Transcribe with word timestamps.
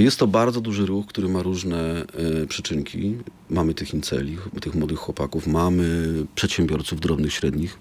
Jest 0.00 0.18
to 0.18 0.26
bardzo 0.26 0.60
duży 0.60 0.86
ruch, 0.86 1.06
który 1.06 1.28
ma 1.28 1.42
różne 1.42 2.04
e, 2.42 2.46
przyczynki. 2.46 3.16
Mamy 3.50 3.74
tych 3.74 3.94
inceli, 3.94 4.36
tych 4.60 4.74
młodych 4.74 4.98
chłopaków, 4.98 5.46
mamy 5.46 6.08
przedsiębiorców 6.34 7.00
drobnych, 7.00 7.32
średnich, 7.32 7.78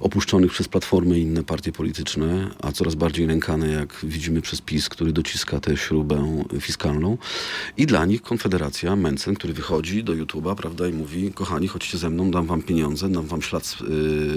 opuszczonych 0.00 0.52
przez 0.52 0.68
Platformy 0.68 1.18
i 1.18 1.22
inne 1.22 1.44
partie 1.44 1.72
polityczne, 1.72 2.50
a 2.62 2.72
coraz 2.72 2.94
bardziej 2.94 3.26
nękane, 3.26 3.68
jak 3.68 4.00
widzimy, 4.02 4.42
przez 4.42 4.60
PiS, 4.60 4.88
który 4.88 5.12
dociska 5.12 5.60
tę 5.60 5.76
śrubę 5.76 6.44
fiskalną. 6.60 7.18
I 7.76 7.86
dla 7.86 8.06
nich 8.06 8.22
Konfederacja, 8.22 8.96
Mencen, 8.96 9.34
który 9.34 9.52
wychodzi 9.52 10.04
do 10.04 10.12
YouTube'a, 10.12 10.54
prawda, 10.54 10.88
i 10.88 10.92
mówi, 10.92 11.32
kochani, 11.32 11.68
chodźcie 11.68 11.98
ze 11.98 12.10
mną, 12.10 12.30
dam 12.30 12.46
wam 12.46 12.62
pieniądze, 12.62 13.08
dam 13.08 13.26
wam 13.26 13.42
ślad 13.42 13.78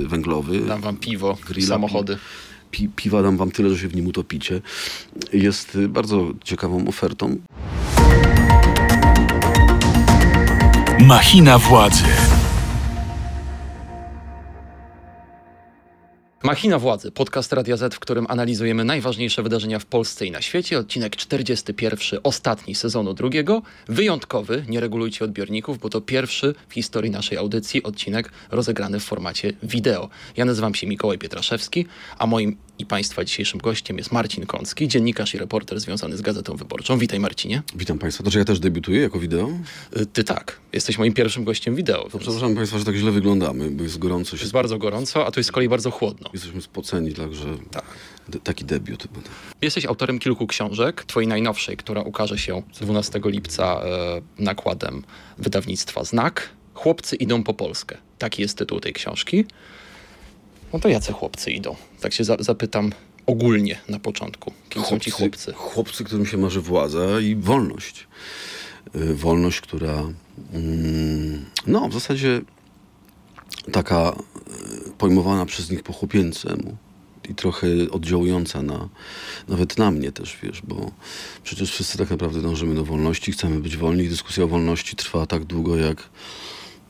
y, 0.04 0.08
węglowy. 0.08 0.60
Dam 0.60 0.82
wam 0.82 0.98
piwo, 0.98 1.38
grilla, 1.48 1.68
samochody. 1.68 2.16
Pi, 2.16 2.51
piwa 2.96 3.22
dam 3.22 3.38
wam 3.38 3.52
tyle, 3.52 3.70
że 3.70 3.78
się 3.78 3.88
w 3.88 3.96
nim 3.96 4.08
utopicie. 4.08 4.62
Jest 5.34 5.76
y, 5.76 5.90
bardzo 5.90 6.32
ciekawą 6.44 6.88
ofertą. 6.88 7.38
Machina 11.00 11.58
władzy. 11.58 12.04
Machina 16.44 16.80
Władzy, 16.80 17.12
podcast 17.12 17.54
Radia 17.54 17.78
Z, 17.78 17.96
w 17.96 18.00
którym 18.00 18.26
analizujemy 18.30 18.86
najważniejsze 18.86 19.44
wydarzenia 19.44 19.80
w 19.80 19.86
Polsce 19.86 20.26
i 20.26 20.32
na 20.32 20.42
świecie. 20.42 20.80
Odcinek 20.80 21.16
41, 21.16 22.20
ostatni 22.24 22.76
sezonu 22.76 23.14
drugiego. 23.14 23.62
Wyjątkowy, 23.88 24.66
nie 24.68 24.80
regulujcie 24.80 25.26
odbiorników, 25.26 25.80
bo 25.80 25.90
to 25.90 26.02
pierwszy 26.02 26.56
w 26.68 26.74
historii 26.74 27.12
naszej 27.12 27.38
audycji 27.38 27.84
odcinek 27.84 28.32
rozegrany 28.52 29.00
w 29.00 29.04
formacie 29.04 29.54
wideo. 29.64 30.10
Ja 30.38 30.46
nazywam 30.46 30.76
się 30.76 30.88
Mikołaj 30.88 31.18
Pietraszewski, 31.18 31.86
a 32.18 32.28
moim 32.28 32.58
i 32.80 32.86
Państwa 32.86 33.24
dzisiejszym 33.26 33.60
gościem 33.60 33.98
jest 33.98 34.12
Marcin 34.12 34.46
Kącki, 34.46 34.88
dziennikarz 34.88 35.34
i 35.34 35.38
reporter 35.38 35.80
związany 35.80 36.18
z 36.18 36.22
Gazetą 36.22 36.56
Wyborczą. 36.56 36.98
Witaj 36.98 37.20
Marcinie. 37.20 37.62
Witam 37.76 38.00
Państwa. 38.00 38.24
To 38.24 38.32
czy 38.32 38.38
ja 38.38 38.46
też 38.46 38.60
debiutuję 38.60 39.02
jako 39.02 39.20
wideo? 39.20 39.50
Y, 39.98 40.06
Ty 40.06 40.24
tak, 40.24 40.60
jesteś 40.74 40.98
moim 40.98 41.14
pierwszym 41.14 41.44
gościem 41.44 41.76
wideo. 41.76 42.10
To 42.12 42.20
przepraszam 42.20 42.56
Państwa, 42.56 42.78
że 42.80 42.86
tak 42.86 42.96
źle 42.96 43.12
wyglądamy, 43.12 43.70
bo 43.72 43.84
jest 43.84 43.98
gorąco. 44.00 44.38
Się 44.38 44.44
Jest 44.44 44.54
bardzo 44.54 44.78
gorąco, 44.78 45.26
a 45.26 45.32
tu 45.32 45.40
jest 45.40 45.48
z 45.48 45.52
kolei 45.52 45.70
bardzo 45.70 45.92
chłodno. 45.92 46.30
Jesteśmy 46.34 46.62
spoceni, 46.62 47.14
także 47.14 47.46
Tak. 47.72 47.84
de- 48.30 48.40
taki 48.40 48.66
debiut. 48.66 49.08
Jesteś 49.62 49.86
autorem 49.86 50.20
kilku 50.20 50.48
książek. 50.48 51.04
Twojej 51.04 51.28
najnowszej, 51.28 51.78
która 51.78 52.02
ukaże 52.02 52.38
się 52.38 52.62
12 52.82 53.20
lipca 53.26 53.82
e, 53.84 54.22
nakładem 54.44 55.04
wydawnictwa 55.38 56.04
Znak. 56.04 56.50
Chłopcy 56.74 57.16
idą 57.16 57.44
po 57.44 57.54
Polskę. 57.54 57.98
Taki 58.18 58.42
jest 58.42 58.58
tytuł 58.58 58.80
tej 58.80 58.94
książki. 58.94 59.46
No 60.74 60.80
to 60.80 60.90
jacy 60.90 61.14
chłopcy 61.14 61.52
idą? 61.52 61.76
Tak 62.02 62.14
się 62.14 62.24
za 62.24 62.38
zapytam 62.40 62.92
ogólnie 63.26 63.80
na 63.90 64.00
początku. 64.00 64.54
Kim 64.70 64.84
są 64.84 65.00
ci 65.00 65.12
chłopcy? 65.12 65.54
Chłopcy, 65.54 66.04
którym 66.04 66.26
się 66.26 66.38
marzy 66.38 66.62
władza 66.62 67.20
i 67.20 67.36
wolność. 67.36 68.08
Y, 68.96 69.16
Wolność, 69.16 69.62
która 69.62 70.04
mm, 70.54 71.46
no 71.68 71.90
w 71.90 71.94
zasadzie 71.94 72.42
taka 73.72 74.16
y, 74.88 74.92
pojmowana 74.98 75.46
przez 75.46 75.72
nich 75.72 75.84
po 75.84 75.94
chłopięcemu 75.94 76.78
i 77.30 77.36
trochę 77.36 77.68
oddziałująca 77.92 78.62
na, 78.62 78.90
nawet 79.48 79.78
na 79.78 79.92
mnie 79.92 80.12
też, 80.12 80.38
wiesz, 80.44 80.62
bo 80.62 80.92
przecież 81.44 81.72
wszyscy 81.72 81.98
tak 81.98 82.10
naprawdę 82.10 82.42
dążymy 82.42 82.76
do 82.76 82.86
wolności, 82.86 83.32
chcemy 83.32 83.60
być 83.60 83.78
wolni 83.78 84.04
i 84.04 84.10
dyskusja 84.10 84.44
o 84.44 84.48
wolności 84.48 84.96
trwa 84.96 85.26
tak 85.26 85.44
długo, 85.44 85.78
jak, 85.78 86.10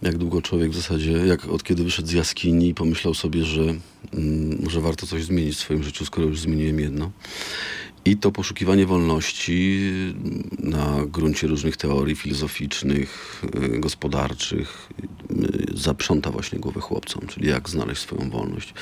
jak 0.01 0.17
długo 0.17 0.41
człowiek 0.41 0.71
w 0.71 0.75
zasadzie, 0.75 1.11
jak 1.11 1.45
od 1.45 1.63
kiedy 1.63 1.83
wyszedł 1.83 2.07
z 2.07 2.11
jaskini 2.11 2.67
i 2.67 2.73
pomyślał 2.73 3.13
sobie, 3.13 3.43
że 3.43 3.61
mm, 3.61 4.59
może 4.63 4.81
warto 4.81 5.07
coś 5.07 5.23
zmienić 5.23 5.55
w 5.55 5.59
swoim 5.59 5.83
życiu, 5.83 6.05
skoro 6.05 6.27
już 6.27 6.39
zmieniłem 6.39 6.79
jedno. 6.79 7.11
I 8.05 8.17
to 8.17 8.31
poszukiwanie 8.31 8.85
wolności 8.85 9.79
na 10.59 11.05
gruncie 11.05 11.47
różnych 11.47 11.77
teorii 11.77 12.15
filozoficznych, 12.15 13.41
y, 13.75 13.79
gospodarczych 13.79 14.89
y, 15.31 15.77
zaprząta 15.77 16.31
właśnie 16.31 16.59
głowę 16.59 16.81
chłopcom, 16.81 17.27
czyli 17.27 17.47
jak 17.47 17.69
znaleźć 17.69 18.01
swoją 18.01 18.29
wolność. 18.29 18.73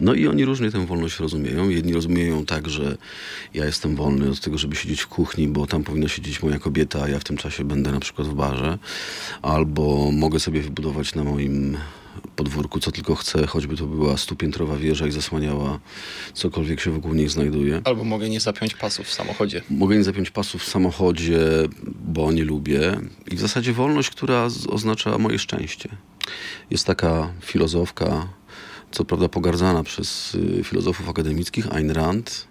No 0.00 0.14
i 0.14 0.26
oni 0.26 0.44
różnie 0.44 0.70
tę 0.70 0.86
wolność 0.86 1.18
rozumieją. 1.18 1.68
Jedni 1.68 1.92
rozumieją 1.92 2.36
ją 2.36 2.46
tak, 2.46 2.68
że 2.68 2.96
ja 3.54 3.64
jestem 3.64 3.96
wolny 3.96 4.30
od 4.30 4.40
tego, 4.40 4.58
żeby 4.58 4.76
siedzieć 4.76 5.00
w 5.00 5.08
kuchni, 5.08 5.48
bo 5.48 5.66
tam 5.66 5.84
powinna 5.84 6.08
siedzieć 6.08 6.42
moja 6.42 6.58
kobieta, 6.58 7.02
a 7.02 7.08
ja 7.08 7.18
w 7.18 7.24
tym 7.24 7.36
czasie 7.36 7.64
będę 7.64 7.92
na 7.92 8.00
przykład 8.00 8.28
w 8.28 8.34
barze. 8.34 8.78
Albo 9.42 10.10
mogę 10.12 10.40
sobie 10.40 10.62
wybudować 10.62 11.14
na 11.14 11.24
moim 11.24 11.76
podwórku 12.36 12.80
co 12.80 12.92
tylko 12.92 13.14
chcę, 13.14 13.46
choćby 13.46 13.76
to 13.76 13.86
była 13.86 14.16
stupiętrowa 14.16 14.76
wieża 14.76 15.06
i 15.06 15.12
zasłaniała 15.12 15.78
cokolwiek 16.34 16.80
się 16.80 16.90
wokół 16.90 17.14
niej 17.14 17.28
znajduje. 17.28 17.80
Albo 17.84 18.04
mogę 18.04 18.28
nie 18.28 18.40
zapiąć 18.40 18.74
pasów 18.74 19.06
w 19.06 19.12
samochodzie. 19.12 19.62
Mogę 19.70 19.96
nie 19.96 20.04
zapiąć 20.04 20.30
pasów 20.30 20.62
w 20.62 20.68
samochodzie, 20.68 21.40
bo 22.04 22.32
nie 22.32 22.44
lubię. 22.44 23.00
I 23.30 23.36
w 23.36 23.40
zasadzie 23.40 23.72
wolność, 23.72 24.10
która 24.10 24.48
oznacza 24.68 25.18
moje 25.18 25.38
szczęście. 25.38 25.88
Jest 26.70 26.86
taka 26.86 27.32
filozofka, 27.40 28.28
co 28.90 29.04
prawda 29.04 29.28
pogardzana 29.28 29.82
przez 29.82 30.34
y, 30.34 30.64
filozofów 30.64 31.08
akademickich, 31.08 31.72
Ayn 31.72 31.90
Rand, 31.90 32.46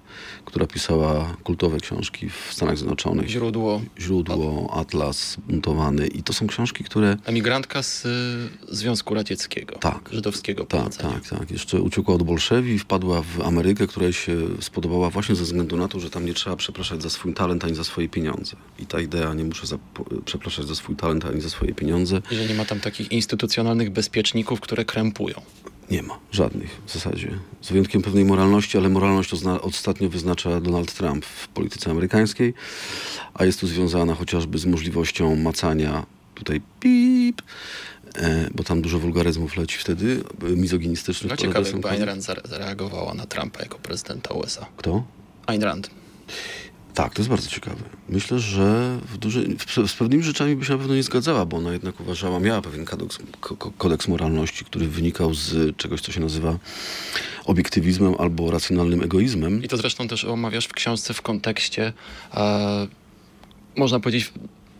która 0.45 0.67
pisała 0.67 1.37
kultowe 1.43 1.79
książki 1.79 2.29
w 2.29 2.53
Stanach 2.53 2.77
Zjednoczonych. 2.77 3.27
Źródło. 3.29 3.81
Źródło, 3.99 4.73
Atlas, 4.73 5.37
Buntowany. 5.47 6.07
I 6.07 6.23
to 6.23 6.33
są 6.33 6.47
książki, 6.47 6.83
które 6.83 7.17
Emigrantka 7.25 7.83
z 7.83 8.05
y, 8.05 8.75
Związku 8.75 9.13
Radzieckiego. 9.13 9.75
Tak. 9.75 10.09
Żydowskiego 10.11 10.65
Tak, 10.65 10.95
tak, 10.95 11.27
tak. 11.29 11.51
Jeszcze 11.51 11.81
uciekła 11.81 12.15
od 12.15 12.23
Bolszewi, 12.23 12.79
wpadła 12.79 13.21
w 13.21 13.41
Amerykę, 13.41 13.87
która 13.87 14.03
jej 14.03 14.13
się 14.13 14.37
spodobała 14.59 15.09
właśnie 15.09 15.35
ze 15.35 15.43
względu 15.43 15.77
na 15.77 15.87
to, 15.87 15.99
że 15.99 16.09
tam 16.09 16.25
nie 16.25 16.33
trzeba 16.33 16.55
przepraszać 16.55 17.01
za 17.01 17.09
swój 17.09 17.33
talent 17.33 17.65
ani 17.65 17.75
za 17.75 17.83
swoje 17.83 18.09
pieniądze. 18.09 18.55
I 18.79 18.85
ta 18.85 18.99
idea, 19.01 19.33
nie 19.33 19.43
muszę 19.43 19.67
zap- 19.67 20.21
przepraszać 20.25 20.67
za 20.67 20.75
swój 20.75 20.95
talent 20.95 21.25
ani 21.25 21.41
za 21.41 21.49
swoje 21.49 21.73
pieniądze, 21.73 22.21
I 22.31 22.35
że 22.35 22.45
nie 22.45 22.53
ma 22.53 22.65
tam 22.65 22.79
takich 22.79 23.11
instytucjonalnych 23.11 23.89
bezpieczników, 23.89 24.59
które 24.59 24.85
krępują. 24.85 25.41
Nie 25.93 26.03
ma. 26.03 26.19
Żadnych 26.31 26.81
w 26.85 26.93
zasadzie. 26.93 27.31
Z 27.61 27.69
wyjątkiem 27.69 28.01
pewnej 28.01 28.25
moralności, 28.25 28.77
ale 28.77 28.89
moralność 28.89 29.33
ostatnio 29.61 30.09
wyznacza 30.09 30.61
Donald 30.61 30.93
Trump 30.93 31.25
w 31.25 31.47
polityce 31.47 31.91
amerykańskiej, 31.91 32.53
a 33.33 33.45
jest 33.45 33.59
tu 33.59 33.67
związana 33.67 34.15
chociażby 34.15 34.57
z 34.57 34.65
możliwością 34.65 35.35
macania 35.35 36.05
tutaj 36.35 36.61
pip, 36.79 37.41
e, 38.15 38.49
bo 38.55 38.63
tam 38.63 38.81
dużo 38.81 38.99
wulgaryzmów 38.99 39.57
leci 39.57 39.77
wtedy, 39.77 40.23
mizoginistycznych. 40.41 41.29
No 41.31 41.37
ciekawe, 41.37 41.71
kobiet. 41.71 41.85
Ayn 41.85 42.03
Rand 42.03 42.21
zare- 42.23 42.47
zareagowała 42.49 43.13
na 43.13 43.25
Trumpa 43.25 43.59
jako 43.59 43.79
prezydenta 43.79 44.33
USA. 44.33 44.65
Kto? 44.77 45.03
Ayn 45.45 45.63
Rand. 45.63 45.89
Tak, 46.93 47.13
to 47.13 47.21
jest 47.21 47.29
bardzo 47.29 47.49
ciekawe. 47.49 47.75
Myślę, 48.09 48.39
że 48.39 48.97
w 49.13 49.17
duży, 49.17 49.55
w, 49.57 49.89
z 49.89 49.93
pewnymi 49.93 50.23
rzeczami 50.23 50.55
by 50.55 50.65
się 50.65 50.73
na 50.73 50.79
pewno 50.79 50.95
nie 50.95 51.03
zgadzała, 51.03 51.45
bo 51.45 51.57
ona 51.57 51.73
jednak 51.73 51.99
uważała, 51.99 52.39
miała 52.39 52.61
pewien 52.61 52.85
kodeks, 52.85 53.17
ko- 53.41 53.55
ko- 53.57 53.71
kodeks 53.77 54.07
moralności, 54.07 54.65
który 54.65 54.87
wynikał 54.87 55.33
z 55.33 55.77
czegoś, 55.77 56.01
co 56.01 56.11
się 56.11 56.19
nazywa 56.21 56.57
obiektywizmem 57.45 58.15
albo 58.19 58.51
racjonalnym 58.51 59.01
egoizmem. 59.03 59.63
I 59.63 59.67
to 59.67 59.77
zresztą 59.77 60.07
też 60.07 60.25
omawiasz 60.25 60.65
w 60.65 60.73
książce 60.73 61.13
w 61.13 61.21
kontekście, 61.21 61.93
e, 62.33 62.87
można 63.77 63.99
powiedzieć, 63.99 64.33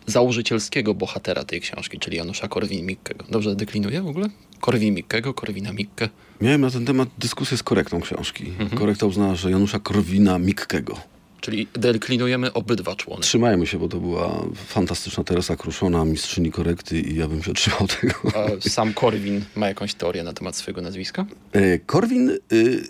założycielskiego 0.07 0.93
bohatera 0.93 1.43
tej 1.43 1.61
książki, 1.61 1.99
czyli 1.99 2.17
Janusza 2.17 2.47
Korwin-Mikkego. 2.47 3.23
Dobrze 3.29 3.55
deklinuję 3.55 4.01
w 4.01 4.07
ogóle? 4.07 4.27
Korwin-Mikkego, 4.61 5.33
Korwina-Mikke. 5.33 6.09
Miałem 6.41 6.61
na 6.61 6.71
ten 6.71 6.85
temat 6.85 7.09
dyskusję 7.19 7.57
z 7.57 7.63
korektą 7.63 8.01
książki. 8.01 8.45
Korekta 8.75 9.05
uznała, 9.05 9.35
że 9.35 9.51
Janusza 9.51 9.77
Korwina-Mikkego. 9.79 10.95
Czyli 11.43 11.67
deklinujemy 11.73 12.53
obydwa 12.53 12.95
człony. 12.95 13.21
Trzymajmy 13.21 13.67
się, 13.67 13.79
bo 13.79 13.87
to 13.87 13.97
była 13.99 14.45
fantastyczna 14.55 15.23
Teresa 15.23 15.55
Kruszona, 15.55 16.05
mistrzyni 16.05 16.51
korekty 16.51 16.99
i 17.01 17.15
ja 17.15 17.27
bym 17.27 17.43
się 17.43 17.53
trzymał 17.53 17.87
tego. 18.01 18.15
A 18.35 18.69
sam 18.69 18.93
Korwin 18.93 19.45
ma 19.55 19.67
jakąś 19.67 19.93
teorię 19.93 20.23
na 20.23 20.33
temat 20.33 20.55
swojego 20.55 20.81
nazwiska? 20.81 21.25
E, 21.51 21.79
Korwin, 21.79 22.29
y, 22.53 22.87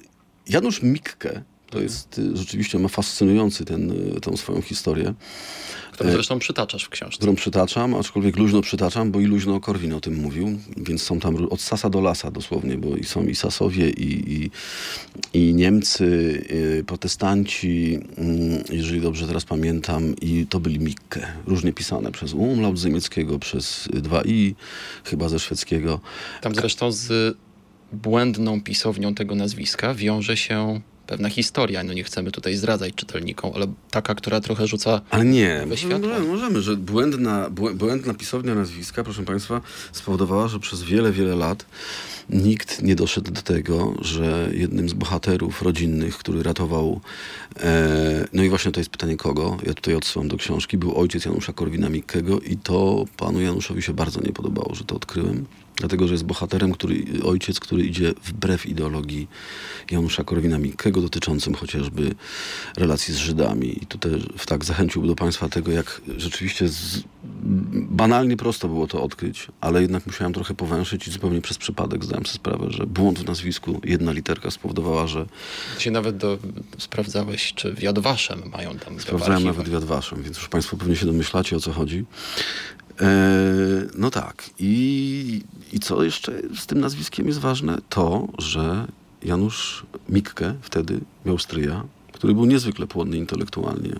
Janusz 0.49 0.81
Mikke, 0.81 1.41
to 1.73 1.81
jest 1.81 2.19
y, 2.19 2.37
rzeczywiście, 2.37 2.79
ma 2.79 2.87
fascynujący 2.87 3.65
ten, 3.65 3.91
y, 4.17 4.21
tą 4.21 4.37
swoją 4.37 4.61
historię, 4.61 5.13
Którą 5.91 6.11
zresztą 6.11 6.39
przytaczasz 6.39 6.83
w 6.83 6.89
książce. 6.89 7.17
którą 7.17 7.35
przytaczam, 7.35 7.95
aczkolwiek 7.95 8.37
luźno 8.37 8.61
przytaczam, 8.61 9.11
bo 9.11 9.19
i 9.19 9.25
luźno 9.25 9.59
Korwin 9.59 9.93
o 9.93 10.01
tym 10.01 10.15
mówił, 10.15 10.59
więc 10.77 11.01
są 11.03 11.19
tam 11.19 11.35
od 11.35 11.61
sasa 11.61 11.89
do 11.89 12.01
lasa 12.01 12.31
dosłownie, 12.31 12.77
bo 12.77 12.95
i 12.95 13.03
są 13.03 13.25
i 13.25 13.35
Sasowie, 13.35 13.89
i, 13.89 14.33
i, 14.33 14.51
i 15.33 15.53
Niemcy, 15.53 16.05
y, 16.79 16.83
protestanci, 16.87 17.99
mm, 18.17 18.63
jeżeli 18.71 19.01
dobrze 19.01 19.27
teraz 19.27 19.45
pamiętam, 19.45 20.15
i 20.21 20.47
to 20.49 20.59
byli 20.59 20.79
Mikke, 20.79 21.27
różnie 21.45 21.73
pisane 21.73 22.11
przez 22.11 22.33
umlaut 22.33 22.79
z 22.79 22.85
niemieckiego, 22.85 23.39
przez 23.39 23.87
y, 23.87 24.01
dwa 24.01 24.21
i, 24.25 24.55
chyba 25.03 25.29
ze 25.29 25.39
szwedzkiego. 25.39 25.99
Tam 26.41 26.55
zresztą 26.55 26.91
z 26.91 27.37
błędną 27.93 28.61
pisownią 28.61 29.15
tego 29.15 29.35
nazwiska 29.35 29.93
wiąże 29.93 30.37
się 30.37 30.81
pewna 31.07 31.29
historia. 31.29 31.83
No 31.83 31.93
nie 31.93 32.03
chcemy 32.03 32.31
tutaj 32.31 32.55
zdradzać 32.55 32.93
czytelnikom, 32.95 33.51
ale 33.55 33.67
taka, 33.91 34.15
która 34.15 34.41
trochę 34.41 34.67
rzuca 34.67 35.01
Ale 35.09 35.25
nie, 35.25 35.63
we 35.67 35.77
światło. 35.77 35.99
możemy, 36.09 36.27
możemy, 36.27 36.61
że 36.61 36.75
błędna, 36.77 37.49
błę- 37.49 37.73
błędna 37.75 38.13
pisownia 38.13 38.55
nazwiska, 38.55 39.03
proszę 39.03 39.23
Państwa, 39.23 39.61
spowodowała, 39.91 40.47
że 40.47 40.59
przez 40.59 40.83
wiele, 40.83 41.11
wiele 41.11 41.35
lat 41.35 41.65
nikt 42.29 42.81
nie 42.81 42.95
doszedł 42.95 43.31
do 43.31 43.41
tego, 43.41 43.93
że 44.01 44.49
jednym 44.53 44.89
z 44.89 44.93
bohaterów 44.93 45.61
rodzinnych, 45.61 46.17
który 46.17 46.43
ratował, 46.43 47.01
e, 47.59 48.27
no 48.33 48.43
i 48.43 48.49
właśnie 48.49 48.71
to 48.71 48.79
jest 48.79 48.89
pytanie 48.89 49.17
kogo, 49.17 49.57
ja 49.65 49.73
tutaj 49.73 49.95
odsyłam 49.95 50.27
do 50.27 50.37
książki, 50.37 50.77
był 50.77 50.99
ojciec 50.99 51.25
Janusza 51.25 51.51
Korwina-Mikkego 51.53 52.39
i 52.51 52.57
to 52.57 53.05
panu 53.17 53.41
Januszowi 53.41 53.81
się 53.81 53.93
bardzo 53.93 54.21
nie 54.21 54.31
podobało, 54.33 54.75
że 54.75 54.83
to 54.83 54.95
odkryłem. 54.95 55.45
Dlatego, 55.83 56.07
że 56.07 56.13
jest 56.13 56.25
bohaterem, 56.25 56.71
który, 56.71 57.05
ojciec, 57.23 57.59
który 57.59 57.83
idzie 57.83 58.13
wbrew 58.23 58.65
ideologii 58.65 59.27
Janusza 59.91 60.23
Korwina-Mikkego 60.23 61.01
dotyczącym 61.01 61.55
chociażby 61.55 62.15
relacji 62.77 63.13
z 63.13 63.17
Żydami. 63.17 63.83
I 63.83 63.85
tutaj 63.85 64.11
tak 64.45 64.65
zachęciłbym 64.65 65.09
do 65.09 65.15
Państwa 65.15 65.49
tego, 65.49 65.71
jak 65.71 66.01
rzeczywiście 66.17 66.67
z, 66.67 67.03
banalnie 67.73 68.37
prosto 68.37 68.67
było 68.67 68.87
to 68.87 69.03
odkryć, 69.03 69.47
ale 69.61 69.81
jednak 69.81 70.05
musiałem 70.05 70.33
trochę 70.33 70.53
powęszyć 70.53 71.07
i 71.07 71.11
zupełnie 71.11 71.41
przez 71.41 71.57
przypadek 71.57 72.05
zdałem 72.05 72.25
sobie 72.25 72.35
sprawę, 72.35 72.65
że 72.69 72.87
błąd 72.87 73.19
w 73.19 73.25
nazwisku, 73.25 73.81
jedna 73.83 74.11
literka 74.11 74.51
spowodowała, 74.51 75.07
że 75.07 75.25
się 75.79 75.91
nawet 75.91 76.17
do, 76.17 76.37
sprawdzałeś, 76.77 77.53
czy 77.53 77.73
w 77.73 77.81
Jadwaszem 77.81 78.41
mają 78.51 78.77
tam 78.77 78.99
sprawdzałem 78.99 79.53
w 79.53 79.57
nawet 79.57 79.83
waszym, 79.83 80.23
więc 80.23 80.37
już 80.37 80.47
Państwo 80.47 80.77
pewnie 80.77 80.95
się 80.95 81.05
domyślacie, 81.05 81.55
o 81.55 81.59
co 81.59 81.73
chodzi. 81.73 82.05
E, 83.01 83.05
no 83.95 84.11
tak. 84.11 84.43
I, 84.59 85.41
I 85.73 85.79
co 85.79 86.03
jeszcze 86.03 86.41
z 86.57 86.65
tym 86.65 86.79
nazwiskiem 86.79 87.27
jest 87.27 87.39
ważne? 87.39 87.77
To, 87.89 88.27
że 88.37 88.87
Janusz 89.23 89.85
Mikke 90.09 90.55
wtedy 90.61 90.99
miał 91.25 91.39
stryja, 91.39 91.83
który 92.11 92.33
był 92.33 92.45
niezwykle 92.45 92.87
płodny 92.87 93.17
intelektualnie. 93.17 93.95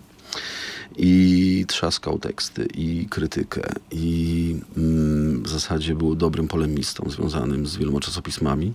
I 0.96 1.64
trzaskał 1.68 2.18
teksty, 2.18 2.68
i 2.74 3.06
krytykę, 3.10 3.62
i 3.90 4.56
mm, 4.76 5.42
w 5.42 5.48
zasadzie 5.48 5.94
był 5.94 6.14
dobrym 6.14 6.48
polemistą 6.48 7.10
związanym 7.10 7.66
z 7.66 7.76
wieloma 7.76 8.00
czasopismami. 8.00 8.72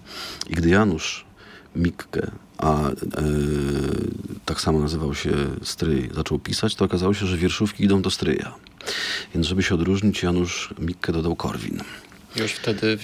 I 0.49 0.53
gdy 0.53 0.69
Janusz 0.69 1.25
Mikke, 1.75 2.31
a 2.57 2.89
e, 2.89 2.93
tak 4.45 4.61
samo 4.61 4.79
nazywał 4.79 5.15
się 5.15 5.31
stryj, 5.63 6.09
zaczął 6.15 6.39
pisać, 6.39 6.75
to 6.75 6.85
okazało 6.85 7.13
się, 7.13 7.25
że 7.25 7.37
wierszówki 7.37 7.83
idą 7.83 8.01
do 8.01 8.11
stryja. 8.11 8.55
Więc 9.33 9.47
żeby 9.47 9.63
się 9.63 9.75
odróżnić, 9.75 10.23
Janusz 10.23 10.73
Mikke 10.79 11.13
dodał 11.13 11.35
Korwin. 11.35 11.81
Już 12.35 12.51
wtedy, 12.51 12.97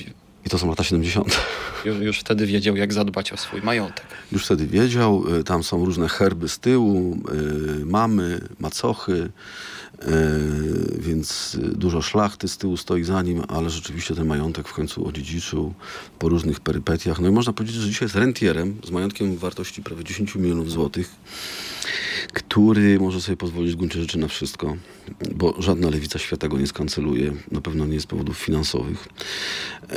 I 0.45 0.49
to 0.49 0.57
są 0.57 0.69
lata 0.69 0.83
70. 0.83 1.41
już, 1.85 1.97
już 1.99 2.19
wtedy 2.19 2.45
wiedział, 2.45 2.75
jak 2.75 2.93
zadbać 2.93 3.33
o 3.33 3.37
swój 3.37 3.61
majątek. 3.61 4.05
Już 4.31 4.45
wtedy 4.45 4.67
wiedział, 4.67 5.35
y, 5.39 5.43
tam 5.43 5.63
są 5.63 5.85
różne 5.85 6.09
herby 6.09 6.49
z 6.49 6.59
tyłu, 6.59 7.17
y, 7.81 7.85
mamy, 7.85 8.41
macochy, 8.59 9.13
y, 9.13 10.07
więc 10.99 11.57
dużo 11.61 12.01
szlachty 12.01 12.47
z 12.47 12.57
tyłu 12.57 12.77
stoi 12.77 13.03
za 13.03 13.21
nim, 13.21 13.43
ale 13.47 13.69
rzeczywiście 13.69 14.15
ten 14.15 14.27
majątek 14.27 14.67
w 14.67 14.73
końcu 14.73 15.07
odziedziczył 15.07 15.73
po 16.19 16.29
różnych 16.29 16.59
perypetiach. 16.59 17.19
No 17.19 17.27
i 17.27 17.31
można 17.31 17.53
powiedzieć, 17.53 17.75
że 17.75 17.87
dzisiaj 17.89 18.05
jest 18.05 18.15
rentierem 18.15 18.77
z 18.83 18.91
majątkiem 18.91 19.37
wartości 19.37 19.83
prawie 19.83 20.03
10 20.03 20.35
milionów 20.35 20.71
złotych, 20.71 21.15
który 22.35 22.99
może 22.99 23.21
sobie 23.21 23.37
pozwolić 23.37 23.73
w 23.73 23.75
gruncie 23.75 23.99
rzeczy 24.01 24.17
na 24.19 24.27
wszystko, 24.27 24.77
bo 25.35 25.61
żadna 25.61 25.89
lewica 25.89 26.19
świata 26.19 26.47
go 26.47 26.57
nie 26.57 26.67
skanceluje, 26.67 27.33
na 27.51 27.61
pewno 27.61 27.85
nie 27.85 27.99
z 27.99 28.05
powodów 28.07 28.37
finansowych, 28.37 29.07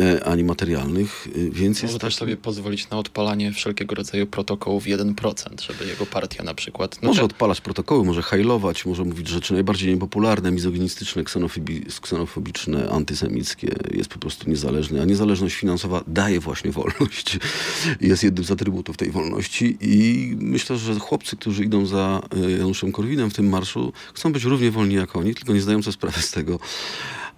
e, 0.01 0.25
ani 0.25 0.45
materialnych, 0.45 1.27
y, 1.37 1.51
więc 1.51 1.83
Może 1.83 1.87
jest 1.93 2.01
też 2.01 2.15
taki- 2.15 2.19
sobie 2.19 2.37
pozwolić 2.37 2.91
na 2.91 2.99
odpalanie 2.99 3.53
wszelkiego 3.53 3.95
rodzaju 3.95 4.27
protokołów 4.27 4.85
1%, 4.87 5.63
żeby 5.63 5.87
jego 5.87 6.07
partia 6.07 6.43
na 6.43 6.55
przykład... 6.55 6.99
No 7.03 7.09
Może 7.09 7.21
te- 7.21 7.25
odpalać 7.25 7.61
protokoły, 7.61 8.05
może 8.05 8.23
hajlować, 8.23 8.87
może 8.87 9.05
mówić 9.05 9.29
rzeczy 9.29 9.53
najbardziej 9.55 9.95
niepopularne, 9.95 10.51
mizoginistyczne, 10.51 11.23
ksenofobi- 11.25 12.01
ksenofobiczne, 12.01 12.91
antysemickie. 12.91 13.69
Jest 13.91 14.11
po 14.11 14.19
prostu 14.19 14.51
niezależny, 14.51 15.03
a 15.03 15.05
niezależność 15.05 15.55
finansowa 15.57 16.05
daje 16.07 16.41
właśnie 16.41 16.71
wolność. 16.71 17.39
Jest 18.01 18.23
jednym 18.23 18.45
z 18.45 18.51
atrybutów 18.51 18.97
tej 18.97 19.11
wolności 19.11 19.77
i 19.81 20.35
myślę, 20.41 20.79
że 20.79 20.99
chłopcy, 20.99 21.37
którzy 21.37 21.65
idą 21.65 21.87
za 21.87 22.21
e, 22.28 22.28
Januszem 22.59 22.93
Korwinem 22.93 23.31
w 23.31 23.35
tym 23.35 23.49
marszu, 23.49 23.93
chcą 24.15 24.33
być 24.33 24.45
równie 24.45 24.71
wolni 24.71 24.95
jak 24.95 25.17
oni, 25.17 25.35
tylko 25.35 25.53
nie 25.53 25.61
zdają 25.61 25.83
sobie 25.83 25.93
sprawy 25.93 26.23
z 26.23 26.31
tego, 26.31 26.59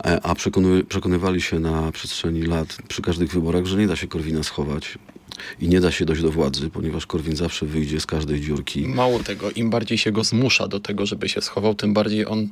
e, 0.05 0.21
a 0.23 0.35
przekony, 0.35 0.85
przekonywali 0.85 1.41
się 1.43 1.61
na 1.61 1.93
przestrzeni 1.93 2.43
lat 2.43 2.77
przy 2.89 3.03
każdych 3.03 3.33
wyborach, 3.33 3.67
że 3.67 3.79
nie 3.79 3.87
da 3.87 3.97
się 3.97 4.07
Korwina 4.09 4.43
schować. 4.43 4.99
I 5.61 5.69
nie 5.69 5.81
da 5.81 5.91
się 5.91 6.05
dojść 6.05 6.23
do 6.23 6.31
władzy, 6.31 6.71
ponieważ 6.71 7.07
Korwin 7.07 7.37
zawsze 7.37 7.67
wyjdzie 7.67 8.01
z 8.01 8.07
każdej 8.07 8.41
dziurki. 8.41 8.89
Mało 8.89 9.19
tego, 9.19 9.51
im 9.51 9.71
bardziej 9.71 9.99
się 9.99 10.13
go 10.13 10.25
zmusza 10.25 10.69
do 10.69 10.81
tego, 10.81 11.07
żeby 11.07 11.29
się 11.29 11.41
schował, 11.41 11.75
tym 11.75 11.95
bardziej 11.95 12.27
on 12.27 12.49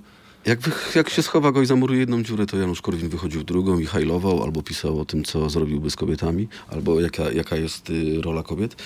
Jak, 0.48 0.92
jak 0.94 1.10
się 1.10 1.22
schowa 1.22 1.52
go 1.52 1.62
i 1.62 1.66
zamuruje 1.66 2.00
jedną 2.00 2.22
dziurę, 2.22 2.46
to 2.46 2.56
Janusz 2.56 2.82
Korwin 2.82 3.08
wychodził 3.08 3.44
drugą 3.44 3.78
i 3.78 3.86
hajlował, 3.86 4.42
albo 4.42 4.62
pisał 4.62 5.00
o 5.00 5.04
tym, 5.04 5.24
co 5.24 5.50
zrobiłby 5.50 5.90
z 5.90 5.96
kobietami, 5.96 6.48
albo 6.68 7.00
jaka, 7.00 7.32
jaka 7.32 7.56
jest 7.56 7.90
y, 7.90 8.22
rola 8.22 8.42
kobiet. 8.42 8.76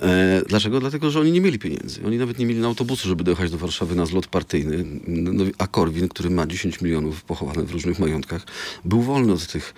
E, 0.00 0.42
dlaczego? 0.48 0.80
Dlatego, 0.80 1.10
że 1.10 1.20
oni 1.20 1.32
nie 1.32 1.40
mieli 1.40 1.58
pieniędzy. 1.58 2.00
Oni 2.06 2.18
nawet 2.18 2.38
nie 2.38 2.46
mieli 2.46 2.60
na 2.60 2.66
autobusy, 2.66 3.08
żeby 3.08 3.24
dojechać 3.24 3.50
do 3.50 3.58
Warszawy 3.58 3.94
na 3.94 4.06
zlot 4.06 4.26
partyjny. 4.26 4.84
No, 5.06 5.44
a 5.58 5.66
Korwin, 5.66 6.08
który 6.08 6.30
ma 6.30 6.46
10 6.46 6.80
milionów 6.80 7.24
pochowane 7.24 7.62
w 7.62 7.70
różnych 7.70 7.98
majątkach, 7.98 8.46
był 8.84 9.02
wolny 9.02 9.32
od 9.32 9.46
tych 9.46 9.74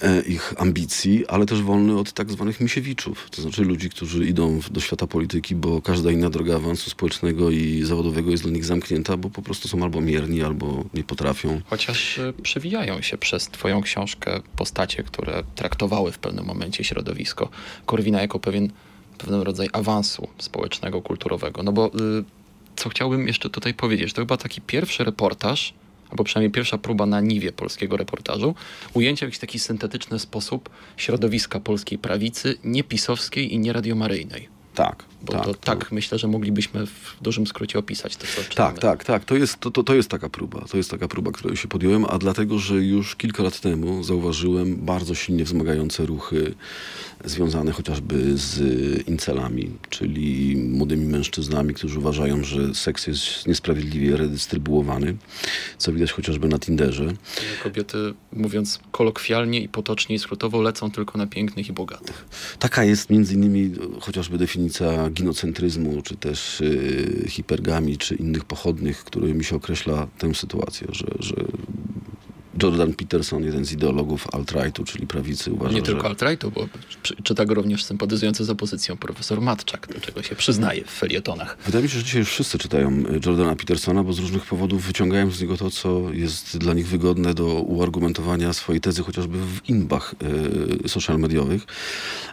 e, 0.00 0.22
ich 0.22 0.54
ambicji, 0.56 1.26
ale 1.26 1.46
też 1.46 1.62
wolny 1.62 1.98
od 1.98 2.12
tak 2.12 2.30
zwanych 2.30 2.60
misiewiczów. 2.60 3.28
To 3.30 3.42
znaczy 3.42 3.64
ludzi, 3.64 3.90
którzy 3.90 4.26
idą 4.26 4.60
do 4.70 4.80
świata 4.80 5.06
polityki, 5.06 5.54
bo 5.54 5.82
każda 5.82 6.10
inna 6.10 6.30
droga 6.30 6.56
awansu 6.56 6.90
społecznego 6.90 7.50
i 7.50 7.82
zawodowego 7.82 8.30
jest 8.30 8.42
dla 8.42 8.52
nich 8.52 8.64
zamknięta, 8.64 9.16
bo 9.16 9.30
po 9.30 9.42
prostu 9.42 9.68
są 9.68 9.82
albo 9.82 10.00
mierni, 10.00 10.42
albo 10.42 10.65
nie 10.94 11.04
potrafią. 11.04 11.60
Chociaż 11.70 12.18
y, 12.18 12.32
przewijają 12.42 13.02
się 13.02 13.18
przez 13.18 13.48
twoją 13.48 13.82
książkę 13.82 14.40
postacie, 14.56 15.02
które 15.02 15.42
traktowały 15.54 16.12
w 16.12 16.18
pewnym 16.18 16.44
momencie 16.44 16.84
środowisko 16.84 17.48
Korwina 17.86 18.20
jako 18.20 18.38
pewien, 18.38 18.72
pewien 19.18 19.40
rodzaj 19.40 19.68
awansu 19.72 20.28
społecznego, 20.38 21.02
kulturowego. 21.02 21.62
No 21.62 21.72
bo 21.72 21.86
y, 21.86 21.90
co 22.76 22.88
chciałbym 22.88 23.26
jeszcze 23.26 23.50
tutaj 23.50 23.74
powiedzieć, 23.74 24.12
to 24.12 24.22
chyba 24.22 24.36
taki 24.36 24.60
pierwszy 24.60 25.04
reportaż, 25.04 25.74
albo 26.10 26.24
przynajmniej 26.24 26.52
pierwsza 26.52 26.78
próba 26.78 27.06
na 27.06 27.20
niwie 27.20 27.52
polskiego 27.52 27.96
reportażu, 27.96 28.54
ujęcia 28.94 29.26
w 29.26 29.28
jakiś 29.28 29.38
taki 29.38 29.58
syntetyczny 29.58 30.18
sposób 30.18 30.70
środowiska 30.96 31.60
polskiej 31.60 31.98
prawicy, 31.98 32.58
niepisowskiej 32.64 33.54
i 33.54 33.58
nieradiomaryjnej. 33.58 34.55
Tak, 34.76 35.04
Bo 35.22 35.32
tak. 35.32 35.44
to 35.44 35.54
tak 35.54 35.92
myślę, 35.92 36.18
że 36.18 36.28
moglibyśmy 36.28 36.86
w 36.86 37.16
dużym 37.20 37.46
skrócie 37.46 37.78
opisać 37.78 38.16
to, 38.16 38.26
co 38.26 38.42
czytamy. 38.42 38.72
Tak, 38.72 38.78
tak, 38.78 39.04
tak. 39.04 39.24
To 39.24 39.36
jest, 39.36 39.60
to, 39.60 39.70
to, 39.70 39.82
to 39.82 39.94
jest 39.94 40.08
taka 40.08 40.28
próba. 40.28 40.60
To 40.70 40.76
jest 40.76 40.90
taka 40.90 41.08
próba, 41.08 41.32
której 41.32 41.56
się 41.56 41.68
podjąłem, 41.68 42.04
a 42.04 42.18
dlatego, 42.18 42.58
że 42.58 42.74
już 42.74 43.16
kilka 43.16 43.42
lat 43.42 43.60
temu 43.60 44.02
zauważyłem 44.02 44.76
bardzo 44.76 45.14
silnie 45.14 45.44
wzmagające 45.44 46.06
ruchy 46.06 46.54
związane 47.24 47.72
chociażby 47.72 48.36
z 48.36 48.58
incelami, 49.08 49.70
czyli 49.90 50.56
młodymi 50.56 51.06
mężczyznami, 51.06 51.74
którzy 51.74 51.98
uważają, 51.98 52.44
że 52.44 52.74
seks 52.74 53.06
jest 53.06 53.46
niesprawiedliwie 53.46 54.16
redystrybuowany, 54.16 55.16
co 55.78 55.92
widać 55.92 56.12
chociażby 56.12 56.48
na 56.48 56.58
Tinderze. 56.58 56.96
Że 56.96 57.62
Kobiety, 57.62 58.14
mówiąc 58.32 58.80
kolokwialnie 58.92 59.60
i 59.60 59.68
potocznie 59.68 60.16
i 60.16 60.18
skrótowo, 60.18 60.62
lecą 60.62 60.90
tylko 60.90 61.18
na 61.18 61.26
pięknych 61.26 61.68
i 61.68 61.72
bogatych. 61.72 62.24
Taka 62.58 62.84
jest 62.84 63.10
między 63.10 63.34
innymi 63.34 63.74
chociażby 64.00 64.38
definicja 64.38 64.65
ginocentryzmu, 65.10 66.02
czy 66.02 66.16
też 66.16 66.60
y, 66.60 67.24
hipergami, 67.28 67.98
czy 67.98 68.14
innych 68.14 68.44
pochodnych, 68.44 69.04
którymi 69.04 69.44
się 69.44 69.56
określa 69.56 70.06
tę 70.18 70.34
sytuację, 70.34 70.86
że, 70.92 71.06
że 71.20 71.34
Jordan 72.62 72.92
Peterson, 72.94 73.44
jeden 73.44 73.64
z 73.64 73.72
ideologów 73.72 74.26
alt-rightu, 74.32 74.84
czyli 74.84 75.06
prawicy, 75.06 75.52
uważa, 75.52 75.72
nie 75.72 75.78
że... 75.78 75.82
tylko 75.82 76.08
alt-rightu, 76.08 76.50
bo 76.50 76.68
czyta 77.22 77.44
go 77.44 77.54
również 77.54 77.84
sympatyzujący 77.84 78.44
z 78.44 78.50
opozycją 78.50 78.96
profesor 78.96 79.40
Matczak, 79.40 79.88
do 79.94 80.00
czego 80.00 80.22
się 80.22 80.36
przyznaje 80.36 80.84
w 80.84 80.90
felietonach. 80.90 81.56
Wydaje 81.66 81.82
mi 81.82 81.90
się, 81.90 81.98
że 81.98 82.04
dzisiaj 82.04 82.18
już 82.18 82.30
wszyscy 82.30 82.58
czytają 82.58 82.90
y, 82.90 83.20
Jordana 83.26 83.56
Petersona, 83.56 84.02
bo 84.02 84.12
z 84.12 84.18
różnych 84.18 84.44
powodów 84.44 84.82
wyciągają 84.82 85.30
z 85.30 85.40
niego 85.40 85.56
to, 85.56 85.70
co 85.70 86.12
jest 86.12 86.58
dla 86.58 86.74
nich 86.74 86.88
wygodne 86.88 87.34
do 87.34 87.46
uargumentowania 87.46 88.52
swojej 88.52 88.80
tezy, 88.80 89.02
chociażby 89.02 89.38
w 89.38 89.68
inbach 89.68 90.14
y, 90.84 90.88
social 90.88 91.18
mediowych. 91.18 91.66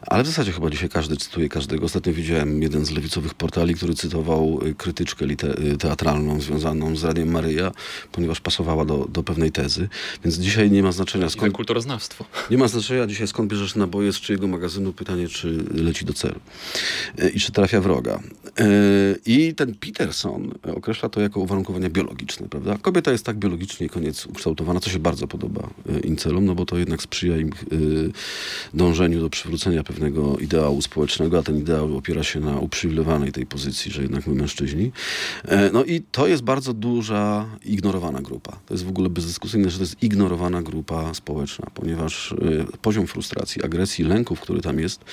Ale 0.07 0.23
w 0.23 0.27
zasadzie 0.27 0.51
chyba 0.51 0.69
dzisiaj 0.69 0.89
każdy 0.89 1.17
cytuje 1.17 1.49
każdego. 1.49 1.85
Ostatnio 1.85 2.13
widziałem 2.13 2.61
jeden 2.61 2.85
z 2.85 2.91
lewicowych 2.91 3.33
portali, 3.33 3.73
który 3.75 3.93
cytował 3.93 4.59
y, 4.67 4.75
krytyczkę 4.75 5.25
y, 5.25 5.77
teatralną 5.77 6.41
związaną 6.41 6.95
z 6.95 7.03
Radiem 7.03 7.31
Maryja, 7.31 7.71
ponieważ 8.11 8.41
pasowała 8.41 8.85
do, 8.85 9.07
do 9.09 9.23
pewnej 9.23 9.51
tezy. 9.51 9.89
Więc 10.23 10.37
dzisiaj 10.37 10.71
nie 10.71 10.83
ma 10.83 10.91
znaczenia 10.91 11.29
Skąd 11.29 11.53
kulturoznawstwo. 11.53 12.25
Nie 12.51 12.57
ma 12.57 12.67
znaczenia 12.67 13.07
dzisiaj 13.07 13.27
skąd 13.27 13.51
bierzesz 13.51 13.75
naboje, 13.75 14.13
z 14.13 14.19
czyjego 14.19 14.47
magazynu, 14.47 14.93
pytanie 14.93 15.27
czy 15.27 15.63
leci 15.73 16.05
do 16.05 16.13
celu 16.13 16.39
e, 17.17 17.29
i 17.29 17.39
czy 17.39 17.51
trafia 17.51 17.81
wroga. 17.81 18.19
I 19.25 19.55
ten 19.55 19.75
Peterson 19.75 20.51
określa 20.75 21.09
to 21.09 21.21
jako 21.21 21.39
uwarunkowania 21.39 21.89
biologiczne, 21.89 22.47
prawda? 22.49 22.77
Kobieta 22.81 23.11
jest 23.11 23.25
tak 23.25 23.37
biologicznie 23.37 23.89
koniec 23.89 24.25
ukształtowana, 24.25 24.79
co 24.79 24.89
się 24.89 24.99
bardzo 24.99 25.27
podoba 25.27 25.69
incelom, 26.03 26.45
no 26.45 26.55
bo 26.55 26.65
to 26.65 26.77
jednak 26.77 27.01
sprzyja 27.01 27.37
im 27.37 27.49
dążeniu 28.73 29.21
do 29.21 29.29
przywrócenia 29.29 29.83
pewnego 29.93 30.37
ideału 30.37 30.81
społecznego, 30.81 31.39
a 31.39 31.43
ten 31.43 31.57
ideał 31.57 31.97
opiera 31.97 32.23
się 32.23 32.39
na 32.39 32.59
uprzywilejowanej 32.59 33.31
tej 33.31 33.45
pozycji, 33.45 33.91
że 33.91 34.01
jednak 34.01 34.27
my 34.27 34.35
mężczyźni. 34.35 34.91
No 35.73 35.83
i 35.83 36.01
to 36.11 36.27
jest 36.27 36.43
bardzo 36.43 36.73
duża, 36.73 37.45
ignorowana 37.65 38.21
grupa. 38.21 38.59
To 38.65 38.73
jest 38.73 38.85
w 38.85 38.89
ogóle 38.89 39.09
bezdyskusyjne, 39.09 39.69
że 39.69 39.77
to 39.77 39.83
jest 39.83 40.03
ignorowana 40.03 40.61
grupa 40.61 41.13
społeczna, 41.13 41.67
ponieważ 41.73 42.35
poziom 42.81 43.07
frustracji, 43.07 43.63
agresji, 43.63 44.05
lęków, 44.05 44.39
który 44.39 44.61
tam 44.61 44.79
jest, 44.79 45.05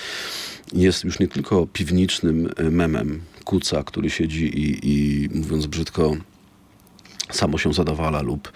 jest 0.73 1.03
już 1.03 1.19
nie 1.19 1.27
tylko 1.27 1.67
piwnicznym 1.67 2.49
memem 2.71 3.21
kuca, 3.43 3.83
który 3.83 4.09
siedzi 4.09 4.45
i, 4.45 4.79
i 4.83 5.29
mówiąc 5.33 5.65
brzydko, 5.65 6.15
samo 7.31 7.57
się 7.57 7.73
zadawala 7.73 8.21
lub 8.21 8.51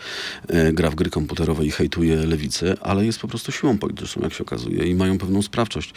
e, 0.47 0.73
gra 0.73 0.89
w 0.89 0.95
gry 0.95 1.09
komputerowe 1.09 1.65
i 1.65 1.71
hejtuje 1.71 2.15
lewicę, 2.15 2.75
ale 2.81 3.05
jest 3.05 3.19
po 3.19 3.27
prostu 3.27 3.51
siłą 3.51 3.77
polityczną, 3.77 4.23
jak 4.23 4.33
się 4.33 4.43
okazuje, 4.43 4.87
i 4.87 4.95
mają 4.95 5.17
pewną 5.17 5.41
sprawczość. 5.41 5.93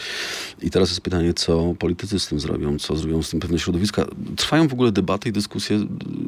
I 0.62 0.70
teraz 0.70 0.88
jest 0.88 1.00
pytanie, 1.00 1.34
co 1.34 1.74
politycy 1.78 2.18
z 2.18 2.28
tym 2.28 2.40
zrobią, 2.40 2.78
co 2.78 2.96
zrobią 2.96 3.22
z 3.22 3.30
tym 3.30 3.40
pewne 3.40 3.58
środowiska. 3.58 4.06
Trwają 4.36 4.68
w 4.68 4.72
ogóle 4.72 4.92
debaty 4.92 5.28
i 5.28 5.32
dyskusje 5.32 5.86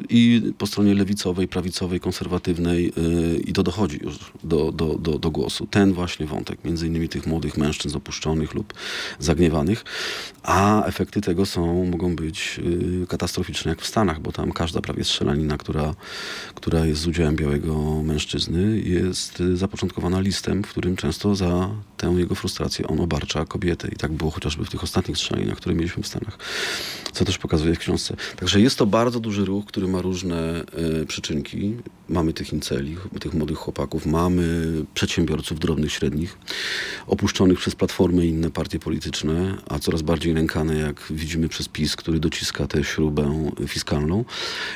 i 0.09 0.41
po 0.57 0.67
stronie 0.67 0.93
lewicowej, 0.93 1.47
prawicowej, 1.47 1.99
konserwatywnej 1.99 2.93
yy, 2.97 3.39
i 3.39 3.53
to 3.53 3.63
dochodzi 3.63 3.99
już 4.03 4.19
do, 4.43 4.71
do, 4.71 4.97
do, 4.97 5.19
do 5.19 5.31
głosu. 5.31 5.67
Ten 5.67 5.93
właśnie 5.93 6.25
wątek, 6.25 6.63
między 6.65 6.87
innymi 6.87 7.09
tych 7.09 7.27
młodych 7.27 7.57
mężczyzn 7.57 7.97
opuszczonych 7.97 8.53
lub 8.53 8.73
zagniewanych, 9.19 9.85
a 10.43 10.85
efekty 10.85 11.21
tego 11.21 11.45
są, 11.45 11.85
mogą 11.85 12.15
być 12.15 12.59
yy, 12.63 13.07
katastroficzne, 13.07 13.69
jak 13.69 13.81
w 13.81 13.87
Stanach, 13.87 14.19
bo 14.19 14.31
tam 14.31 14.51
każda 14.51 14.81
prawie 14.81 15.03
strzelanina, 15.03 15.57
która 15.57 15.95
która 16.55 16.85
jest 16.85 17.01
z 17.01 17.07
udziałem 17.07 17.35
białego 17.35 18.03
mężczyzny, 18.03 18.81
jest 18.81 19.43
zapoczątkowana 19.53 20.19
listem, 20.19 20.63
w 20.63 20.67
którym 20.67 20.95
często 20.95 21.35
za 21.35 21.69
tę 21.97 22.07
jego 22.17 22.35
frustrację 22.35 22.87
on 22.87 22.99
obarcza 22.99 23.45
kobietę. 23.45 23.87
I 23.87 23.95
tak 23.95 24.11
było 24.11 24.31
chociażby 24.31 24.65
w 24.65 24.69
tych 24.69 24.83
ostatnich 24.83 25.17
strzelaninach, 25.17 25.57
które 25.57 25.75
mieliśmy 25.75 26.03
w 26.03 26.07
Stanach, 26.07 26.37
co 27.11 27.25
też 27.25 27.37
pokazuje 27.37 27.75
w 27.75 27.79
książce. 27.79 28.15
Także 28.35 28.61
jest 28.61 28.77
to 28.77 28.85
bardzo 28.85 29.19
duży 29.19 29.45
ruch, 29.45 29.65
który 29.65 29.87
ma 29.87 30.01
różne 30.01 30.63
y, 31.01 31.05
przyczynki. 31.05 31.75
Mamy 32.09 32.33
tych 32.33 32.53
inceli, 32.53 32.97
tych 33.19 33.33
młodych 33.33 33.57
chłopaków, 33.57 34.05
mamy 34.05 34.67
przedsiębiorców 34.93 35.59
drobnych, 35.59 35.91
średnich, 35.91 36.37
opuszczonych 37.07 37.59
przez 37.59 37.75
Platformy 37.75 38.25
i 38.25 38.29
inne 38.29 38.49
partie 38.51 38.79
polityczne, 38.79 39.57
a 39.69 39.79
coraz 39.79 40.01
bardziej 40.01 40.33
nękane, 40.33 40.75
jak 40.75 41.03
widzimy 41.09 41.49
przez 41.49 41.67
PiS, 41.67 41.95
który 41.95 42.19
dociska 42.19 42.67
tę 42.67 42.83
śrubę 42.83 43.51
fiskalną. 43.67 44.25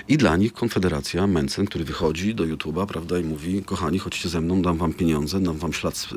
I 0.07 0.17
dla 0.17 0.37
nich 0.37 0.53
Konfederacja, 0.53 1.27
Menc 1.27 1.44
ten, 1.47 1.65
który 1.65 1.85
wychodzi 1.85 2.35
do 2.35 2.43
YouTube'a, 2.43 2.85
prawda, 2.85 3.19
i 3.19 3.23
mówi, 3.23 3.63
kochani, 3.63 3.99
chodźcie 3.99 4.29
ze 4.29 4.41
mną, 4.41 4.61
dam 4.61 4.77
wam 4.77 4.93
pieniądze, 4.93 5.39
dam 5.39 5.57
wam 5.57 5.73
ślad 5.73 6.07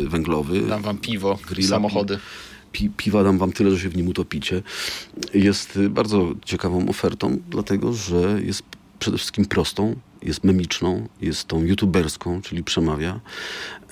yy, 0.00 0.08
węglowy. 0.08 0.60
Dam 0.60 0.82
wam 0.82 0.98
piwo, 0.98 1.38
grilla, 1.48 1.68
samochody. 1.68 2.18
Pi, 2.72 2.90
piwa 2.96 3.24
dam 3.24 3.38
wam 3.38 3.52
tyle, 3.52 3.70
że 3.70 3.80
się 3.80 3.88
w 3.88 3.96
nim 3.96 4.08
utopicie. 4.08 4.62
Jest 5.34 5.76
y, 5.76 5.90
bardzo 5.90 6.32
ciekawą 6.44 6.88
ofertą, 6.88 7.38
dlatego, 7.50 7.92
że 7.92 8.40
jest 8.44 8.62
przede 8.98 9.16
wszystkim 9.16 9.44
prostą, 9.44 9.96
jest 10.22 10.44
memiczną, 10.44 11.08
jest 11.20 11.44
tą 11.44 11.64
youtuberską, 11.64 12.42
czyli 12.42 12.64
przemawia. 12.64 13.20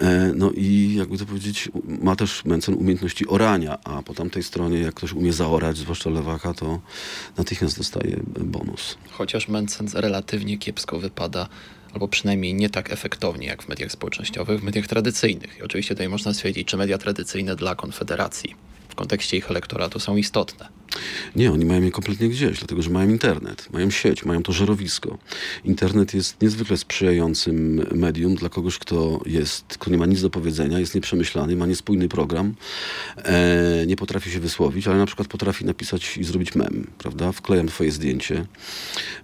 E, 0.00 0.32
no 0.34 0.50
i 0.50 0.94
jakby 0.98 1.18
to 1.18 1.26
powiedzieć, 1.26 1.68
ma 1.84 2.16
też 2.16 2.44
Mencen 2.44 2.74
umiejętności 2.74 3.28
orania, 3.28 3.78
a 3.84 4.02
po 4.02 4.14
tamtej 4.14 4.42
stronie 4.42 4.78
jak 4.78 4.94
ktoś 4.94 5.12
umie 5.12 5.32
zaorać, 5.32 5.76
zwłaszcza 5.76 6.10
lewaka, 6.10 6.54
to 6.54 6.80
natychmiast 7.36 7.78
dostaje 7.78 8.20
bonus. 8.40 8.98
Chociaż 9.10 9.48
Mencen 9.48 9.88
relatywnie 9.94 10.58
kiepsko 10.58 10.98
wypada 10.98 11.48
albo 11.92 12.08
przynajmniej 12.08 12.54
nie 12.54 12.70
tak 12.70 12.92
efektownie 12.92 13.46
jak 13.46 13.62
w 13.62 13.68
mediach 13.68 13.92
społecznościowych, 13.92 14.60
w 14.60 14.62
mediach 14.62 14.86
tradycyjnych. 14.86 15.58
I 15.58 15.62
oczywiście 15.62 15.94
tutaj 15.94 16.08
można 16.08 16.34
stwierdzić, 16.34 16.68
czy 16.68 16.76
media 16.76 16.98
tradycyjne 16.98 17.56
dla 17.56 17.74
Konfederacji 17.74 18.54
w 18.88 18.94
kontekście 18.94 19.36
ich 19.36 19.50
elektoratu 19.50 20.00
są 20.00 20.16
istotne. 20.16 20.68
Nie, 21.36 21.52
oni 21.52 21.64
mają 21.64 21.82
je 21.82 21.90
kompletnie 21.90 22.28
gdzieś, 22.28 22.58
dlatego 22.58 22.82
że 22.82 22.90
mają 22.90 23.08
internet, 23.08 23.68
mają 23.72 23.90
sieć, 23.90 24.24
mają 24.24 24.42
to 24.42 24.52
żerowisko. 24.52 25.18
Internet 25.64 26.14
jest 26.14 26.42
niezwykle 26.42 26.76
sprzyjającym 26.76 27.86
medium 27.94 28.34
dla 28.34 28.48
kogoś, 28.48 28.78
kto 28.78 29.20
jest, 29.26 29.64
kto 29.66 29.90
nie 29.90 29.98
ma 29.98 30.06
nic 30.06 30.22
do 30.22 30.30
powiedzenia, 30.30 30.78
jest 30.78 30.94
nieprzemyślany, 30.94 31.56
ma 31.56 31.66
niespójny 31.66 32.08
program, 32.08 32.54
e, 33.16 33.84
nie 33.86 33.96
potrafi 33.96 34.30
się 34.30 34.40
wysłowić, 34.40 34.88
ale 34.88 34.98
na 34.98 35.06
przykład 35.06 35.28
potrafi 35.28 35.64
napisać 35.64 36.16
i 36.16 36.24
zrobić 36.24 36.54
mem, 36.54 36.86
prawda? 36.98 37.32
Wklejam 37.32 37.66
twoje 37.66 37.90
zdjęcie, 37.90 38.46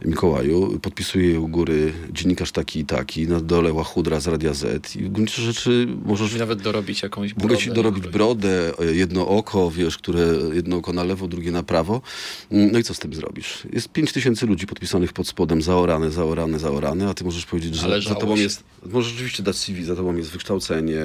Mikołaju, 0.04 0.78
podpisuję 0.82 1.40
u 1.40 1.48
góry 1.48 1.92
dziennikarz 2.12 2.52
taki 2.52 2.80
i 2.80 2.84
taki, 2.84 3.28
na 3.28 3.40
dole 3.40 3.72
łachudra 3.72 4.20
z 4.20 4.26
Radia 4.26 4.54
Z 4.54 4.96
i 4.96 5.04
w 5.04 5.08
gruncie 5.08 5.42
rzeczy 5.42 5.88
możesz... 6.04 6.34
Nawet 6.34 6.62
dorobić 6.62 7.02
jakąś 7.02 7.34
brodę. 7.34 7.48
Mogę 7.48 7.64
ci 7.64 7.72
dorobić 7.72 8.06
brodę, 8.06 8.72
jedno 8.92 9.28
oko, 9.28 9.70
wiesz, 9.70 9.98
które 9.98 10.26
jedno 10.52 10.76
oko 10.76 10.92
na 10.92 11.04
lewo, 11.04 11.28
drugie 11.28 11.51
na 11.52 11.62
prawo. 11.62 12.02
No 12.50 12.78
i 12.78 12.82
co 12.82 12.94
z 12.94 12.98
tym 12.98 13.14
zrobisz? 13.14 13.62
Jest 13.72 13.88
pięć 13.88 14.12
tysięcy 14.12 14.46
ludzi 14.46 14.66
podpisanych 14.66 15.12
pod 15.12 15.28
spodem, 15.28 15.62
zaorane, 15.62 16.10
zaorane, 16.10 16.58
zaorane, 16.58 17.08
a 17.08 17.14
ty 17.14 17.24
możesz 17.24 17.46
powiedzieć, 17.46 17.74
że 17.74 18.02
za 18.02 18.14
tobą 18.14 18.36
jest, 18.36 18.64
możesz 18.86 19.12
rzeczywiście 19.12 19.42
dać 19.42 19.56
CV, 19.56 19.84
za 19.84 19.96
tobą 19.96 20.16
jest 20.16 20.30
wykształcenie, 20.30 21.02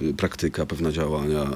yy, 0.00 0.14
praktyka, 0.14 0.66
pewne 0.66 0.92
działania, 0.92 1.50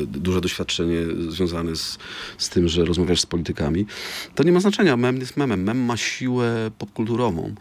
yy, 0.00 0.06
duże 0.06 0.40
doświadczenie 0.40 1.00
związane 1.28 1.76
z, 1.76 1.98
z 2.38 2.48
tym, 2.48 2.68
że 2.68 2.84
rozmawiasz 2.84 3.20
z 3.20 3.26
politykami. 3.26 3.86
To 4.34 4.42
nie 4.42 4.52
ma 4.52 4.60
znaczenia, 4.60 4.96
mem 4.96 5.18
jest 5.18 5.36
memem. 5.36 5.62
Mem 5.62 5.84
ma 5.84 5.96
siłę 5.96 6.70
popkulturową 6.78 7.54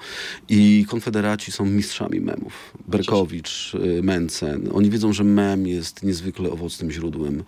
i 0.50 0.86
konfederaci 0.90 1.52
są 1.52 1.66
mistrzami 1.66 2.20
memów. 2.20 2.54
Berkowicz, 2.88 3.74
yy, 3.74 4.04
Mencen. 4.04 4.70
Oni 4.74 4.90
wiedzą, 4.90 5.14
że 5.14 5.24
mem 5.24 5.68
jest 5.68 6.04
niezwykle 6.04 6.52
owocnym 6.52 6.92
źródłem 6.92 7.44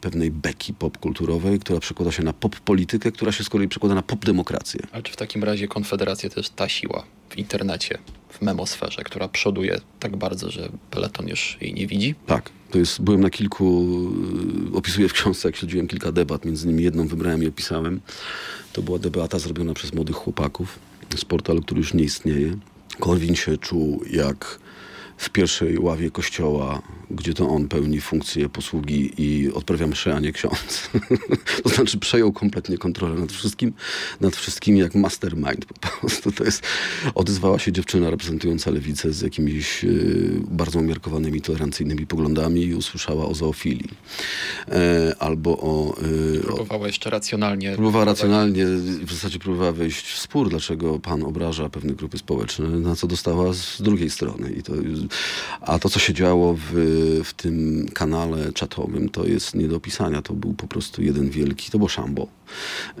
pewnej 0.00 0.30
beki 0.30 0.74
popkulturowej, 0.74 1.11
która 1.60 1.80
przekłada 1.80 2.12
się 2.12 2.22
na 2.22 2.32
pop-politykę, 2.32 3.12
która 3.12 3.32
się 3.32 3.44
z 3.44 3.48
kolei 3.48 3.68
przekłada 3.68 3.94
na 3.94 4.02
pop-demokrację. 4.02 4.80
Ale 4.92 5.02
czy 5.02 5.12
w 5.12 5.16
takim 5.16 5.44
razie 5.44 5.68
Konfederacja 5.68 6.30
to 6.30 6.40
jest 6.40 6.56
ta 6.56 6.68
siła 6.68 7.04
w 7.30 7.38
internecie, 7.38 7.98
w 8.28 8.42
memosferze, 8.42 9.02
która 9.04 9.28
przoduje 9.28 9.80
tak 10.00 10.16
bardzo, 10.16 10.50
że 10.50 10.68
peleton 10.90 11.28
już 11.28 11.58
jej 11.60 11.74
nie 11.74 11.86
widzi? 11.86 12.14
Tak. 12.26 12.50
To 12.70 12.78
jest, 12.78 13.02
byłem 13.02 13.20
na 13.20 13.30
kilku, 13.30 13.84
y, 14.72 14.76
opisuję 14.76 15.08
w 15.08 15.12
książce, 15.12 15.48
jak 15.48 15.56
śledziłem 15.56 15.88
kilka 15.88 16.12
debat, 16.12 16.44
między 16.44 16.66
innymi 16.66 16.84
jedną 16.84 17.06
wybrałem 17.06 17.42
i 17.42 17.46
opisałem. 17.46 18.00
To 18.72 18.82
była 18.82 18.98
debata 18.98 19.38
zrobiona 19.38 19.74
przez 19.74 19.92
młodych 19.92 20.16
chłopaków 20.16 20.78
z 21.16 21.24
portalu, 21.24 21.62
który 21.62 21.80
już 21.80 21.94
nie 21.94 22.04
istnieje. 22.04 22.56
Korwin 23.00 23.36
się 23.36 23.58
czuł 23.58 24.04
jak 24.10 24.58
w 25.22 25.30
pierwszej 25.30 25.78
ławie 25.78 26.10
kościoła, 26.10 26.82
gdzie 27.10 27.34
to 27.34 27.48
on 27.48 27.68
pełni 27.68 28.00
funkcję 28.00 28.48
posługi 28.48 29.12
i 29.18 29.52
odprawia 29.52 29.86
mszę, 29.86 30.14
a 30.14 30.20
nie 30.20 30.32
ksiądz. 30.32 30.90
to 31.62 31.68
znaczy 31.68 31.98
przejął 31.98 32.32
kompletnie 32.32 32.78
kontrolę 32.78 33.14
nad 33.14 33.32
wszystkim, 33.32 33.72
nad 34.20 34.36
wszystkim 34.36 34.76
jak 34.76 34.94
mastermind 34.94 35.64
po 35.64 35.74
prostu. 35.74 36.32
To 36.32 36.44
jest, 36.44 36.62
odezwała 37.14 37.58
się 37.58 37.72
dziewczyna 37.72 38.10
reprezentująca 38.10 38.70
lewicę 38.70 39.12
z 39.12 39.20
jakimiś 39.20 39.84
y, 39.84 40.40
bardzo 40.48 40.78
umiarkowanymi, 40.78 41.40
tolerancyjnymi 41.40 42.06
poglądami 42.06 42.64
i 42.64 42.74
usłyszała 42.74 43.26
o 43.26 43.34
zoofilii. 43.34 43.90
E, 44.68 45.14
albo 45.18 45.58
o... 45.58 45.96
Y, 46.36 46.40
próbowała 46.40 46.86
jeszcze 46.86 47.10
racjonalnie. 47.10 47.72
Próbowała 47.74 48.04
racjonalnie, 48.04 48.66
w 49.06 49.12
zasadzie 49.12 49.38
próbowała 49.38 49.72
wejść 49.72 50.06
w 50.06 50.18
spór, 50.18 50.50
dlaczego 50.50 50.98
pan 50.98 51.22
obraża 51.22 51.68
pewne 51.68 51.92
grupy 51.92 52.18
społeczne, 52.18 52.68
na 52.68 52.96
co 52.96 53.06
dostała 53.06 53.52
z 53.52 53.82
drugiej 53.82 54.10
strony. 54.10 54.52
I 54.52 54.62
to 54.62 54.72
a 55.60 55.78
to, 55.78 55.88
co 55.88 55.98
się 55.98 56.14
działo 56.14 56.54
w, 56.54 56.72
w 57.24 57.34
tym 57.34 57.86
kanale 57.94 58.52
czatowym, 58.52 59.08
to 59.08 59.26
jest 59.26 59.54
nie 59.54 59.68
do 59.68 59.76
opisania. 59.76 60.22
To 60.22 60.34
był 60.34 60.54
po 60.54 60.66
prostu 60.66 61.02
jeden 61.02 61.30
wielki, 61.30 61.70
to 61.70 61.78
było 61.78 61.88
szambo. 61.88 62.26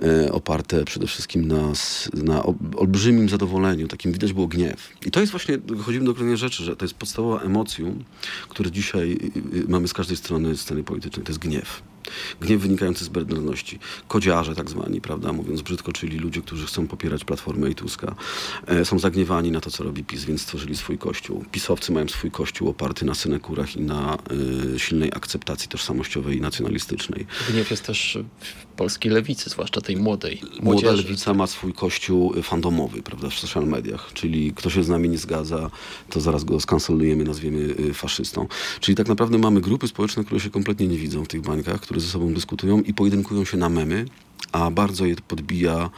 E, 0.02 0.32
oparte 0.32 0.84
przede 0.84 1.06
wszystkim 1.06 1.48
na, 1.48 1.72
na 2.14 2.42
olbrzymim 2.76 3.28
zadowoleniu. 3.28 3.88
Takim 3.88 4.12
widać 4.12 4.32
było 4.32 4.46
gniew. 4.46 4.90
I 5.06 5.10
to 5.10 5.20
jest 5.20 5.32
właśnie, 5.32 5.58
dochodzimy 5.58 6.04
do 6.04 6.14
kolejnej 6.14 6.36
rzeczy, 6.36 6.64
że 6.64 6.76
to 6.76 6.84
jest 6.84 6.94
podstawowa 6.94 7.40
emocją, 7.40 8.04
które 8.48 8.70
dzisiaj 8.70 9.12
y, 9.12 9.58
y, 9.58 9.64
mamy 9.68 9.88
z 9.88 9.92
każdej 9.92 10.16
strony 10.16 10.56
sceny 10.56 10.84
politycznej. 10.84 11.26
To 11.26 11.30
jest 11.30 11.40
gniew. 11.40 11.82
Gniew 12.40 12.62
wynikający 12.62 13.04
z 13.04 13.08
bezwzględności. 13.08 13.78
Kodziarze 14.08 14.54
tak 14.54 14.70
zwani, 14.70 15.00
prawda, 15.00 15.32
mówiąc 15.32 15.62
brzydko, 15.62 15.92
czyli 15.92 16.18
ludzie, 16.18 16.42
którzy 16.42 16.66
chcą 16.66 16.86
popierać 16.86 17.24
Platformę 17.24 17.70
i 17.70 17.74
Tuska. 17.74 18.14
E, 18.66 18.84
są 18.84 18.98
zagniewani 18.98 19.50
na 19.50 19.60
to, 19.60 19.70
co 19.70 19.84
robi 19.84 20.04
PiS, 20.04 20.24
więc 20.24 20.42
stworzyli 20.42 20.76
swój 20.76 20.98
kościół. 20.98 21.44
Pisowcy 21.52 21.92
mają 21.92 22.08
swój 22.08 22.30
kościół 22.30 22.68
oparty 22.68 23.04
na 23.04 23.14
synekurach 23.14 23.76
i 23.76 23.80
na 23.80 24.18
y, 24.74 24.78
silnej 24.78 25.12
akceptacji 25.12 25.68
tożsamościowej 25.68 26.36
i 26.36 26.40
nacjonalistycznej. 26.40 27.26
Gniew 27.50 27.70
jest 27.70 27.84
też 27.84 28.18
polskiej 28.72 29.12
lewicy, 29.12 29.50
zwłaszcza 29.50 29.80
tej 29.80 29.96
młodej. 29.96 30.40
Młoda 30.42 30.62
młodzieży. 30.62 30.96
lewica 30.96 31.34
ma 31.34 31.46
swój 31.46 31.72
kościół 31.72 32.34
fandomowy, 32.42 33.02
prawda, 33.02 33.30
w 33.30 33.34
social 33.34 33.66
mediach, 33.66 34.10
czyli 34.14 34.52
kto 34.52 34.70
się 34.70 34.84
z 34.84 34.88
nami 34.88 35.08
nie 35.08 35.18
zgadza, 35.18 35.70
to 36.10 36.20
zaraz 36.20 36.44
go 36.44 36.60
skancelujemy, 36.60 37.24
nazwiemy 37.24 37.58
y, 37.58 37.94
faszystą. 37.94 38.46
Czyli 38.80 38.96
tak 38.96 39.08
naprawdę 39.08 39.38
mamy 39.38 39.60
grupy 39.60 39.88
społeczne, 39.88 40.24
które 40.24 40.40
się 40.40 40.50
kompletnie 40.50 40.88
nie 40.88 40.98
widzą 40.98 41.24
w 41.24 41.28
tych 41.28 41.40
bańkach, 41.40 41.80
które 41.80 42.00
ze 42.00 42.08
sobą 42.08 42.34
dyskutują 42.34 42.80
i 42.80 42.94
pojedynkują 42.94 43.44
się 43.44 43.56
na 43.56 43.68
memy, 43.68 44.04
a 44.52 44.70
bardzo 44.70 45.06
je 45.06 45.16
podbija 45.28 45.90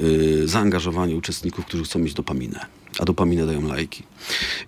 y, 0.00 0.48
zaangażowanie 0.48 1.16
uczestników, 1.16 1.66
którzy 1.66 1.84
chcą 1.84 1.98
mieć 1.98 2.14
dopaminę. 2.14 2.66
A 2.98 3.04
dopaminę 3.04 3.46
dają 3.46 3.68
lajki. 3.68 4.02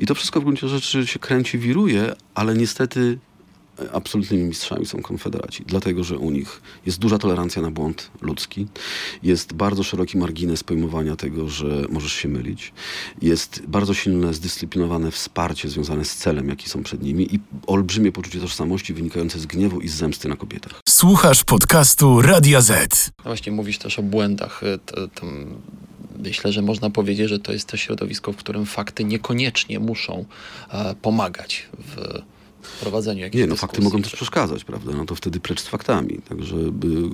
I 0.00 0.06
to 0.06 0.14
wszystko 0.14 0.40
w 0.40 0.44
gruncie 0.44 0.68
rzeczy 0.68 1.06
się 1.06 1.18
kręci, 1.18 1.58
wiruje, 1.58 2.14
ale 2.34 2.54
niestety 2.54 3.18
absolutnymi 3.92 4.44
mistrzami 4.44 4.86
są 4.86 5.02
konfederaci, 5.02 5.64
dlatego 5.66 6.04
że 6.04 6.18
u 6.18 6.30
nich 6.30 6.60
jest 6.86 6.98
duża 6.98 7.18
tolerancja 7.18 7.62
na 7.62 7.70
błąd 7.70 8.10
ludzki, 8.20 8.66
jest 9.22 9.52
bardzo 9.52 9.82
szeroki 9.82 10.18
margines 10.18 10.64
pojmowania 10.64 11.16
tego, 11.16 11.48
że 11.48 11.84
możesz 11.88 12.12
się 12.12 12.28
mylić, 12.28 12.72
jest 13.22 13.62
bardzo 13.68 13.94
silne, 13.94 14.34
zdyscyplinowane 14.34 15.10
wsparcie 15.10 15.68
związane 15.68 16.04
z 16.04 16.16
celem, 16.16 16.48
jaki 16.48 16.68
są 16.68 16.82
przed 16.82 17.02
nimi 17.02 17.34
i 17.34 17.40
olbrzymie 17.66 18.12
poczucie 18.12 18.40
tożsamości 18.40 18.94
wynikające 18.94 19.38
z 19.38 19.46
gniewu 19.46 19.80
i 19.80 19.88
z 19.88 19.94
zemsty 19.94 20.28
na 20.28 20.36
kobietach. 20.36 20.80
Słuchasz 20.88 21.44
podcastu 21.44 22.22
Radia 22.22 22.60
Z. 22.60 23.10
No 23.18 23.24
właśnie 23.24 23.52
mówisz 23.52 23.78
też 23.78 23.98
o 23.98 24.02
błędach. 24.02 24.62
y, 24.62 24.78
To, 24.86 25.08
to 25.08 25.26
myślę, 26.24 26.52
że 26.52 26.62
można 26.62 26.90
powiedzieć, 26.90 27.28
że 27.28 27.38
to 27.38 27.52
jest 27.52 27.68
też 27.68 27.80
środowisko, 27.80 28.32
w 28.32 28.36
którym 28.36 28.66
fakty 28.66 29.04
niekoniecznie 29.04 29.80
muszą 29.80 30.24
e, 30.70 30.94
pomagać 31.02 31.68
w 31.78 32.22
prowadzeniu 32.80 33.20
jakichś 33.20 33.40
Nie, 33.40 33.46
no 33.46 33.56
fakty 33.56 33.76
dyskusji. 33.76 33.84
mogą 33.98 34.02
też 34.02 34.12
przeszkadzać, 34.12 34.64
prawda? 34.64 34.92
No 34.92 35.04
to 35.06 35.14
wtedy 35.14 35.40
precz 35.40 35.60
z 35.60 35.66
faktami. 35.68 36.20
Także 36.28 36.56
y, 36.56 36.70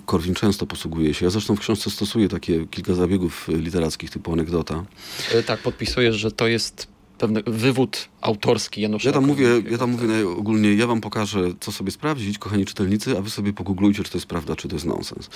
Korwin 0.07 0.35
często 0.35 0.67
posługuje 0.67 1.15
się. 1.15 1.27
Ja 1.27 1.31
zresztą 1.31 1.57
w 1.57 1.61
książce 1.61 1.91
stosuję 1.91 2.29
takie 2.29 2.67
kilka 2.67 2.95
zabiegów 2.95 3.49
y, 3.49 3.53
literackich 3.53 4.11
typu 4.11 4.33
anegdota. 4.33 4.85
E, 5.33 5.43
Tak, 5.43 5.61
podpisujesz, 5.61 6.17
że 6.17 6.31
to 6.33 6.47
jest 6.47 6.87
pewny 7.23 7.43
wywód 7.47 8.09
autorski 8.21 8.81
Janusza 8.83 9.09
Ja 9.09 9.13
tam 9.13 9.27
mówię, 9.27 9.49
ja 9.71 9.79
tam 9.79 9.91
mówię 9.91 10.09
naj- 10.09 10.39
ogólnie, 10.39 10.75
ja 10.75 10.87
wam 10.87 11.01
pokażę, 11.01 11.53
co 11.61 11.73
sobie 11.73 11.91
sprawdzić, 11.91 12.39
kochani 12.39 12.65
czytelnicy, 12.65 13.19
a 13.19 13.21
wy 13.21 13.31
sobie 13.31 13.53
pogooglujcie, 13.53 14.03
czy 14.03 14.11
to 14.11 14.19
jest 14.19 14.27
prawda, 14.27 14.57
czy 14.57 14.69
to 14.69 14.77
jest 14.77 14.87
nonsens. 14.87 15.31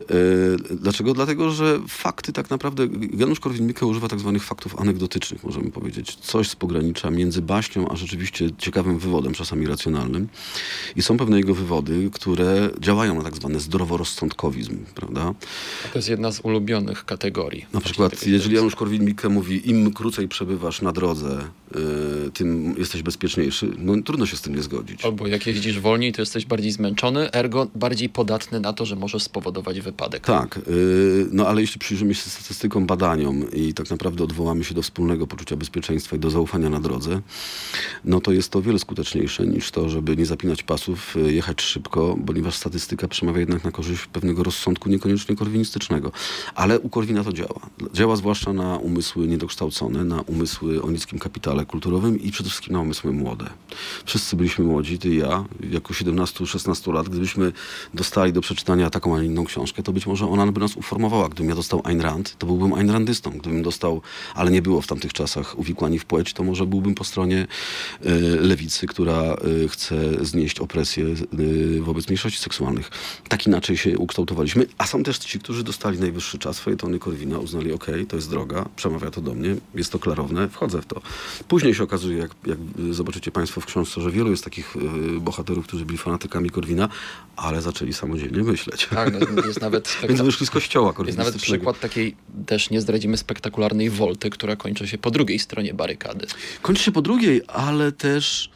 E, 0.00 0.74
dlaczego? 0.76 1.14
Dlatego, 1.14 1.50
że 1.50 1.80
fakty 1.88 2.32
tak 2.32 2.50
naprawdę, 2.50 2.88
Janusz 3.16 3.40
Korwin-Mikke 3.40 3.86
używa 3.86 4.08
tak 4.08 4.20
zwanych 4.20 4.44
faktów 4.44 4.80
anegdotycznych, 4.80 5.44
możemy 5.44 5.70
powiedzieć. 5.70 6.16
Coś 6.16 6.50
z 6.50 6.56
pogranicza 6.56 7.10
między 7.10 7.42
baśnią, 7.42 7.88
a 7.88 7.96
rzeczywiście 7.96 8.50
ciekawym 8.58 8.98
wywodem, 8.98 9.34
czasami 9.34 9.66
racjonalnym. 9.66 10.28
I 10.96 11.02
są 11.02 11.16
pewne 11.16 11.36
jego 11.36 11.54
wywody, 11.54 12.10
które 12.12 12.70
działają 12.80 13.14
na 13.14 13.22
tak 13.22 13.36
zwany 13.36 13.60
zdroworozsądkowizm, 13.60 14.78
prawda? 14.94 15.34
To 15.92 15.98
jest 15.98 16.08
jedna 16.08 16.32
z 16.32 16.40
ulubionych 16.40 17.04
kategorii. 17.04 17.66
Na 17.72 17.80
przykład, 17.80 18.26
jeżeli. 18.26 18.56
Janusz 18.56 18.76
Korwin-Mikke 18.76 19.30
mówi, 19.30 19.70
im 19.70 19.92
krócej 19.92 20.28
przebywasz 20.28 20.82
na 20.82 20.92
drodze, 20.92 21.23
y, 21.24 21.63
tym 22.34 22.74
jesteś 22.78 23.02
bezpieczniejszy, 23.02 23.70
no 23.78 24.02
trudno 24.02 24.26
się 24.26 24.36
z 24.36 24.40
tym 24.40 24.54
nie 24.54 24.62
zgodzić. 24.62 25.04
Albo 25.04 25.26
jak 25.26 25.46
jeździsz 25.46 25.80
wolniej, 25.80 26.12
to 26.12 26.22
jesteś 26.22 26.46
bardziej 26.46 26.72
zmęczony, 26.72 27.32
ergo 27.32 27.66
bardziej 27.74 28.08
podatny 28.08 28.60
na 28.60 28.72
to, 28.72 28.86
że 28.86 28.96
możesz 28.96 29.22
spowodować 29.22 29.80
wypadek. 29.80 30.26
Tak, 30.26 30.58
y, 30.68 31.26
no 31.32 31.46
ale 31.46 31.60
jeśli 31.60 31.78
przyjrzymy 31.78 32.14
się 32.14 32.30
statystykom, 32.30 32.86
badaniom 32.86 33.50
i 33.52 33.74
tak 33.74 33.90
naprawdę 33.90 34.24
odwołamy 34.24 34.64
się 34.64 34.74
do 34.74 34.82
wspólnego 34.82 35.26
poczucia 35.26 35.56
bezpieczeństwa 35.56 36.16
i 36.16 36.18
do 36.18 36.30
zaufania 36.30 36.70
na 36.70 36.80
drodze, 36.80 37.20
no 38.04 38.20
to 38.20 38.32
jest 38.32 38.50
to 38.50 38.62
wiele 38.62 38.78
skuteczniejsze 38.78 39.46
niż 39.46 39.70
to, 39.70 39.88
żeby 39.88 40.16
nie 40.16 40.26
zapinać 40.26 40.62
pasów, 40.62 41.16
y, 41.16 41.32
jechać 41.32 41.62
szybko, 41.62 42.18
ponieważ 42.26 42.54
statystyka 42.54 43.08
przemawia 43.08 43.40
jednak 43.40 43.64
na 43.64 43.70
korzyść 43.70 44.06
pewnego 44.06 44.42
rozsądku 44.42 44.88
niekoniecznie 44.88 45.36
korwinistycznego. 45.36 46.12
Ale 46.54 46.80
u 46.80 46.88
Korwina 46.88 47.24
to 47.24 47.32
działa. 47.32 47.60
Działa 47.94 48.16
zwłaszcza 48.16 48.52
na 48.52 48.76
umysły 48.76 49.26
niedokształcone, 49.26 50.04
na 50.04 50.20
umysły 50.20 50.82
o 50.82 50.90
niskim 50.90 51.18
kapitale 51.18 51.63
kulturowym 51.66 52.20
i 52.20 52.30
przede 52.30 52.48
wszystkim 52.48 52.72
na 52.72 52.80
umysły 52.80 53.12
młode. 53.12 53.50
Wszyscy 54.04 54.36
byliśmy 54.36 54.64
młodzi, 54.64 54.98
ty 54.98 55.08
i 55.08 55.16
ja, 55.16 55.44
w 55.60 55.68
wieku 55.68 55.92
17-16 55.92 56.92
lat. 56.92 57.08
Gdybyśmy 57.08 57.52
dostali 57.94 58.32
do 58.32 58.40
przeczytania 58.40 58.90
taką, 58.90 59.16
a 59.16 59.20
nie 59.20 59.26
inną 59.26 59.44
książkę, 59.44 59.82
to 59.82 59.92
być 59.92 60.06
może 60.06 60.28
ona 60.28 60.52
by 60.52 60.60
nas 60.60 60.76
uformowała. 60.76 61.28
Gdybym 61.28 61.48
ja 61.48 61.54
dostał 61.54 61.80
Ayn 61.84 62.00
Rand, 62.00 62.38
to 62.38 62.46
byłbym 62.46 62.74
Ayn 62.74 62.90
Randystą. 62.90 63.30
Gdybym 63.30 63.62
dostał, 63.62 64.02
ale 64.34 64.50
nie 64.50 64.62
było 64.62 64.80
w 64.80 64.86
tamtych 64.86 65.12
czasach 65.12 65.58
uwikłani 65.58 65.98
w 65.98 66.04
płeć, 66.04 66.32
to 66.32 66.44
może 66.44 66.66
byłbym 66.66 66.94
po 66.94 67.04
stronie 67.04 67.46
e, 68.02 68.10
lewicy, 68.40 68.86
która 68.86 69.22
e, 69.22 69.68
chce 69.68 70.24
znieść 70.24 70.60
opresję 70.60 71.06
e, 71.06 71.80
wobec 71.80 72.08
mniejszości 72.08 72.42
seksualnych. 72.42 72.90
Tak 73.28 73.46
inaczej 73.46 73.76
się 73.76 73.98
ukształtowaliśmy, 73.98 74.66
a 74.78 74.86
są 74.86 75.02
też 75.02 75.18
ci, 75.18 75.38
którzy 75.38 75.64
dostali 75.64 75.98
najwyższy 75.98 76.38
czas, 76.38 76.60
fejetony 76.60 76.98
Korwina, 76.98 77.38
uznali, 77.38 77.72
ok, 77.72 77.86
to 78.08 78.16
jest 78.16 78.30
droga, 78.30 78.68
przemawia 78.76 79.10
to 79.10 79.20
do 79.20 79.34
mnie, 79.34 79.56
jest 79.74 79.92
to 79.92 79.98
klarowne, 79.98 80.48
wchodzę 80.48 80.82
w 80.82 80.86
to. 80.86 81.00
Później 81.48 81.74
się 81.74 81.82
okazuje, 81.82 82.18
jak, 82.18 82.30
jak 82.46 82.58
zobaczycie 82.90 83.30
Państwo 83.30 83.60
w 83.60 83.66
książce, 83.66 84.00
że 84.00 84.10
wielu 84.10 84.30
jest 84.30 84.44
takich 84.44 84.76
e, 84.76 85.20
bohaterów, 85.20 85.66
którzy 85.66 85.84
byli 85.84 85.98
fanatykami 85.98 86.50
Korwina, 86.50 86.88
ale 87.36 87.62
zaczęli 87.62 87.92
samodzielnie 87.92 88.42
myśleć. 88.42 88.86
Tak, 88.86 89.12
no, 89.12 89.46
jest 89.46 89.60
nawet 89.60 89.96
Więc 90.08 90.20
wyszli 90.20 90.46
z 90.46 90.50
kościoła 90.50 90.94
Jest 91.06 91.18
nawet 91.18 91.36
przykład 91.36 91.80
takiej, 91.80 92.16
też 92.46 92.70
nie 92.70 92.80
zdradzimy, 92.80 93.16
spektakularnej 93.16 93.90
wolty, 93.90 94.30
która 94.30 94.56
kończy 94.56 94.88
się 94.88 94.98
po 94.98 95.10
drugiej 95.10 95.38
stronie 95.38 95.74
barykady. 95.74 96.26
Kończy 96.62 96.82
się 96.82 96.92
po 96.92 97.02
drugiej, 97.02 97.42
ale 97.46 97.92
też 97.92 98.50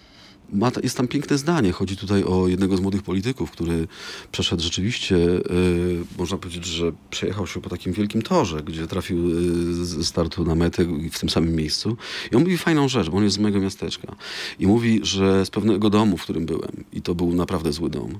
ma, 0.52 0.70
jest 0.82 0.96
tam 0.96 1.08
piękne 1.08 1.38
zdanie. 1.38 1.72
Chodzi 1.72 1.96
tutaj 1.96 2.24
o 2.24 2.48
jednego 2.48 2.76
z 2.76 2.80
młodych 2.80 3.02
polityków, 3.02 3.50
który 3.50 3.88
przeszedł 4.32 4.62
rzeczywiście, 4.62 5.16
y, 5.16 5.40
można 6.18 6.38
powiedzieć, 6.38 6.64
że 6.64 6.92
przejechał 7.10 7.46
się 7.46 7.60
po 7.60 7.70
takim 7.70 7.92
wielkim 7.92 8.22
torze, 8.22 8.62
gdzie 8.62 8.86
trafił 8.86 9.30
y, 9.30 9.84
z 9.84 10.06
startu 10.06 10.44
na 10.44 10.54
metę 10.54 10.84
w 11.12 11.18
tym 11.18 11.30
samym 11.30 11.54
miejscu. 11.54 11.96
I 12.32 12.36
on 12.36 12.42
mówi 12.42 12.58
fajną 12.58 12.88
rzecz, 12.88 13.08
bo 13.08 13.16
on 13.16 13.24
jest 13.24 13.36
z 13.36 13.38
mojego 13.38 13.60
miasteczka. 13.60 14.16
I 14.58 14.66
mówi, 14.66 15.00
że 15.02 15.46
z 15.46 15.50
pewnego 15.50 15.90
domu, 15.90 16.16
w 16.16 16.22
którym 16.22 16.46
byłem, 16.46 16.84
i 16.92 17.02
to 17.02 17.14
był 17.14 17.34
naprawdę 17.34 17.72
zły 17.72 17.90
dom, 17.90 18.18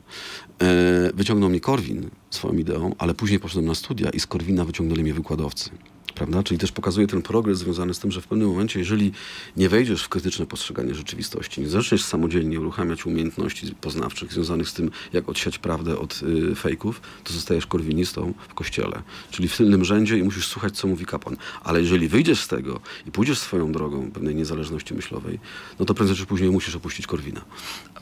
e, 0.62 1.10
wyciągnął 1.14 1.50
mnie 1.50 1.60
Korwin 1.60 2.10
swoją 2.30 2.54
ideą, 2.54 2.94
ale 2.98 3.14
później 3.14 3.40
poszedłem 3.40 3.66
na 3.66 3.74
studia 3.74 4.10
i 4.10 4.20
z 4.20 4.26
Korwina 4.26 4.64
wyciągnęli 4.64 5.02
mnie 5.02 5.14
wykładowcy. 5.14 5.70
Prawda? 6.18 6.42
Czyli 6.42 6.59
też 6.59 6.72
pokazuje 6.72 7.07
ten 7.07 7.22
progres 7.22 7.59
związany 7.59 7.94
z 7.94 7.98
tym, 7.98 8.12
że 8.12 8.20
w 8.20 8.26
pewnym 8.26 8.48
momencie, 8.48 8.78
jeżeli 8.78 9.12
nie 9.57 9.68
wejdziesz 9.68 10.02
w 10.02 10.09
krytyczne 10.09 10.46
postrzeganie 10.46 10.94
rzeczywistości, 10.94 11.61
nie 11.61 11.68
zaczniesz 11.68 12.04
samodzielnie 12.04 12.61
uruchamiać 12.61 13.07
umiejętności 13.07 13.74
poznawczych 13.81 14.33
związanych 14.33 14.68
z 14.68 14.74
tym, 14.74 14.90
jak 15.12 15.28
odsiać 15.28 15.59
prawdę 15.59 15.98
od 15.98 16.20
y, 16.22 16.54
fejków, 16.54 17.00
to 17.24 17.33
zostajesz 17.33 17.66
korwinistą 17.66 18.35
w 18.48 18.54
kościele. 18.54 19.02
Czyli 19.31 19.48
w 19.48 19.57
tylnym 19.57 19.85
rzędzie 19.85 20.18
i 20.18 20.22
musisz 20.22 20.46
słuchać, 20.46 20.76
co 20.76 20.88
mówi 20.88 21.07
kapłan. 21.07 21.37
Ale 21.64 21.81
jeżeli 21.81 22.09
wyjdziesz 22.09 22.40
z 22.40 22.48
tego 22.48 22.81
i 23.07 23.11
pójdziesz 23.11 23.38
swoją 23.38 23.72
drogą 23.72 24.11
pewnej 24.11 24.35
niezależności 24.35 24.94
myślowej, 24.94 25.38
no 25.78 25.85
to 25.85 25.94
prędzej 25.94 26.16
czy 26.16 26.26
później 26.26 26.50
musisz 26.50 26.76
opuścić 26.76 27.07
Korwina. 27.07 27.40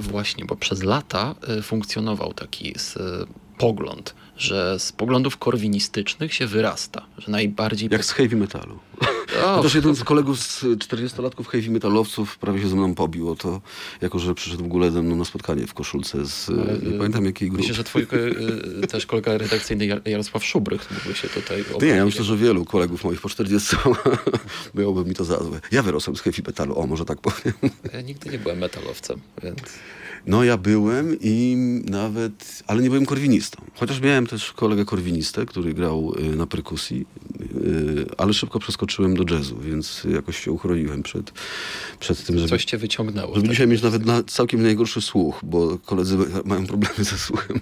Właśnie, 0.00 0.44
bo 0.44 0.57
przez 0.57 0.83
lata 0.83 1.35
y, 1.59 1.62
funkcjonował 1.62 2.35
taki 2.35 2.70
y, 2.70 2.76
pogląd, 3.59 4.14
że 4.37 4.79
z 4.79 4.92
poglądów 4.92 5.37
korwinistycznych 5.37 6.35
się 6.35 6.46
wyrasta, 6.46 7.03
że 7.18 7.33
najbardziej... 7.33 7.88
Jak 7.92 8.05
z 8.05 8.11
heavy 8.11 8.37
metalu. 8.37 8.79
O, 9.44 9.56
Chociaż 9.56 9.74
jeden 9.74 9.94
z 9.94 10.04
kolegów 10.04 10.40
z 10.40 10.64
40-latków 10.64 11.46
heavy 11.46 11.70
metalowców 11.70 12.38
prawie 12.38 12.61
się 12.61 12.68
ze 12.68 12.76
mną 12.76 12.94
pobił 12.94 13.30
o 13.30 13.35
to, 13.35 13.61
jako 14.00 14.18
że 14.18 14.35
przyszedł 14.35 14.62
w 14.62 14.66
ogóle 14.66 14.90
ze 14.90 15.02
mną 15.02 15.16
na 15.16 15.24
spotkanie 15.24 15.66
w 15.66 15.74
koszulce 15.74 16.26
z... 16.26 16.48
Ale, 16.48 16.78
nie 16.78 16.98
pamiętam 16.98 17.24
jakiej 17.24 17.48
grupy. 17.48 17.62
Myślę, 17.62 17.74
że 17.74 17.85
twój 17.85 18.02
y, 18.82 18.87
też 18.87 19.06
kolega 19.06 19.38
redakcyjny 19.38 19.87
Jar- 19.87 20.09
Jarosław 20.09 20.44
Szubrych 20.44 20.90
mógłby 20.90 21.14
się 21.14 21.28
tutaj... 21.28 21.64
Nie, 21.82 21.88
ja 21.88 22.04
myślę, 22.04 22.24
że 22.24 22.37
wielu 22.37 22.64
kolegów 22.64 23.04
moich 23.04 23.20
po 23.20 23.28
40 23.28 23.76
byłoby 24.74 25.04
mi 25.09 25.14
to 25.14 25.24
za 25.24 25.44
złe. 25.44 25.61
Ja 25.72 25.82
wyrosłem 25.82 26.16
z 26.16 26.20
heavy 26.20 26.42
metalu, 26.46 26.78
o 26.78 26.87
może 26.87 27.04
tak 27.04 27.20
powiem. 27.20 27.54
Ja 27.92 28.00
nigdy 28.00 28.30
nie 28.30 28.38
byłem 28.38 28.59
metalowcem, 28.59 29.20
więc... 29.42 29.59
No 30.26 30.44
ja 30.44 30.56
byłem 30.56 31.16
i 31.20 31.56
nawet, 31.85 32.62
ale 32.66 32.82
nie 32.82 32.88
byłem 32.88 33.06
korwinistą. 33.06 33.62
Chociaż 33.74 34.00
miałem 34.00 34.26
też 34.26 34.52
kolegę 34.52 34.85
korwinistę, 34.85 35.46
który 35.46 35.74
grał 35.74 36.14
na 36.37 36.46
perkusji, 36.46 37.06
ale 38.18 38.35
szybko 38.35 38.59
przeskoczyłem 38.59 38.86
do 39.14 39.35
jazzu, 39.35 39.59
więc 39.61 40.07
jakoś 40.14 40.44
się 40.44 40.53
uchroniłem 40.53 41.03
przed, 41.03 41.33
przed 42.01 42.27
tym, 42.27 42.38
żeby, 42.38 42.49
Coś 42.49 42.64
cię 42.64 42.79
wyciągnęło. 42.79 43.35
żeby 43.35 43.46
tak? 43.46 43.51
dzisiaj 43.51 43.66
mieć 43.66 43.83
nawet 43.83 44.07
na, 44.07 44.22
całkiem 44.22 44.62
najgorszy 44.62 45.01
słuch, 45.01 45.40
bo 45.42 45.79
koledzy 45.79 46.18
mają 46.44 46.66
problemy 46.66 47.05
ze 47.05 47.18
słuchem. 47.18 47.61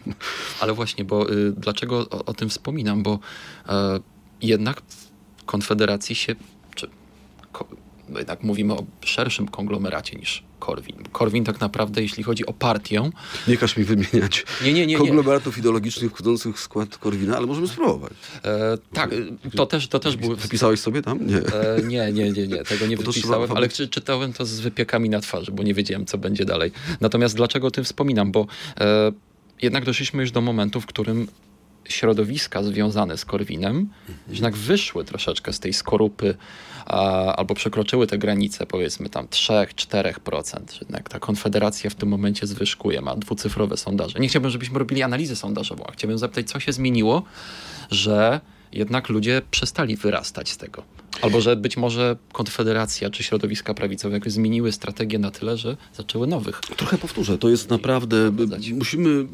Ale 0.61 0.73
właśnie, 0.73 1.05
bo 1.05 1.33
y, 1.33 1.53
dlaczego 1.53 1.99
o, 2.11 2.25
o 2.25 2.35
tym 2.35 2.49
wspominam? 2.49 3.03
Bo 3.03 3.19
e, 3.69 4.01
jednak 4.43 4.83
w 5.37 5.45
Konfederacji 5.45 6.15
się, 6.15 6.35
czy 6.75 6.89
ko, 7.53 7.69
bo 8.09 8.19
jednak 8.19 8.43
mówimy 8.43 8.75
o 8.75 8.85
szerszym 9.05 9.49
konglomeracie 9.49 10.17
niż 10.19 10.43
Korwin. 10.67 10.97
Korwin 11.13 11.45
tak 11.45 11.61
naprawdę, 11.61 12.03
jeśli 12.03 12.23
chodzi 12.23 12.47
o 12.47 12.53
partię... 12.53 13.11
Nie 13.49 13.57
każ 13.57 13.77
mi 13.77 13.85
wymieniać 13.85 14.45
nie, 14.65 14.73
nie, 14.73 14.87
nie, 14.87 14.99
konglomeratów 14.99 15.59
ideologicznych 15.59 16.11
wchodzących 16.11 16.57
w 16.57 16.61
skład 16.61 16.99
Korwina, 16.99 17.37
ale 17.37 17.47
możemy 17.47 17.69
spróbować. 17.69 18.13
E, 18.45 18.79
tak, 18.93 19.11
to 19.57 19.67
też, 19.67 19.89
to 19.89 19.99
też 19.99 20.17
było... 20.17 20.37
Wypisałeś 20.37 20.81
sobie 20.81 21.03
tam? 21.03 21.27
Nie. 21.27 21.37
E, 21.37 21.83
nie, 21.83 22.13
nie, 22.13 22.33
nie, 22.33 22.47
nie, 22.47 22.65
tego 22.65 22.87
nie 22.87 22.97
wypisałem, 22.97 23.53
ale 23.53 23.69
czy, 23.69 23.89
czytałem 23.89 24.33
to 24.33 24.47
z 24.47 24.61
wypiekami 24.61 25.11
na 25.11 25.21
twarzy, 25.21 25.53
bo 25.53 25.63
nie 25.63 25.75
wiedziałem, 25.75 26.07
co 26.07 26.19
będzie 26.19 26.45
dalej. 26.45 26.73
Natomiast 27.01 27.37
dlaczego 27.37 27.67
o 27.67 27.71
tym 27.71 27.85
wspominam? 27.85 28.33
Bo 28.33 28.47
e, 28.81 29.13
jednak 29.63 29.85
doszliśmy 29.85 30.23
już 30.23 30.31
do 30.31 30.41
momentu, 30.41 30.81
w 30.81 30.87
którym 30.87 31.27
środowiska 31.89 32.63
związane 32.63 33.17
z 33.19 33.25
Korwinem 33.25 33.77
mhm. 33.77 34.19
jednak 34.29 34.57
wyszły 34.57 35.05
troszeczkę 35.05 35.53
z 35.53 35.61
tej 35.61 35.73
skorupy 35.73 36.35
albo 36.85 37.55
przekroczyły 37.55 38.07
te 38.07 38.19
granice 38.19 38.67
powiedzmy 38.67 39.09
tam 39.09 39.27
3-4%. 39.27 40.61
Jednak 40.81 41.09
ta 41.09 41.19
konfederacja 41.19 41.91
w 41.91 41.95
tym 41.95 42.09
momencie 42.09 42.47
zwyżkuje, 42.47 43.01
ma 43.01 43.17
dwucyfrowe 43.17 43.77
sondaże. 43.77 44.19
Nie 44.21 44.29
chciałbym, 44.29 44.51
żebyśmy 44.51 44.79
robili 44.79 45.03
analizę 45.03 45.37
sondażową, 45.37 45.85
a 45.87 45.93
chciałbym 45.93 46.19
zapytać, 46.19 46.51
co 46.51 46.61
się 46.61 46.73
zmieniło, 46.73 47.23
że 47.91 48.41
jednak 48.73 49.09
ludzie 49.09 49.43
przestali 49.51 49.97
wyrastać 49.97 50.51
z 50.51 50.57
tego. 50.57 50.83
Albo 51.23 51.41
że 51.41 51.57
być 51.57 51.77
może 51.77 52.17
Konfederacja 52.33 53.11
czy 53.11 53.23
środowiska 53.23 53.75
prawicowe 53.75 54.15
jakoś 54.15 54.33
zmieniły 54.33 54.73
strategię 54.73 55.19
na 55.19 55.31
tyle, 55.31 55.57
że 55.57 55.77
zaczęły 55.95 56.27
nowych. 56.27 56.61
Trochę 56.77 56.99
powtórzę, 56.99 57.39
to 57.39 57.49
jest 57.49 57.71
naprawdę. 57.71 58.33
Musimy 58.75 59.09
y, 59.11 59.27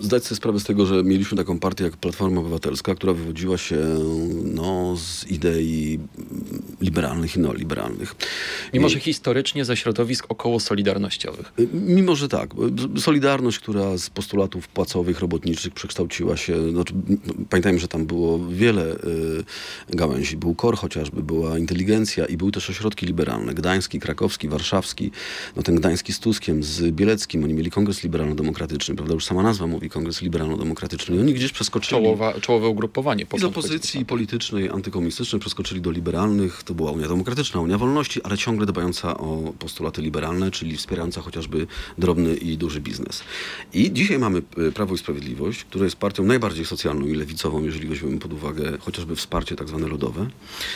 zdać 0.00 0.24
sobie 0.24 0.36
sprawę 0.36 0.60
z 0.60 0.64
tego, 0.64 0.86
że 0.86 1.04
mieliśmy 1.04 1.38
taką 1.38 1.58
partię 1.58 1.84
jak 1.84 1.96
Platforma 1.96 2.40
Obywatelska, 2.40 2.94
która 2.94 3.12
wywodziła 3.12 3.58
się 3.58 3.78
no, 4.44 4.96
z 4.96 5.30
idei 5.30 5.98
liberalnych 6.80 7.36
i 7.36 7.40
neoliberalnych. 7.40 8.14
Mimo, 8.74 8.88
że 8.88 9.00
historycznie 9.00 9.64
ze 9.64 9.76
środowisk 9.76 10.26
około 10.28 10.60
solidarnościowych. 10.60 11.52
Y, 11.58 11.68
mimo, 11.72 12.16
że 12.16 12.28
tak. 12.28 12.50
Solidarność, 12.96 13.58
która 13.58 13.98
z 13.98 14.10
postulatów 14.10 14.68
płacowych, 14.68 15.20
robotniczych 15.20 15.74
przekształciła 15.74 16.36
się. 16.36 16.70
Znaczy, 16.70 16.94
pamiętajmy, 17.50 17.78
że 17.78 17.88
tam 17.88 18.06
było 18.06 18.38
wiele 18.48 18.94
y, 18.94 19.96
gałęzi. 19.96 20.36
Był 20.36 20.54
KOR 20.54 20.76
chociażby, 20.76 21.22
była 21.22 21.58
inteligencja 21.58 22.26
i 22.26 22.36
były 22.36 22.52
też 22.52 22.70
ośrodki 22.70 23.06
liberalne. 23.06 23.54
Gdański, 23.54 24.00
krakowski, 24.00 24.48
warszawski. 24.48 25.10
No 25.56 25.62
ten 25.62 25.74
gdański 25.74 26.12
z 26.12 26.20
Tuskiem, 26.20 26.62
z 26.62 26.94
Bieleckim. 26.94 27.44
Oni 27.44 27.54
mieli 27.54 27.70
Kongres 27.70 28.04
Liberalno-Demokratyczny, 28.04 28.94
prawda? 28.94 29.14
Już 29.14 29.24
sama 29.24 29.42
nazwa 29.42 29.66
mówi 29.66 29.90
Kongres 29.90 30.22
Liberalno-Demokratyczny. 30.22 31.16
I 31.16 31.18
oni 31.18 31.34
gdzieś 31.34 31.52
przeskoczyli. 31.52 32.02
Czołowa, 32.02 32.40
czołowe 32.40 32.68
ugrupowanie. 32.68 33.26
I 33.36 33.40
z 33.40 33.44
opozycji 33.44 34.04
politycznej, 34.06 34.68
antykomunistycznej 34.68 35.40
przeskoczyli 35.40 35.80
do 35.80 35.90
liberalnych. 35.90 36.62
To 36.70 36.74
była 36.74 36.90
Unia 36.90 37.08
Demokratyczna, 37.08 37.60
Unia 37.60 37.78
Wolności, 37.78 38.22
ale 38.22 38.38
ciągle 38.38 38.66
dbająca 38.66 39.18
o 39.18 39.52
postulaty 39.58 40.02
liberalne, 40.02 40.50
czyli 40.50 40.76
wspierająca 40.76 41.20
chociażby 41.20 41.66
drobny 41.98 42.34
i 42.34 42.56
duży 42.56 42.80
biznes. 42.80 43.22
I 43.72 43.92
dzisiaj 43.92 44.18
mamy 44.18 44.42
y, 44.58 44.72
Prawo 44.72 44.94
i 44.94 44.98
Sprawiedliwość, 44.98 45.64
które 45.64 45.84
jest 45.84 45.96
partią 45.96 46.24
najbardziej 46.24 46.66
socjalną 46.66 47.06
i 47.06 47.14
lewicową, 47.14 47.64
jeżeli 47.64 47.88
weźmiemy 47.88 48.18
pod 48.18 48.32
uwagę 48.32 48.78
chociażby 48.80 49.16
wsparcie 49.16 49.56
tak 49.56 49.68
zwane 49.68 49.88
lodowe 49.88 50.26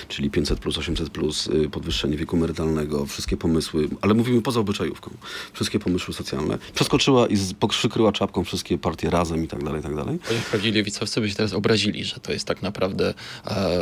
czyli 0.09 0.31
500 0.31 0.59
plus, 0.61 0.79
800 0.79 1.11
plus, 1.11 1.47
y, 1.47 1.71
podwyższenie 1.71 2.17
wieku 2.17 2.37
emerytalnego, 2.37 3.07
wszystkie 3.07 3.37
pomysły, 3.37 3.89
ale 4.01 4.15
mówimy 4.15 4.43
poza 4.43 4.61
obyczajówką, 4.61 5.11
wszystkie 5.53 5.79
pomysły 5.79 6.15
socjalne. 6.15 6.59
Przeskoczyła 6.75 7.27
i 7.27 7.37
przykryła 7.69 8.13
czapką 8.13 8.45
wszystkie 8.45 8.79
partie 8.79 9.11
razem 9.11 9.45
i 9.45 9.49
tak 9.49 9.65
dalej, 9.65 9.81
i 9.81 9.83
tak 9.83 9.95
dalej. 9.95 10.19
Prawdziwi 10.51 10.79
lewicowcy 10.79 11.21
by 11.21 11.31
się 11.31 11.37
teraz 11.37 11.53
obrazili, 11.53 12.05
że 12.05 12.21
to 12.21 12.33
jest 12.33 12.45
tak 12.45 12.63
naprawdę... 12.63 13.15
E... 13.47 13.79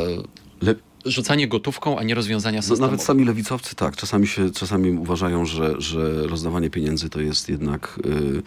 Le 0.61 0.75
rzucanie 1.05 1.47
gotówką, 1.47 1.99
a 1.99 2.03
nie 2.03 2.15
rozwiązania. 2.15 2.61
No, 2.69 2.75
nawet 2.75 3.03
sami 3.03 3.25
lewicowcy 3.25 3.75
tak. 3.75 3.95
Czasami, 3.95 4.27
się, 4.27 4.51
czasami 4.51 4.91
uważają, 4.91 5.45
że, 5.45 5.81
że 5.81 6.27
rozdawanie 6.27 6.69
pieniędzy 6.69 7.09
to 7.09 7.21
jest 7.21 7.49
jednak 7.49 7.99
yy, 8.05 8.41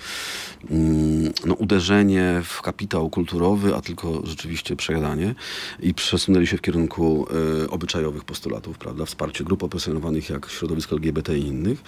yy, 0.70 1.32
no, 1.46 1.54
uderzenie 1.54 2.42
w 2.44 2.62
kapitał 2.62 3.10
kulturowy, 3.10 3.74
a 3.74 3.80
tylko 3.80 4.22
rzeczywiście 4.24 4.76
przejadanie. 4.76 5.34
I 5.80 5.94
przesunęli 5.94 6.46
się 6.46 6.56
w 6.56 6.60
kierunku 6.60 7.26
yy, 7.60 7.70
obyczajowych 7.70 8.24
postulatów, 8.24 8.78
prawda? 8.78 9.04
Wsparcie 9.04 9.44
grup 9.44 9.62
opresjonowanych 9.62 10.30
jak 10.30 10.50
środowisko 10.50 10.96
LGBT 10.96 11.38
i 11.38 11.46
innych. 11.46 11.82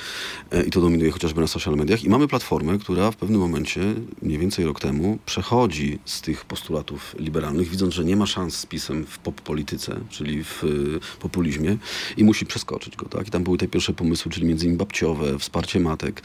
Yy, 0.53 0.63
I 0.63 0.71
to 0.71 0.81
dominuje 0.81 1.11
chociażby 1.11 1.41
na 1.41 1.47
social 1.47 1.75
mediach. 1.75 2.05
I 2.05 2.09
mamy 2.09 2.29
platformę, 2.29 2.79
która 2.79 3.11
w 3.11 3.17
pewnym 3.17 3.41
momencie, 3.41 3.81
mniej 4.23 4.39
więcej 4.39 4.65
rok 4.65 4.81
temu, 4.81 5.19
przechodzi 5.27 5.99
z 6.05 6.21
tych 6.21 6.45
postulatów 6.45 7.17
liberalnych, 7.19 7.69
widząc, 7.69 7.95
że 7.95 8.05
nie 8.05 8.17
ma 8.17 8.27
szans 8.27 8.57
z 8.57 8.67
pisem 8.67 9.07
w 9.07 9.19
pop 9.19 9.41
polityce, 9.41 10.01
czyli 10.11 10.45
w 10.45 10.58
Y, 10.65 11.01
populizmie 11.21 11.77
i 12.17 12.25
musi 12.25 12.47
przeskoczyć 12.47 12.97
go. 12.97 13.07
Tak? 13.09 13.29
I 13.29 13.31
tam 13.31 13.45
były 13.45 13.59
te 13.59 13.69
pierwsze 13.69 13.93
pomysły, 13.93 14.33
czyli 14.33 14.47
między 14.47 14.65
innymi 14.65 14.79
babciowe, 14.79 15.39
wsparcie 15.39 15.81
matek, 15.81 16.23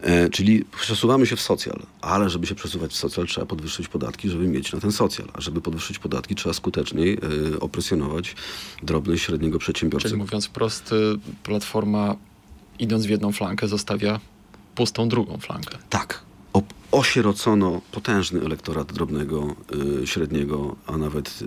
e, 0.00 0.30
czyli 0.30 0.64
przesuwamy 0.80 1.26
się 1.26 1.36
w 1.36 1.40
socjal, 1.40 1.82
ale 2.00 2.30
żeby 2.30 2.46
się 2.46 2.54
przesuwać 2.54 2.92
w 2.92 2.96
socjal 2.96 3.26
trzeba 3.26 3.46
podwyższyć 3.46 3.88
podatki, 3.88 4.30
żeby 4.30 4.48
mieć 4.48 4.72
na 4.72 4.80
ten 4.80 4.92
socjal, 4.92 5.28
a 5.32 5.40
żeby 5.40 5.60
podwyższyć 5.60 5.98
podatki 5.98 6.34
trzeba 6.34 6.52
skuteczniej 6.52 7.18
e, 7.54 7.60
opresjonować 7.60 8.36
drobny 8.82 9.14
i 9.14 9.18
średniego 9.18 9.58
przedsiębiorcę. 9.58 10.08
Czyli 10.08 10.20
mówiąc 10.20 10.46
wprost, 10.46 10.94
Platforma 11.42 12.16
idąc 12.78 13.06
w 13.06 13.10
jedną 13.10 13.32
flankę 13.32 13.68
zostawia 13.68 14.20
pustą 14.74 15.08
drugą 15.08 15.38
flankę. 15.38 15.78
Tak, 15.90 16.22
osierocono 16.96 17.80
potężny 17.92 18.40
elektorat 18.40 18.92
drobnego, 18.92 19.56
y, 20.02 20.06
średniego, 20.06 20.76
a 20.86 20.96
nawet 20.96 21.38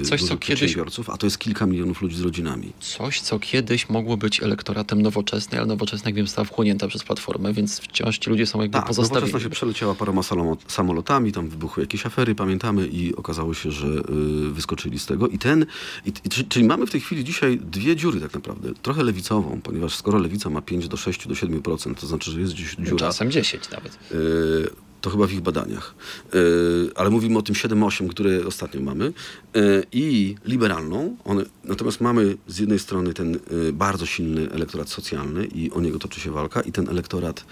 y, 0.00 0.04
Coś, 0.04 0.22
co 0.22 0.36
przedsiębiorców, 0.36 1.06
kiedyś... 1.06 1.14
a 1.14 1.18
to 1.18 1.26
jest 1.26 1.38
kilka 1.38 1.66
milionów 1.66 2.02
ludzi 2.02 2.16
z 2.16 2.20
rodzinami. 2.20 2.72
Coś, 2.80 3.20
co 3.20 3.38
kiedyś 3.38 3.88
mogło 3.88 4.16
być 4.16 4.42
elektoratem 4.42 5.02
nowoczesnej, 5.02 5.58
ale 5.58 5.66
nowoczesna, 5.66 6.08
jak 6.08 6.14
wiem, 6.14 6.26
została 6.26 6.44
wchłonięta 6.44 6.88
przez 6.88 7.04
Platformę, 7.04 7.52
więc 7.52 7.80
wciąż 7.80 8.18
ci 8.18 8.30
ludzie 8.30 8.46
są 8.46 8.60
jakby 8.60 8.78
tak, 8.78 8.86
pozostawieni. 8.86 9.20
nowoczesna 9.20 9.40
się 9.40 9.50
przeleciała 9.50 9.94
paroma 9.94 10.22
samolotami, 10.68 11.32
tam 11.32 11.48
wybuchły 11.48 11.82
jakieś 11.82 12.06
afery, 12.06 12.34
pamiętamy, 12.34 12.86
i 12.86 13.16
okazało 13.16 13.54
się, 13.54 13.70
że 13.70 13.88
y, 13.88 14.52
wyskoczyli 14.52 14.98
z 14.98 15.06
tego. 15.06 15.28
I 15.28 15.38
ten, 15.38 15.66
i, 16.06 16.12
czyli 16.48 16.64
mamy 16.64 16.86
w 16.86 16.90
tej 16.90 17.00
chwili 17.00 17.24
dzisiaj 17.24 17.58
dwie 17.58 17.96
dziury 17.96 18.20
tak 18.20 18.34
naprawdę. 18.34 18.70
Trochę 18.82 19.02
lewicową, 19.02 19.60
ponieważ 19.62 19.94
skoro 19.94 20.18
lewica 20.18 20.50
ma 20.50 20.62
5 20.62 20.88
do 20.88 20.96
6 20.96 21.28
do 21.28 21.34
7%, 21.34 21.94
to 21.94 22.06
znaczy, 22.06 22.30
że 22.30 22.40
jest 22.40 22.52
gdzieś 22.52 22.76
dziura. 22.76 22.96
Czasem 22.96 23.30
10 23.30 23.70
nawet. 23.70 23.98
Y, 24.12 24.88
to 25.00 25.10
chyba 25.10 25.26
w 25.26 25.32
ich 25.32 25.40
badaniach. 25.40 25.94
Yy, 26.34 26.90
ale 26.94 27.10
mówimy 27.10 27.38
o 27.38 27.42
tym 27.42 27.54
7-8, 27.54 28.08
które 28.08 28.46
ostatnio 28.46 28.80
mamy. 28.80 29.12
Yy, 29.54 29.86
I 29.92 30.34
liberalną. 30.44 31.16
One, 31.24 31.44
natomiast 31.64 32.00
mamy 32.00 32.36
z 32.46 32.58
jednej 32.58 32.78
strony 32.78 33.14
ten 33.14 33.32
yy, 33.32 33.72
bardzo 33.72 34.06
silny 34.06 34.50
elektorat 34.50 34.88
socjalny 34.88 35.46
i 35.46 35.70
o 35.70 35.80
niego 35.80 35.98
toczy 35.98 36.20
się 36.20 36.30
walka 36.30 36.60
i 36.60 36.72
ten 36.72 36.88
elektorat 36.88 37.44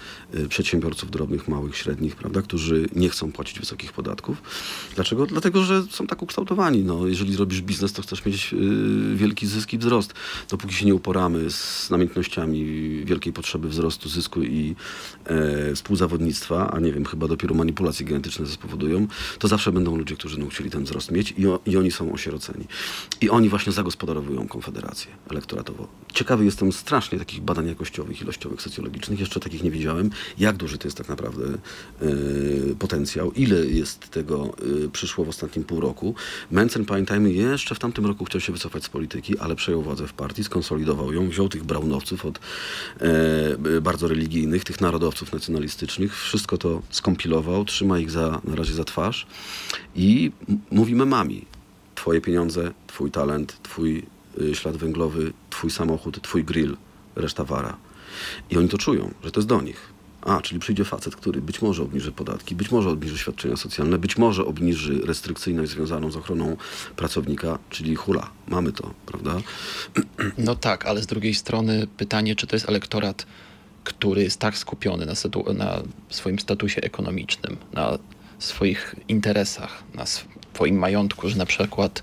przedsiębiorców 0.49 1.11
drobnych, 1.11 1.47
małych, 1.47 1.77
średnich, 1.77 2.15
prawda, 2.15 2.41
którzy 2.41 2.89
nie 2.95 3.09
chcą 3.09 3.31
płacić 3.31 3.59
wysokich 3.59 3.93
podatków. 3.93 4.41
Dlaczego? 4.95 5.25
Dlatego, 5.25 5.63
że 5.63 5.83
są 5.89 6.07
tak 6.07 6.21
ukształtowani. 6.21 6.83
No, 6.83 7.07
jeżeli 7.07 7.37
robisz 7.37 7.61
biznes, 7.61 7.93
to 7.93 8.01
chcesz 8.01 8.25
mieć 8.25 8.55
wielki 9.15 9.47
zysk 9.47 9.73
i 9.73 9.77
wzrost. 9.77 10.13
Dopóki 10.49 10.73
się 10.73 10.85
nie 10.85 10.95
uporamy 10.95 11.51
z 11.51 11.89
namiętnościami 11.89 12.65
wielkiej 13.05 13.33
potrzeby 13.33 13.69
wzrostu, 13.69 14.09
zysku 14.09 14.43
i 14.43 14.75
e, 15.25 15.75
współzawodnictwa, 15.75 16.71
a 16.71 16.79
nie 16.79 16.93
wiem, 16.93 17.05
chyba 17.05 17.27
dopiero 17.37 17.55
manipulacje 17.55 18.05
genetyczne 18.05 18.45
spowodują, 18.47 19.07
to 19.39 19.47
zawsze 19.47 19.71
będą 19.71 19.95
ludzie, 19.95 20.15
którzy 20.15 20.37
chcieli 20.49 20.69
ten 20.69 20.83
wzrost 20.83 21.11
mieć 21.11 21.33
i, 21.37 21.47
o, 21.47 21.59
i 21.65 21.77
oni 21.77 21.91
są 21.91 22.13
osieroceni. 22.13 22.65
I 23.21 23.29
oni 23.29 23.49
właśnie 23.49 23.73
zagospodarowują 23.73 24.47
Konfederację 24.47 25.11
elektoratowo. 25.29 25.87
Ciekawy 26.13 26.45
jestem 26.45 26.71
strasznie 26.71 27.19
takich 27.19 27.41
badań 27.41 27.67
jakościowych, 27.67 28.21
ilościowych, 28.21 28.61
socjologicznych. 28.61 29.19
Jeszcze 29.19 29.39
takich 29.39 29.63
nie 29.63 29.71
widziałem. 29.71 30.09
Jak 30.37 30.57
duży 30.57 30.77
to 30.77 30.87
jest 30.87 30.97
tak 30.97 31.09
naprawdę 31.09 31.43
y, 32.01 32.75
potencjał? 32.79 33.31
Ile 33.31 33.65
jest 33.65 34.09
tego 34.09 34.53
y, 34.85 34.89
przyszło 34.89 35.25
w 35.25 35.29
ostatnim 35.29 35.65
pół 35.65 35.81
roku? 35.81 36.15
Mencen, 36.51 36.85
pamiętajmy, 36.85 37.33
jeszcze 37.33 37.75
w 37.75 37.79
tamtym 37.79 38.05
roku 38.05 38.25
chciał 38.25 38.41
się 38.41 38.53
wycofać 38.53 38.83
z 38.83 38.89
polityki, 38.89 39.39
ale 39.39 39.55
przejął 39.55 39.81
władzę 39.81 40.07
w 40.07 40.13
partii, 40.13 40.43
skonsolidował 40.43 41.13
ją, 41.13 41.29
wziął 41.29 41.49
tych 41.49 41.63
braunowców 41.63 42.25
od 42.25 42.39
y, 43.67 43.81
bardzo 43.81 44.07
religijnych, 44.07 44.63
tych 44.63 44.81
narodowców 44.81 45.33
nacjonalistycznych, 45.33 46.21
wszystko 46.21 46.57
to 46.57 46.81
skompilował, 46.89 47.26
trzyma 47.65 47.99
ich 47.99 48.11
za, 48.11 48.41
na 48.43 48.55
razie 48.55 48.73
za 48.73 48.83
twarz 48.83 49.27
i 49.95 50.31
mówimy 50.71 51.05
mami, 51.05 51.45
twoje 51.95 52.21
pieniądze, 52.21 52.71
twój 52.87 53.11
talent, 53.11 53.57
twój 53.63 54.03
y, 54.41 54.55
ślad 54.55 54.77
węglowy, 54.77 55.33
twój 55.49 55.71
samochód, 55.71 56.21
twój 56.21 56.43
grill, 56.43 56.77
reszta 57.15 57.43
wara. 57.43 57.77
I 58.49 58.57
oni 58.57 58.69
to 58.69 58.77
czują, 58.77 59.13
że 59.23 59.31
to 59.31 59.39
jest 59.39 59.47
do 59.47 59.61
nich. 59.61 59.97
A, 60.21 60.41
czyli 60.41 60.59
przyjdzie 60.59 60.85
facet, 60.85 61.15
który 61.15 61.41
być 61.41 61.61
może 61.61 61.83
obniży 61.83 62.11
podatki, 62.11 62.55
być 62.55 62.71
może 62.71 62.89
obniży 62.89 63.17
świadczenia 63.17 63.55
socjalne, 63.55 63.97
być 63.97 64.17
może 64.17 64.45
obniży 64.45 65.01
restrykcyjność 65.05 65.71
związaną 65.71 66.11
z 66.11 66.15
ochroną 66.15 66.57
pracownika, 66.95 67.59
czyli 67.69 67.95
hula. 67.95 68.29
Mamy 68.47 68.71
to, 68.71 68.93
prawda? 69.05 69.37
No 70.37 70.55
tak, 70.55 70.85
ale 70.85 71.01
z 71.01 71.07
drugiej 71.07 71.33
strony 71.33 71.87
pytanie, 71.97 72.35
czy 72.35 72.47
to 72.47 72.55
jest 72.55 72.69
elektorat 72.69 73.25
który 73.87 74.23
jest 74.23 74.39
tak 74.39 74.57
skupiony 74.57 75.05
na, 75.05 75.13
na 75.53 75.81
swoim 76.09 76.39
statusie 76.39 76.81
ekonomicznym, 76.81 77.57
na 77.73 77.97
swoich 78.39 78.95
interesach, 79.07 79.83
na 79.93 80.05
swoim 80.05 80.75
majątku, 80.75 81.29
że 81.29 81.37
na 81.37 81.45
przykład 81.45 82.01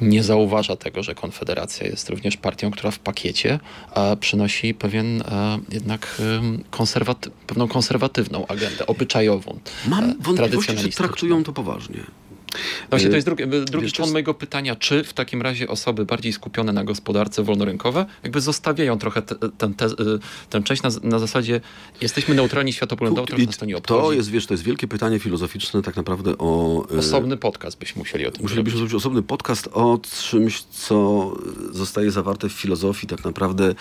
nie 0.00 0.22
zauważa 0.22 0.76
tego, 0.76 1.02
że 1.02 1.14
Konfederacja 1.14 1.86
jest 1.86 2.10
również 2.10 2.36
partią, 2.36 2.70
która 2.70 2.90
w 2.90 2.98
pakiecie 2.98 3.60
e, 3.94 4.16
przynosi 4.16 4.74
pewien 4.74 5.22
e, 5.22 5.58
jednak 5.72 6.20
em, 6.38 6.64
konserwaty 6.70 7.30
pewną 7.46 7.68
konserwatywną 7.68 8.46
agendę, 8.46 8.86
obyczajową. 8.86 9.58
Mam 9.86 10.10
e, 10.10 10.14
wątpliwości, 10.20 10.76
czy 10.76 10.90
traktują 10.90 11.44
to 11.44 11.52
poważnie. 11.52 12.00
Właśnie 12.90 13.08
to 13.08 13.16
jest 13.16 13.26
drugi, 13.26 13.44
drugi 13.46 13.86
wiesz, 13.86 13.92
człon 13.92 14.12
mojego 14.12 14.34
pytania, 14.34 14.76
czy 14.76 15.04
w 15.04 15.12
takim 15.12 15.42
razie 15.42 15.68
osoby 15.68 16.04
bardziej 16.04 16.32
skupione 16.32 16.72
na 16.72 16.84
gospodarce 16.84 17.42
wolnorynkowe 17.42 18.06
jakby 18.22 18.40
zostawiają 18.40 18.98
trochę 18.98 19.22
te, 19.22 19.34
ten, 19.58 19.74
te, 19.74 19.88
tę 20.50 20.62
część 20.62 20.82
na, 20.82 20.90
na 21.02 21.18
zasadzie 21.18 21.60
jesteśmy 22.00 22.34
neutralni 22.34 22.72
światopoglądowo, 22.72 23.26
trochę 23.26 23.44
nas 23.44 23.56
to 23.56 23.66
nie 23.66 23.76
obchodzi. 23.76 24.02
to 24.02 24.12
jest, 24.12 24.30
wiesz, 24.30 24.46
to 24.46 24.54
jest 24.54 24.64
wielkie 24.64 24.88
pytanie 24.88 25.18
filozoficzne 25.18 25.82
tak 25.82 25.96
naprawdę 25.96 26.38
o... 26.38 26.84
Osobny 26.98 27.36
podcast 27.36 27.78
byśmy 27.78 27.98
musieli 27.98 28.26
o 28.26 28.30
tym 28.30 28.42
Musielibyśmy 28.42 28.78
zrobić. 28.78 28.94
osobny 28.94 29.22
podcast 29.22 29.68
o 29.72 29.98
czymś, 30.30 30.62
co 30.62 31.32
zostaje 31.72 32.10
zawarte 32.10 32.48
w 32.48 32.52
filozofii 32.52 33.06
tak 33.06 33.24
naprawdę 33.24 33.74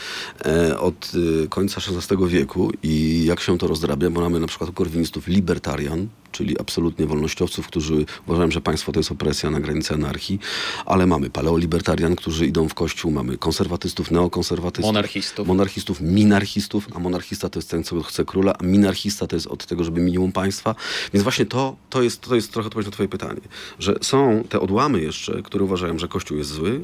e, 0.45 0.79
od 0.79 1.11
końca 1.49 1.81
XVI 1.97 2.27
wieku 2.27 2.71
i 2.83 3.25
jak 3.25 3.39
się 3.39 3.57
to 3.57 3.67
rozdrabia, 3.67 4.09
bo 4.09 4.21
mamy 4.21 4.39
na 4.39 4.47
przykład 4.47 4.71
korwinistów 4.71 5.27
libertarian, 5.27 6.07
czyli 6.37 6.59
absolutnie 6.59 7.05
wolnościowców, 7.07 7.67
którzy 7.67 8.05
uważają, 8.27 8.51
że 8.51 8.61
państwo 8.61 8.91
to 8.91 8.99
jest 8.99 9.11
opresja 9.11 9.49
na 9.49 9.59
granicy 9.59 9.93
anarchii, 9.93 10.39
ale 10.85 11.07
mamy 11.07 11.29
paleolibertarian, 11.29 12.15
którzy 12.15 12.45
idą 12.45 12.69
w 12.69 12.73
kościół, 12.73 13.11
mamy 13.11 13.37
konserwatystów, 13.37 14.11
neokonserwatystów, 14.11 14.93
Monarchistów. 14.93 15.47
monarchistów, 15.47 16.01
minarchistów, 16.01 16.87
a 16.95 16.99
monarchista 16.99 17.49
to 17.49 17.59
jest 17.59 17.69
ten, 17.69 17.83
co 17.83 18.01
chce 18.01 18.25
króla, 18.25 18.53
a 18.59 18.63
minarchista 18.63 19.27
to 19.27 19.35
jest 19.35 19.47
od 19.47 19.65
tego, 19.65 19.83
żeby 19.83 20.01
minimum 20.01 20.31
państwa. 20.31 20.75
Więc 21.13 21.23
właśnie 21.23 21.45
to, 21.45 21.75
to, 21.89 22.01
jest, 22.01 22.21
to 22.21 22.35
jest 22.35 22.51
trochę 22.53 22.67
odpowiedź 22.67 22.85
na 22.87 22.91
twoje 22.91 23.09
pytanie, 23.09 23.41
że 23.79 23.95
są 24.01 24.43
te 24.49 24.59
odłamy 24.59 25.01
jeszcze, 25.01 25.41
które 25.41 25.63
uważają, 25.63 25.99
że 25.99 26.07
Kościół 26.07 26.37
jest 26.37 26.49
zły 26.49 26.81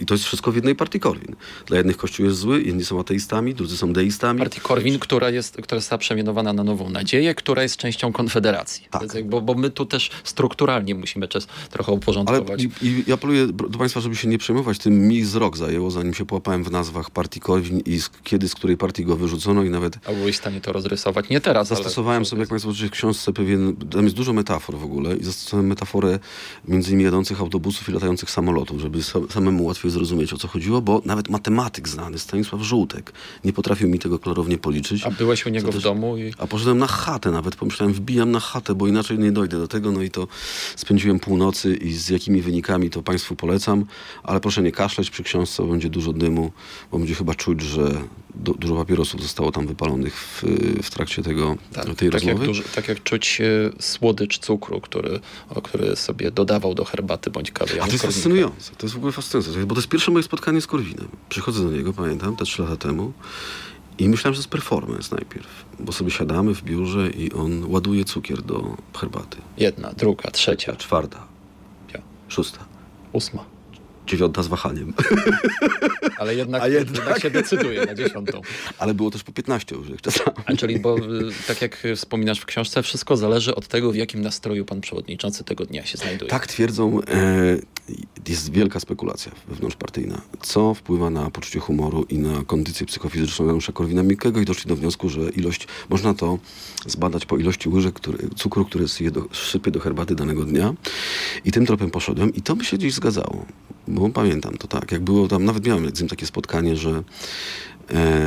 i 0.00 0.06
to 0.06 0.14
jest 0.14 0.24
wszystko 0.24 0.52
w 0.52 0.54
jednej 0.54 0.74
partii 0.74 1.00
Korwin. 1.00 1.36
Dla 1.66 1.76
jednych 1.76 1.96
Kościół 1.96 2.26
jest 2.26 2.38
zły, 2.38 2.62
jedni 2.62 2.84
są 2.84 3.00
ateistami, 3.00 3.54
drudzy 3.54 3.76
są 3.76 3.92
deistami. 3.92 4.38
Partii 4.38 4.60
Korwin, 4.60 4.98
która, 4.98 5.30
jest, 5.30 5.56
która 5.62 5.80
została 5.80 5.98
przemianowana 5.98 6.52
na 6.52 6.64
Nową 6.64 6.90
Nadzieję, 6.90 7.34
która 7.34 7.62
jest 7.62 7.76
częścią 7.76 8.12
Konfederacji. 8.12 8.86
Tak. 8.90 9.28
Bo, 9.28 9.40
bo 9.40 9.54
my 9.54 9.70
tu 9.70 9.86
też 9.86 10.10
strukturalnie 10.24 10.94
musimy 10.94 11.28
czas 11.28 11.46
trochę 11.70 11.88
Ale 11.92 11.96
uporządkować. 11.96 12.62
i, 12.62 12.86
i 12.86 13.04
ja 13.06 13.14
apeluję 13.14 13.46
do 13.46 13.78
Państwa, 13.78 14.00
żeby 14.00 14.16
się 14.16 14.28
nie 14.28 14.38
przejmować 14.38 14.78
tym. 14.78 15.08
Mi 15.08 15.24
z 15.24 15.34
rok 15.34 15.56
zajęło, 15.56 15.90
zanim 15.90 16.14
się 16.14 16.26
połapałem 16.26 16.64
w 16.64 16.70
nazwach 16.70 17.10
partii 17.10 17.40
Korwin 17.40 17.80
i 17.80 18.00
z, 18.00 18.10
kiedy, 18.24 18.48
z 18.48 18.54
której 18.54 18.76
partii 18.76 19.04
go 19.04 19.16
wyrzucono 19.16 19.62
i 19.62 19.70
nawet 19.70 19.98
A 20.04 20.12
byłeś 20.12 20.36
w 20.36 20.38
stanie 20.38 20.60
to 20.60 20.72
rozrysować? 20.72 21.28
Nie 21.28 21.40
teraz, 21.40 21.68
Zastosowałem 21.68 22.16
ale... 22.16 22.24
sobie, 22.24 22.40
jak 22.40 22.48
Państwo 22.48 22.70
zobaczycie 22.70 22.88
w 22.88 22.90
książce, 22.90 23.32
pewien, 23.32 23.76
tam 23.76 24.04
jest 24.04 24.16
dużo 24.16 24.32
metafor 24.32 24.78
w 24.78 24.84
ogóle 24.84 25.16
i 25.16 25.24
zastosowałem 25.24 25.66
metaforę 25.66 26.18
między 26.68 26.90
innymi 26.90 27.04
jadących 27.04 27.40
autobusów 27.40 27.88
i 27.88 27.92
latających 27.92 28.30
samolotów, 28.30 28.80
żeby 28.80 29.02
sa, 29.02 29.18
samemu 29.54 29.64
łatwiej 29.68 29.90
zrozumieć, 29.90 30.32
o 30.32 30.36
co 30.36 30.48
chodziło, 30.48 30.82
bo 30.82 31.02
nawet 31.04 31.28
matematyk 31.28 31.88
znany, 31.88 32.18
Stanisław 32.18 32.62
Żółtek, 32.62 33.12
nie 33.44 33.52
potrafił 33.52 33.88
mi 33.88 33.98
tego 33.98 34.18
klarownie 34.18 34.58
policzyć. 34.58 35.04
A 35.04 35.10
byłeś 35.10 35.46
u 35.46 35.48
niego 35.48 35.66
Co 35.66 35.72
w 35.72 35.74
też- 35.74 35.84
domu 35.84 36.18
i... 36.18 36.32
A 36.38 36.46
poszedłem 36.46 36.78
na 36.78 36.86
chatę 36.86 37.30
nawet, 37.30 37.56
pomyślałem, 37.56 37.94
wbijam 37.94 38.30
na 38.30 38.40
chatę, 38.40 38.74
bo 38.74 38.86
inaczej 38.88 39.18
nie 39.18 39.32
dojdę 39.32 39.58
do 39.58 39.68
tego, 39.68 39.92
no 39.92 40.02
i 40.02 40.10
to 40.10 40.28
spędziłem 40.76 41.18
północy 41.20 41.76
i 41.76 41.92
z 41.92 42.08
jakimi 42.08 42.42
wynikami 42.42 42.90
to 42.90 43.02
Państwu 43.02 43.36
polecam, 43.36 43.84
ale 44.22 44.40
proszę 44.40 44.62
nie 44.62 44.72
kaszleć 44.72 45.10
przy 45.10 45.22
książce, 45.22 45.62
bo 45.62 45.68
będzie 45.68 45.88
dużo 45.90 46.12
dymu, 46.12 46.52
bo 46.90 46.98
będzie 46.98 47.14
chyba 47.14 47.34
czuć, 47.34 47.60
że 47.62 48.00
du, 48.34 48.54
dużo 48.54 48.74
papierosów 48.74 49.22
zostało 49.22 49.52
tam 49.52 49.66
wypalonych 49.66 50.16
w, 50.16 50.42
w 50.82 50.90
trakcie 50.90 51.22
tego, 51.22 51.56
tej 51.72 51.84
tak, 51.84 52.00
jak 52.00 52.12
rozmowy. 52.12 52.46
duży, 52.46 52.62
tak 52.74 52.88
jak 52.88 53.02
czuć 53.02 53.40
e, 53.40 53.44
słodycz 53.82 54.38
cukru, 54.38 54.80
który, 54.80 55.20
o, 55.50 55.62
który 55.62 55.96
sobie 55.96 56.30
dodawał 56.30 56.74
do 56.74 56.84
herbaty 56.84 57.30
bądź 57.30 57.50
kawy. 57.50 57.82
A 57.82 57.86
to 57.86 57.92
jest 57.92 58.04
fascynujące, 58.04 58.72
to 58.78 58.86
jest 58.86 58.94
w 58.94 58.98
ogóle 58.98 59.12
fascynujące, 59.12 59.66
bo 59.66 59.74
to 59.74 59.80
jest 59.80 59.88
pierwsze 59.88 60.10
moje 60.10 60.22
spotkanie 60.22 60.60
z 60.60 60.66
Korwinem. 60.66 61.08
Przychodzę 61.28 61.64
do 61.64 61.70
niego, 61.70 61.92
pamiętam, 61.92 62.36
te 62.36 62.44
trzy 62.44 62.62
lata 62.62 62.76
temu 62.76 63.12
i 63.98 64.08
myślałem, 64.08 64.34
że 64.34 64.38
to 64.38 64.42
jest 64.42 64.50
performance 64.50 65.16
najpierw, 65.16 65.64
bo 65.80 65.92
sobie 65.92 66.10
siadamy 66.10 66.54
w 66.54 66.62
biurze 66.62 67.10
i 67.10 67.32
on 67.32 67.64
ładuje 67.72 68.04
cukier 68.04 68.42
do 68.42 68.76
herbaty. 68.96 69.36
Jedna, 69.58 69.92
druga, 69.92 70.30
trzecia, 70.30 70.76
Czwarta, 70.76 71.26
szósta, 72.28 72.64
ósma. 73.12 73.53
Dziewiąta 74.06 74.42
z 74.42 74.46
wahaniem. 74.46 74.92
Ale 76.18 76.34
jednak, 76.34 76.62
A 76.62 76.68
jednak- 76.68 76.96
jednak 76.96 77.22
się 77.22 77.30
decyduje 77.30 77.86
na 77.86 77.94
dziesiątą. 77.94 78.40
Ale 78.78 78.94
było 78.94 79.10
też 79.10 79.22
po 79.22 79.32
15 79.32 79.76
już 79.76 79.86
czasami. 80.02 80.36
A 80.46 80.56
czyli, 80.56 80.78
bo 80.80 80.98
y, 80.98 81.00
tak 81.46 81.62
jak 81.62 81.82
wspominasz 81.96 82.40
w 82.40 82.46
książce, 82.46 82.82
wszystko 82.82 83.16
zależy 83.16 83.54
od 83.54 83.68
tego, 83.68 83.92
w 83.92 83.96
jakim 83.96 84.22
nastroju 84.22 84.64
pan 84.64 84.80
przewodniczący 84.80 85.44
tego 85.44 85.66
dnia 85.66 85.86
się 85.86 85.98
znajduje. 85.98 86.30
Tak 86.30 86.46
twierdzą, 86.46 87.00
e, 87.00 87.04
jest 88.28 88.52
wielka 88.52 88.80
spekulacja 88.80 89.32
wewnątrzpartyjna, 89.48 90.20
co 90.42 90.74
wpływa 90.74 91.10
na 91.10 91.30
poczucie 91.30 91.60
humoru 91.60 92.02
i 92.08 92.18
na 92.18 92.44
kondycję 92.44 92.86
psychofizyczną 92.86 93.46
Janusza 93.46 93.72
Korwina-Mikkego? 93.72 94.42
I 94.42 94.44
doszli 94.44 94.68
do 94.68 94.76
wniosku, 94.76 95.08
że 95.08 95.30
ilość, 95.30 95.68
można 95.90 96.14
to 96.14 96.38
zbadać 96.86 97.26
po 97.26 97.38
ilości 97.38 97.68
łyżek 97.68 97.94
który, 97.94 98.18
cukru, 98.36 98.64
który 98.64 98.88
syje 98.88 99.10
do, 99.10 99.28
sypie 99.32 99.70
do 99.70 99.80
herbaty 99.80 100.14
danego 100.14 100.44
dnia. 100.44 100.74
I 101.44 101.52
tym 101.52 101.66
tropem 101.66 101.90
poszedłem 101.90 102.34
i 102.34 102.42
to 102.42 102.56
by 102.56 102.64
się 102.64 102.76
gdzieś 102.76 102.94
zgadzało, 102.94 103.46
bo 103.88 104.08
pamiętam 104.08 104.56
to 104.56 104.68
tak, 104.68 104.92
jak 104.92 105.02
było 105.02 105.28
tam, 105.28 105.44
nawet 105.44 105.66
miałem 105.66 105.96
z 105.96 106.00
nim 106.00 106.08
takie 106.08 106.26
spotkanie, 106.26 106.76
że 106.76 107.02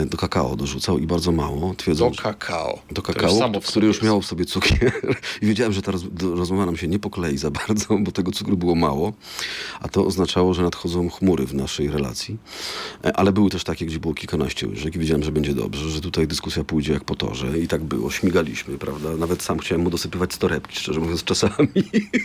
do 0.06 0.18
kakao 0.18 0.56
dorzucał 0.56 0.98
i 1.00 1.08
bardzo 1.08 1.32
mało, 1.32 1.70
Do 1.70 1.76
twierdzą, 1.76 2.14
że- 2.14 2.22
kakao. 2.24 2.80
do 2.92 3.02
już 3.02 3.06
kakao, 3.08 3.50
które 3.50 3.62
sobie 3.72 3.88
już 3.88 4.02
miało 4.02 4.22
w 4.22 4.26
sobie 4.26 4.46
cukier. 4.46 4.92
I 5.42 5.46
wiedziałem, 5.46 5.74
że 5.74 5.82
ta 5.82 5.92
roz, 5.92 6.04
do- 6.12 6.36
rozmowa 6.36 6.66
nam 6.66 6.78
się 6.78 6.88
nie 6.88 7.00
poklei 7.00 7.38
za 7.38 7.52
bardzo, 7.52 7.98
bo 8.00 8.12
tego 8.12 8.32
cukru 8.32 8.58
było 8.58 8.76
mało. 8.76 9.14
A 9.82 9.88
to 9.90 10.06
oznaczało, 10.06 10.54
że 10.54 10.64
nadchodzą 10.64 11.10
chmury 11.10 11.46
w 11.46 11.54
naszej 11.54 11.88
relacji. 11.92 12.38
E, 13.06 13.18
Ale 13.18 13.32
były 13.34 13.50
też 13.50 13.64
takie, 13.64 13.86
gdzie 13.86 14.00
było 14.00 14.14
kilkanaście 14.14 14.68
łyżek 14.68 14.96
i 14.96 15.00
wiedziałem, 15.00 15.24
że 15.24 15.32
będzie 15.32 15.54
dobrze, 15.54 15.90
że 15.90 16.02
tutaj 16.02 16.28
dyskusja 16.28 16.64
pójdzie 16.64 16.94
jak 16.94 17.04
po 17.04 17.16
torze. 17.16 17.60
I 17.60 17.68
tak 17.68 17.84
było. 17.84 18.12
Śmigaliśmy, 18.12 18.78
prawda? 18.78 19.16
Nawet 19.18 19.42
sam 19.44 19.60
chciałem 19.60 19.82
mu 19.82 19.90
dosypywać 19.90 20.34
z 20.34 20.38
torebki, 20.38 20.80
szczerze 20.80 21.00
mówiąc, 21.00 21.24
czasami. 21.34 21.68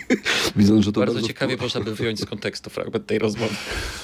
Widząc, 0.55 0.85
że 0.85 0.91
to 0.91 0.99
Bardzo 0.99 1.13
bardzo 1.13 1.27
ciekawie 1.27 1.55
wpływa. 1.55 1.65
można 1.65 1.81
by 1.81 1.95
wyjąć 1.95 2.19
z 2.19 2.25
kontekstu 2.25 2.69
fragment 2.69 3.05
tej 3.07 3.19
rozmowy. 3.19 3.55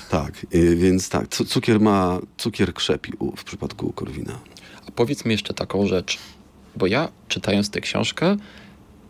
Tak, 0.10 0.46
y, 0.56 0.76
więc 0.76 1.10
tak, 1.10 1.28
cu- 1.28 1.46
cukier 1.46 1.80
ma, 1.80 2.20
cukier 2.38 2.74
krzepi 2.74 3.14
u, 3.19 3.19
w 3.38 3.44
przypadku 3.44 3.94
Korwina. 3.94 4.40
A 4.88 4.92
powiedz 4.92 5.26
mi 5.26 5.32
jeszcze 5.32 5.54
taką 5.54 5.88
rzecz, 5.88 6.18
bo 6.76 6.88
ja 6.88 7.10
czytając 7.28 7.70
tę 7.70 7.82
książkę 7.82 8.38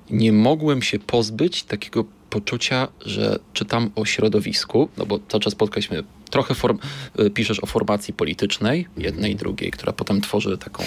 nie 0.10 0.32
mogłem 0.32 0.82
się 0.82 1.00
pozbyć 1.00 1.64
takiego 1.64 2.06
poczucia, 2.30 2.88
że 3.06 3.40
czytam 3.54 3.92
o 3.96 4.06
środowisku, 4.06 4.90
no 4.98 5.06
bo 5.06 5.20
cały 5.28 5.42
czas 5.42 5.54
spotkaliśmy, 5.54 6.04
trochę 6.30 6.56
form, 6.56 6.80
y, 7.20 7.30
piszesz 7.30 7.64
o 7.64 7.66
formacji 7.66 8.14
politycznej, 8.14 8.88
jednej 8.98 9.32
i 9.32 9.36
drugiej, 9.36 9.72
która 9.72 9.94
potem 9.94 10.22
tworzy 10.22 10.58
taką 10.58 10.84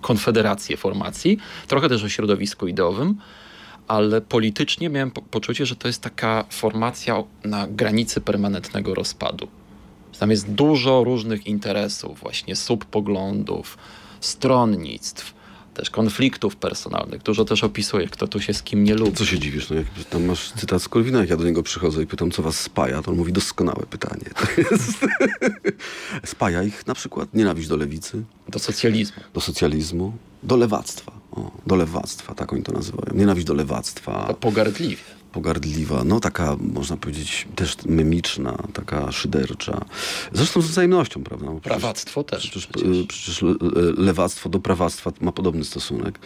konfederację 0.00 0.76
formacji, 0.76 1.38
trochę 1.68 1.88
też 1.88 2.04
o 2.04 2.08
środowisku 2.08 2.66
ideowym, 2.66 3.16
ale 3.88 4.20
politycznie 4.20 4.88
miałem 4.88 5.10
po 5.10 5.22
poczucie, 5.22 5.66
że 5.66 5.76
to 5.76 5.88
jest 5.88 6.02
taka 6.02 6.44
formacja 6.50 7.22
na 7.44 7.66
granicy 7.66 8.20
permanentnego 8.20 8.94
rozpadu. 8.94 9.48
Tam 10.20 10.30
jest 10.30 10.50
dużo 10.50 11.04
różnych 11.04 11.46
interesów, 11.46 12.20
właśnie 12.20 12.56
subpoglądów, 12.56 13.78
stronnictw, 14.20 15.34
też 15.74 15.90
konfliktów 15.90 16.56
personalnych. 16.56 17.22
Dużo 17.22 17.44
też 17.44 17.64
opisuje, 17.64 18.08
kto 18.08 18.28
tu 18.28 18.40
się 18.40 18.54
z 18.54 18.62
kim 18.62 18.84
nie 18.84 18.94
lubi. 18.94 19.12
Co 19.12 19.24
się 19.24 19.38
dziwisz? 19.38 19.70
No 19.70 19.76
jak 19.76 19.86
tam 20.10 20.24
masz 20.24 20.52
cytat 20.52 20.82
z 20.82 20.88
Korwina, 20.88 21.18
jak 21.20 21.30
ja 21.30 21.36
do 21.36 21.44
niego 21.44 21.62
przychodzę 21.62 22.02
i 22.02 22.06
pytam, 22.06 22.30
co 22.30 22.42
was 22.42 22.60
spaja, 22.60 23.02
to 23.02 23.10
on 23.10 23.16
mówi 23.16 23.32
doskonałe 23.32 23.86
pytanie. 23.90 24.24
To 24.40 24.46
jest... 24.60 24.98
spaja 26.34 26.62
ich 26.62 26.86
na 26.86 26.94
przykład 26.94 27.34
nienawiść 27.34 27.68
do 27.68 27.76
lewicy, 27.76 28.22
Do 28.48 28.58
socjalizmu. 28.58 29.22
do 29.34 29.40
socjalizmu, 29.40 30.12
do 30.42 30.56
lewactwa. 30.56 31.12
O, 31.32 31.50
do 31.66 31.76
lewactwa, 31.76 32.34
tak 32.34 32.52
oni 32.52 32.62
to 32.62 32.72
nazywają. 32.72 33.14
Nienawiść 33.18 33.46
do 33.46 33.54
lewactwa, 33.54 34.24
To 34.26 34.34
pogardliwie. 34.34 35.19
Pogardliwa, 35.32 36.04
no 36.04 36.20
taka, 36.20 36.56
można 36.74 36.96
powiedzieć, 36.96 37.48
też 37.56 37.76
memiczna, 37.86 38.62
taka 38.72 39.12
szydercza. 39.12 39.84
Zresztą 40.32 40.62
z 40.62 40.66
wzajemnością, 40.66 41.22
prawda? 41.24 41.46
Przecież- 41.46 41.62
Prawactwo 41.62 42.24
też. 42.24 42.40
Przecież, 42.42 42.66
przecież. 42.66 42.96
e, 42.98 43.06
przecież 43.06 43.42
le- 43.42 43.54
le- 43.62 43.92
lewactwo 43.96 44.48
do 44.48 44.60
prawactwa 44.60 45.12
ma 45.20 45.32
podobny 45.32 45.64
stosunek. 45.64 46.18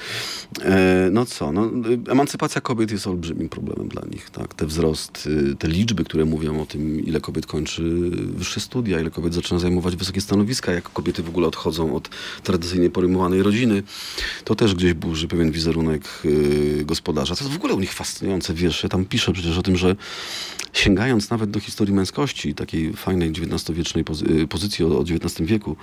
E, 0.63 1.09
no 1.13 1.27
co, 1.27 1.53
no, 1.53 1.65
e, 1.67 2.11
emancypacja 2.13 2.61
kobiet 2.61 2.91
jest 2.91 3.07
olbrzymim 3.07 3.49
problemem 3.49 3.89
dla 3.89 4.03
nich. 4.11 4.31
Tak? 4.31 4.55
Te 4.55 4.67
wzrost, 4.67 5.29
e, 5.53 5.55
te 5.55 5.69
liczby, 5.69 6.05
które 6.05 6.25
mówią 6.25 6.63
o 6.63 6.67
tym, 6.67 7.01
ile 7.07 7.21
kobiet 7.21 7.47
kończy 7.47 7.83
wyższe 8.11 8.61
studia, 8.61 9.01
ile 9.01 9.11
kobiet 9.11 9.35
zaczyna 9.35 9.61
zajmować 9.61 9.97
wysokie 9.97 10.21
stanowiska, 10.21 10.73
jak 10.73 10.93
kobiety 10.93 11.23
w 11.23 11.29
ogóle 11.29 11.47
odchodzą 11.49 11.95
od 11.97 12.09
tradycyjnie 12.43 12.91
pojmowanej 12.91 13.43
rodziny, 13.43 13.83
to 14.45 14.55
też 14.55 14.75
gdzieś 14.75 14.93
burzy 14.95 15.29
pewien 15.29 15.51
wizerunek 15.51 16.05
e, 16.81 16.85
gospodarza. 16.85 17.37
To 17.37 17.45
jest 17.45 17.55
w 17.55 17.59
ogóle 17.59 17.75
u 17.75 17.81
nich 17.81 17.93
fascynujące 17.93 18.55
wiersze. 18.55 18.89
Tam 18.95 19.05
pisze 19.05 19.33
przecież 19.33 19.59
o 19.59 19.63
tym, 19.63 19.77
że 19.77 19.97
sięgając 20.73 21.31
nawet 21.31 21.51
do 21.51 21.61
historii 21.61 21.95
męskości, 21.95 22.55
takiej 22.55 22.93
fajnej 22.93 23.31
XIX-wiecznej 23.31 24.05
pozy 24.05 24.25
y, 24.27 24.49
pozycji 24.49 24.85
o, 24.85 24.99
o 24.99 25.03
XIX 25.03 25.49
wieku, 25.49 25.77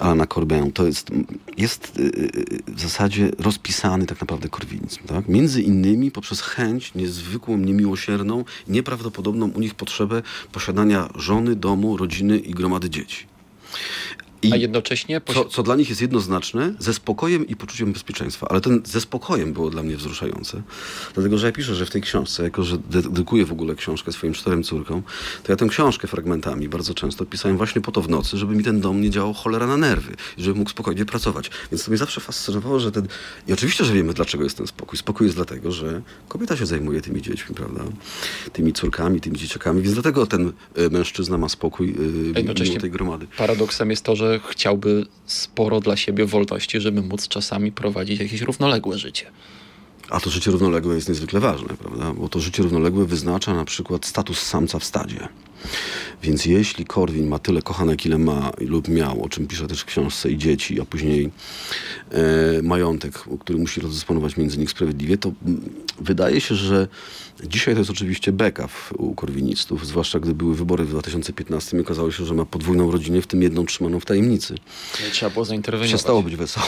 Alana 0.00 0.26
Corbin, 0.26 0.72
to 0.72 0.86
jest, 0.86 1.10
jest 1.56 1.98
y, 1.98 2.02
y, 2.02 2.62
w 2.66 2.80
zasadzie 2.80 3.30
rozpisany 3.38 4.06
tak 4.06 4.20
naprawdę 4.20 4.48
korwinizm. 4.48 5.02
Tak? 5.06 5.28
Między 5.28 5.62
innymi 5.62 6.10
poprzez 6.10 6.40
chęć 6.40 6.94
niezwykłą, 6.94 7.56
niemiłosierną, 7.58 8.44
nieprawdopodobną 8.68 9.50
u 9.50 9.60
nich 9.60 9.74
potrzebę 9.74 10.22
posiadania 10.52 11.08
żony, 11.16 11.56
domu, 11.56 11.96
rodziny 11.96 12.38
i 12.38 12.50
gromady 12.50 12.90
dzieci. 12.90 13.26
I 14.44 14.52
A 14.52 14.56
jednocześnie... 14.56 15.20
Co, 15.34 15.44
co, 15.44 15.62
dla 15.62 15.76
nich 15.76 15.88
jest 15.88 16.00
jednoznaczne, 16.00 16.74
ze 16.78 16.94
spokojem 16.94 17.46
i 17.46 17.56
poczuciem 17.56 17.92
bezpieczeństwa. 17.92 18.46
Ale 18.50 18.60
ten 18.60 18.82
ze 18.84 19.00
spokojem 19.00 19.52
było 19.52 19.70
dla 19.70 19.82
mnie 19.82 19.96
wzruszające. 19.96 20.62
Dlatego, 21.14 21.38
że 21.38 21.46
ja 21.46 21.52
piszę, 21.52 21.74
że 21.74 21.86
w 21.86 21.90
tej 21.90 22.02
książce, 22.02 22.42
jako 22.42 22.62
że 22.62 22.78
dedykuję 22.78 23.46
w 23.46 23.52
ogóle 23.52 23.74
książkę 23.74 24.12
swoim 24.12 24.32
czterem 24.32 24.62
córkom, 24.62 25.02
to 25.42 25.52
ja 25.52 25.56
tę 25.56 25.66
książkę 25.68 26.08
fragmentami 26.08 26.68
bardzo 26.68 26.94
często 26.94 27.26
pisałem 27.26 27.56
właśnie 27.56 27.80
po 27.80 27.92
to 27.92 28.02
w 28.02 28.08
nocy, 28.08 28.38
żeby 28.38 28.54
mi 28.54 28.64
ten 28.64 28.80
dom 28.80 29.00
nie 29.00 29.10
działał 29.10 29.34
cholera 29.34 29.66
na 29.66 29.76
nerwy. 29.76 30.12
I 30.38 30.42
żebym 30.42 30.58
mógł 30.58 30.70
spokojnie 30.70 31.04
pracować. 31.04 31.50
Więc 31.72 31.84
to 31.84 31.90
mnie 31.90 31.98
zawsze 31.98 32.20
fascynowało, 32.20 32.80
że 32.80 32.92
ten... 32.92 33.08
I 33.48 33.52
oczywiście, 33.52 33.84
że 33.84 33.92
wiemy, 33.92 34.14
dlaczego 34.14 34.44
jest 34.44 34.56
ten 34.56 34.66
spokój. 34.66 34.98
Spokój 34.98 35.26
jest 35.26 35.36
dlatego, 35.36 35.72
że 35.72 36.02
kobieta 36.28 36.56
się 36.56 36.66
zajmuje 36.66 37.00
tymi 37.00 37.22
dziećmi, 37.22 37.54
prawda? 37.54 37.84
Tymi 38.52 38.72
córkami, 38.72 39.20
tymi 39.20 39.38
dzieciakami. 39.38 39.82
Więc 39.82 39.94
dlatego 39.94 40.26
ten 40.26 40.52
e, 40.74 40.88
mężczyzna 40.90 41.38
ma 41.38 41.48
spokój 41.48 41.94
yy, 42.34 42.42
mimo 42.42 42.80
tej 42.80 42.90
gromady. 42.90 43.26
Paradoksem 43.36 43.90
jest 43.90 44.02
to, 44.02 44.16
że 44.16 44.33
chciałby 44.38 45.06
sporo 45.26 45.80
dla 45.80 45.96
siebie 45.96 46.26
wolności, 46.26 46.80
żeby 46.80 47.02
móc 47.02 47.28
czasami 47.28 47.72
prowadzić 47.72 48.20
jakieś 48.20 48.40
równoległe 48.40 48.98
życie. 48.98 49.26
A 50.10 50.20
to 50.20 50.30
życie 50.30 50.50
równoległe 50.50 50.94
jest 50.94 51.08
niezwykle 51.08 51.40
ważne, 51.40 51.68
prawda? 51.68 52.12
Bo 52.12 52.28
to 52.28 52.40
życie 52.40 52.62
równoległe 52.62 53.04
wyznacza 53.04 53.54
na 53.54 53.64
przykład 53.64 54.06
status 54.06 54.42
samca 54.42 54.78
w 54.78 54.84
stadzie. 54.84 55.28
Więc 56.22 56.46
jeśli 56.46 56.84
Korwin 56.84 57.26
ma 57.28 57.38
tyle 57.38 57.62
kochanek, 57.62 58.06
ile 58.06 58.18
ma 58.18 58.52
lub 58.58 58.88
miał, 58.88 59.24
o 59.24 59.28
czym 59.28 59.46
pisze 59.46 59.66
też 59.66 59.80
w 59.80 59.84
książce 59.84 60.30
i 60.30 60.38
dzieci, 60.38 60.80
a 60.80 60.84
później 60.84 61.30
e, 62.10 62.62
majątek, 62.62 63.24
który 63.40 63.58
musi 63.58 63.80
rozdysponować 63.80 64.36
między 64.36 64.58
nich 64.58 64.70
sprawiedliwie, 64.70 65.18
to 65.18 65.32
wydaje 66.00 66.40
się, 66.40 66.54
że 66.54 66.88
dzisiaj 67.42 67.74
to 67.74 67.80
jest 67.80 67.90
oczywiście 67.90 68.32
beka 68.32 68.68
u 68.98 69.14
korwinistów, 69.14 69.86
zwłaszcza 69.86 70.20
gdy 70.20 70.34
były 70.34 70.54
wybory 70.54 70.84
w 70.84 70.90
2015 70.90 71.76
i 71.76 71.80
okazało 71.80 72.12
się, 72.12 72.24
że 72.24 72.34
ma 72.34 72.44
podwójną 72.44 72.90
rodzinę, 72.90 73.22
w 73.22 73.26
tym 73.26 73.42
jedną 73.42 73.66
trzymaną 73.66 74.00
w 74.00 74.04
tajemnicy. 74.04 74.54
Nie 75.04 75.10
trzeba 75.10 75.30
było 75.30 75.44
zainterweniować. 75.44 75.90
Przestało 75.90 76.22
być 76.22 76.36
wesoło. 76.36 76.66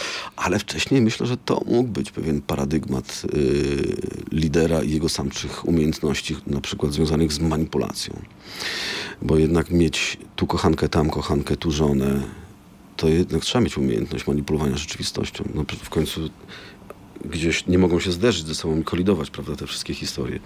Ale 0.36 0.58
wcześniej 0.58 1.00
myślę, 1.00 1.26
że 1.26 1.36
to 1.36 1.60
mógł 1.66 1.88
być 1.88 2.10
pewien 2.10 2.40
paradygmat 2.40 3.22
y, 3.34 3.96
lidera 4.32 4.82
i 4.82 4.90
jego 4.90 5.08
samczych 5.08 5.68
umiejętności, 5.68 6.36
na 6.46 6.60
przykład 6.60 6.92
związanych 6.92 7.32
z 7.32 7.38
manipulacją. 7.38 8.22
Bo 9.22 9.38
jednak 9.38 9.70
mieć 9.70 10.18
tu 10.36 10.46
kochankę, 10.46 10.88
tam 10.88 11.10
kochankę, 11.10 11.56
tu 11.56 11.70
żonę, 11.70 12.22
to 12.96 13.08
jednak 13.08 13.42
trzeba 13.42 13.64
mieć 13.64 13.78
umiejętność 13.78 14.26
manipulowania 14.26 14.76
rzeczywistością. 14.76 15.44
No, 15.54 15.64
w 15.82 15.88
końcu 15.88 16.30
gdzieś 17.26 17.66
nie 17.66 17.78
mogą 17.78 18.00
się 18.00 18.12
zderzyć 18.12 18.46
ze 18.46 18.54
sobą 18.54 18.80
i 18.80 18.84
kolidować, 18.84 19.30
prawda, 19.30 19.56
te 19.56 19.66
wszystkie 19.66 19.94
historie. 19.94 20.38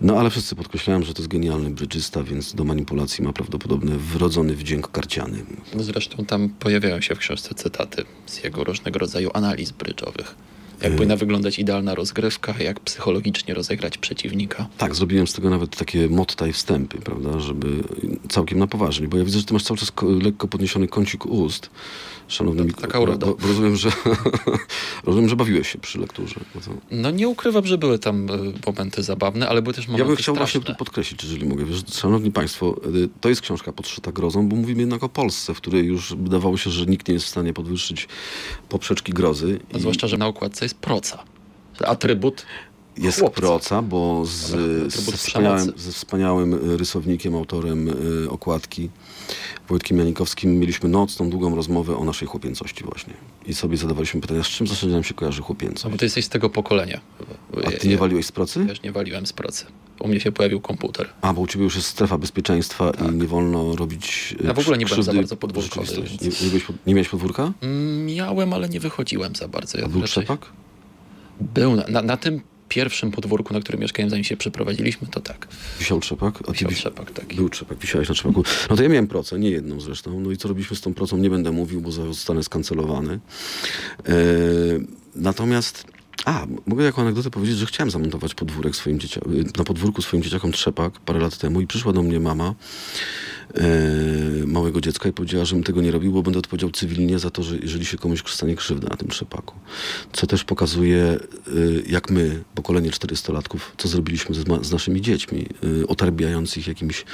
No 0.00 0.18
ale 0.20 0.30
wszyscy 0.30 0.56
podkreślają, 0.56 1.02
że 1.02 1.14
to 1.14 1.22
jest 1.22 1.30
genialny 1.30 1.70
brydżysta, 1.70 2.22
więc 2.22 2.54
do 2.54 2.64
manipulacji 2.64 3.24
ma 3.24 3.32
prawdopodobnie 3.32 3.94
wrodzony 3.94 4.54
wdzięk 4.54 4.90
karciany. 4.90 5.44
No 5.74 5.82
zresztą 5.82 6.24
tam 6.24 6.48
pojawiają 6.48 7.00
się 7.00 7.14
w 7.14 7.18
książce 7.18 7.54
cytaty 7.54 8.04
z 8.26 8.44
jego 8.44 8.64
różnego 8.64 8.98
rodzaju 8.98 9.30
analiz 9.34 9.70
brydżowych. 9.70 10.34
Jak 10.82 10.96
powinna 10.96 11.16
wyglądać 11.16 11.58
idealna 11.58 11.94
rozgrywka, 11.94 12.54
jak 12.58 12.80
psychologicznie 12.80 13.54
rozegrać 13.54 13.98
przeciwnika. 13.98 14.66
Tak, 14.78 14.94
zrobiłem 14.94 15.26
z 15.26 15.32
tego 15.32 15.50
nawet 15.50 15.76
takie 15.76 16.08
motta 16.08 16.46
i 16.46 16.52
wstępy, 16.52 16.98
prawda, 16.98 17.40
żeby 17.40 17.66
całkiem 18.28 18.58
na 18.58 18.66
poważnie, 18.66 19.08
bo 19.08 19.16
ja 19.18 19.24
widzę, 19.24 19.38
że 19.38 19.44
ty 19.44 19.52
masz 19.52 19.62
cały 19.62 19.78
czas 19.78 19.92
lekko 20.22 20.48
podniesiony 20.48 20.88
kącik 20.88 21.26
ust, 21.26 21.70
szanowny 22.28 22.64
no, 22.64 22.72
Taka 22.80 23.00
uroda. 23.00 23.26
Bo, 23.26 23.34
bo 23.34 23.46
rozumiem, 23.46 23.76
że, 23.76 23.90
rozumiem, 25.04 25.28
że 25.28 25.36
bawiłeś 25.36 25.72
się 25.72 25.78
przy 25.78 25.98
lekturze. 25.98 26.34
No, 26.54 26.60
no 26.90 27.10
nie 27.10 27.28
ukrywam, 27.28 27.66
że 27.66 27.78
były 27.78 27.98
tam 27.98 28.30
e, 28.30 28.36
momenty 28.66 29.02
zabawne, 29.02 29.48
ale 29.48 29.62
były 29.62 29.74
też 29.74 29.86
momenty 29.86 30.02
Ja 30.02 30.06
bym 30.06 30.16
chciał 30.16 30.34
straszne. 30.34 30.60
właśnie 30.60 30.74
tu 30.74 30.78
podkreślić, 30.78 31.22
jeżeli 31.22 31.46
mogę. 31.46 31.64
Wiesz, 31.64 31.82
szanowni 31.92 32.32
Państwo, 32.32 32.80
e, 32.84 33.08
to 33.20 33.28
jest 33.28 33.40
książka 33.40 33.72
podszyta 33.72 34.12
grozą, 34.12 34.48
bo 34.48 34.56
mówimy 34.56 34.80
jednak 34.80 35.02
o 35.02 35.08
Polsce, 35.08 35.54
w 35.54 35.56
której 35.56 35.84
już 35.84 36.14
wydawało 36.14 36.56
się, 36.56 36.70
że 36.70 36.86
nikt 36.86 37.08
nie 37.08 37.14
jest 37.14 37.26
w 37.26 37.28
stanie 37.28 37.52
podwyższyć 37.52 38.08
poprzeczki 38.68 39.12
grozy. 39.12 39.60
I... 39.76 39.80
Zwłaszcza, 39.80 40.06
że 40.06 40.18
na 40.18 40.28
układce 40.28 40.64
jest 40.64 40.71
proca. 40.74 41.24
Atrybut 41.86 42.46
jest 42.98 43.20
chłopca. 43.20 43.40
proca, 43.40 43.82
bo 43.82 44.24
z, 44.24 44.50
ze, 44.92 45.12
wspaniałym, 45.12 45.72
ze 45.76 45.92
wspaniałym 45.92 46.76
rysownikiem, 46.76 47.34
autorem 47.34 47.88
y, 48.24 48.30
okładki 48.30 48.90
Wojtkiem 49.68 49.98
Janikowskim 49.98 50.58
mieliśmy 50.58 50.88
nocną, 50.88 51.30
długą 51.30 51.56
rozmowę 51.56 51.96
o 51.96 52.04
naszej 52.04 52.28
chłopięcości 52.28 52.84
właśnie. 52.84 53.14
I 53.46 53.54
sobie 53.54 53.76
zadawaliśmy 53.76 54.20
pytania, 54.20 54.42
z 54.42 54.46
czym 54.46 54.66
zasadzie 54.66 54.92
nam 54.92 55.04
się 55.04 55.14
kojarzy 55.14 55.42
chłopięcość. 55.42 55.84
No 55.84 55.90
bo 55.90 55.96
ty 55.96 56.04
jesteś 56.04 56.24
z 56.24 56.28
tego 56.28 56.50
pokolenia. 56.50 57.00
A 57.66 57.70
ty 57.70 57.88
nie 57.88 57.96
waliłeś 57.96 58.26
z 58.26 58.32
pracy? 58.32 58.66
Ja 58.68 58.74
nie 58.84 58.92
waliłem 58.92 59.26
z 59.26 59.32
pracy. 59.32 59.66
U 60.00 60.08
mnie 60.08 60.20
się 60.20 60.32
pojawił 60.32 60.60
komputer. 60.60 61.08
A, 61.20 61.32
bo 61.32 61.40
u 61.40 61.46
ciebie 61.46 61.64
już 61.64 61.76
jest 61.76 61.88
strefa 61.88 62.18
bezpieczeństwa 62.18 62.92
tak. 62.92 63.08
i 63.08 63.14
nie 63.14 63.26
wolno 63.26 63.76
robić 63.76 64.34
Ja 64.44 64.54
w 64.54 64.58
ogóle 64.58 64.78
nie 64.78 64.86
byłem 64.86 65.02
za 65.02 65.12
bardzo 65.12 65.36
podwórkowy. 65.36 65.94
Więc... 65.96 66.22
Nie, 66.22 66.48
nie, 66.48 66.60
nie, 66.86 66.94
miałeś 66.94 67.08
podwórka? 67.08 67.52
Mm, 67.60 68.06
miałem, 68.06 68.52
ale 68.52 68.68
nie 68.68 68.80
wychodziłem 68.80 69.36
za 69.36 69.48
bardzo. 69.48 69.78
Ja 69.78 69.84
A 69.84 69.88
był 69.88 70.00
raczej... 70.00 70.24
trzepak? 70.24 70.52
Był. 71.54 71.76
Na, 71.76 71.84
na, 71.88 72.02
na 72.02 72.16
tym 72.16 72.40
pierwszym 72.68 73.10
podwórku, 73.10 73.54
na 73.54 73.60
którym 73.60 73.80
mieszkałem, 73.80 74.10
zanim 74.10 74.24
się 74.24 74.36
przeprowadziliśmy, 74.36 75.08
to 75.08 75.20
tak. 75.20 75.48
Wisiał 75.78 76.00
trzepak? 76.00 76.38
A 76.48 76.52
Wisiał 76.52 76.68
wisi... 76.70 76.80
trzepak, 76.80 77.10
tak. 77.10 77.34
Był 77.34 77.48
trzepak, 77.48 77.78
wisiałeś 77.78 78.08
na 78.08 78.14
trzepaku. 78.14 78.44
No 78.70 78.76
to 78.76 78.82
ja 78.82 78.88
miałem 78.88 79.06
procę, 79.06 79.38
nie 79.38 79.50
jedną 79.50 79.80
zresztą. 79.80 80.20
No 80.20 80.30
i 80.30 80.36
co 80.36 80.48
robiliśmy 80.48 80.76
z 80.76 80.80
tą 80.80 80.94
procą, 80.94 81.16
nie 81.16 81.30
będę 81.30 81.52
mówił, 81.52 81.80
bo 81.80 81.90
zostanę 81.92 82.42
skancelowany. 82.42 83.20
E, 84.08 84.12
natomiast 85.16 85.84
a, 86.24 86.46
mogę 86.66 86.84
jako 86.84 87.02
anegdotę 87.02 87.30
powiedzieć, 87.30 87.58
że 87.58 87.66
chciałem 87.66 87.90
zamontować 87.90 88.34
podwórek 88.34 88.76
swoim 88.76 89.00
dzieciakom, 89.00 89.32
na 89.58 89.64
podwórku 89.64 90.02
swoim 90.02 90.22
dzieciakom 90.22 90.52
trzepak 90.52 91.00
parę 91.00 91.20
lat 91.20 91.38
temu 91.38 91.60
i 91.60 91.66
przyszła 91.66 91.92
do 91.92 92.02
mnie 92.02 92.20
mama 92.20 92.54
e, 93.54 94.46
małego 94.46 94.80
dziecka 94.80 95.08
i 95.08 95.12
powiedziała, 95.12 95.44
żebym 95.44 95.64
tego 95.64 95.82
nie 95.82 95.90
robił, 95.90 96.12
bo 96.12 96.22
będę 96.22 96.38
odpowiedział 96.38 96.70
cywilnie 96.70 97.18
za 97.18 97.30
to, 97.30 97.42
że 97.42 97.56
jeżeli 97.56 97.86
się 97.86 97.98
komuś 97.98 98.22
stanie 98.26 98.56
krzywda 98.56 98.88
na 98.88 98.96
tym 98.96 99.08
trzepaku. 99.08 99.54
Co 100.12 100.26
też 100.26 100.44
pokazuje, 100.44 101.02
e, 101.02 101.18
jak 101.86 102.10
my, 102.10 102.44
pokolenie 102.54 102.90
400-latków, 102.90 103.58
co 103.76 103.88
zrobiliśmy 103.88 104.34
z, 104.34 104.66
z 104.66 104.72
naszymi 104.72 105.00
dziećmi, 105.00 105.46
e, 105.82 105.86
otarbiając 105.86 106.56
ich 106.56 106.66
jakimś 106.66 107.04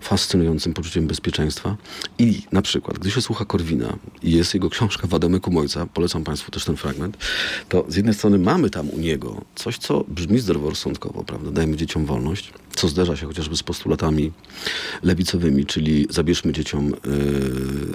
fascynującym 0.00 0.74
poczuciem 0.74 1.06
bezpieczeństwa. 1.06 1.76
I 2.18 2.42
na 2.52 2.62
przykład, 2.62 2.98
gdy 2.98 3.10
się 3.10 3.22
słucha 3.22 3.44
Korwina 3.44 3.96
i 4.22 4.32
jest 4.32 4.54
jego 4.54 4.70
książka 4.70 5.06
Wademeku 5.06 5.58
Ojca, 5.58 5.86
polecam 5.86 6.24
Państwu 6.24 6.50
też 6.50 6.64
ten 6.64 6.76
fragment, 6.76 7.16
to 7.68 7.84
z 7.88 7.96
jednej 7.96 8.14
strony 8.14 8.38
mamy 8.46 8.70
tam 8.70 8.90
u 8.90 8.98
niego 8.98 9.44
coś, 9.54 9.78
co 9.78 10.04
brzmi 10.08 10.38
zdroworozsądkowo, 10.38 11.24
prawda? 11.24 11.50
Dajmy 11.50 11.76
dzieciom 11.76 12.06
wolność, 12.06 12.52
co 12.76 12.88
zderza 12.88 13.16
się 13.16 13.26
chociażby 13.26 13.56
z 13.56 13.62
postulatami 13.62 14.32
lewicowymi, 15.02 15.66
czyli 15.66 16.06
zabierzmy 16.10 16.52
dzieciom 16.52 16.94
y, 16.94 16.96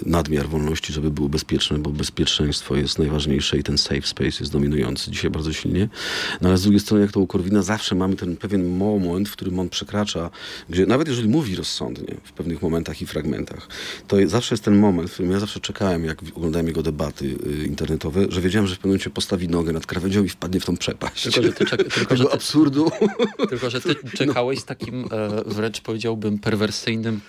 nadmiar 0.06 0.50
wolności, 0.50 0.94
żeby 0.94 1.12
były 1.12 1.30
bezpieczne, 1.30 1.78
bo 1.78 1.90
bezpieczeństwo 1.90 2.76
jest 2.76 3.00
najważniejsze 3.00 3.58
i 3.58 3.64
ten 3.64 3.78
safe 3.78 4.02
space 4.02 4.38
jest 4.40 4.52
dominujący 4.52 5.12
dzisiaj 5.12 5.32
bardzo 5.32 5.54
silnie. 5.54 5.90
No 6.42 6.50
ale 6.50 6.58
z 6.58 6.62
drugiej 6.62 6.80
strony, 6.80 7.02
jak 7.02 7.12
to 7.12 7.20
u 7.20 7.28
Korwina, 7.28 7.62
zawsze 7.62 7.96
mamy 7.96 8.16
ten 8.16 8.38
pewien 8.38 8.78
moment, 8.78 9.30
w 9.30 9.32
którym 9.32 9.60
on 9.60 9.70
przekracza, 9.70 10.30
gdzie 10.70 10.86
nawet 10.86 11.08
jeżeli 11.08 11.30
mówi 11.30 11.56
rozsądnie 11.56 12.16
w 12.24 12.32
pewnych 12.32 12.62
momentach 12.62 13.02
i 13.02 13.06
fragmentach, 13.06 13.68
to 14.08 14.18
zawsze 14.26 14.56
jest 14.56 14.64
ten 14.64 14.80
moment, 14.80 15.10
w 15.10 15.14
którym 15.14 15.32
ja 15.32 15.40
zawsze 15.40 15.60
czekałem, 15.60 16.06
jak 16.06 16.18
oglądałem 16.36 16.68
jego 16.68 16.84
debaty 16.84 17.26
y, 17.26 17.66
internetowe, 17.68 18.26
że 18.30 18.42
wiedziałem, 18.42 18.68
że 18.68 18.76
w 18.76 18.78
pewnym 18.78 18.92
momencie 18.92 19.10
postawi 19.10 19.48
nogę 19.48 19.74
nad 19.74 19.86
krawędzią 19.86 20.24
i 20.24 20.30
wpadnie 20.41 20.60
w 20.60 20.65
tą 20.65 20.77
przepaść. 20.77 21.23
Tylko, 21.23 21.41
że 21.41 21.54
ty, 21.54 21.65
czek- 21.65 21.84
tylko, 21.99 22.15
że 22.15 22.25
ty, 22.25 22.32
absurdu. 22.32 22.91
Tylko, 23.49 23.69
że 23.69 23.82
ty 23.82 23.95
czekałeś 24.17 24.60
z 24.60 24.65
takim 24.65 25.06
e, 25.12 25.43
wręcz 25.45 25.82
powiedziałbym 25.82 26.39
perwersyjnym 26.39 27.21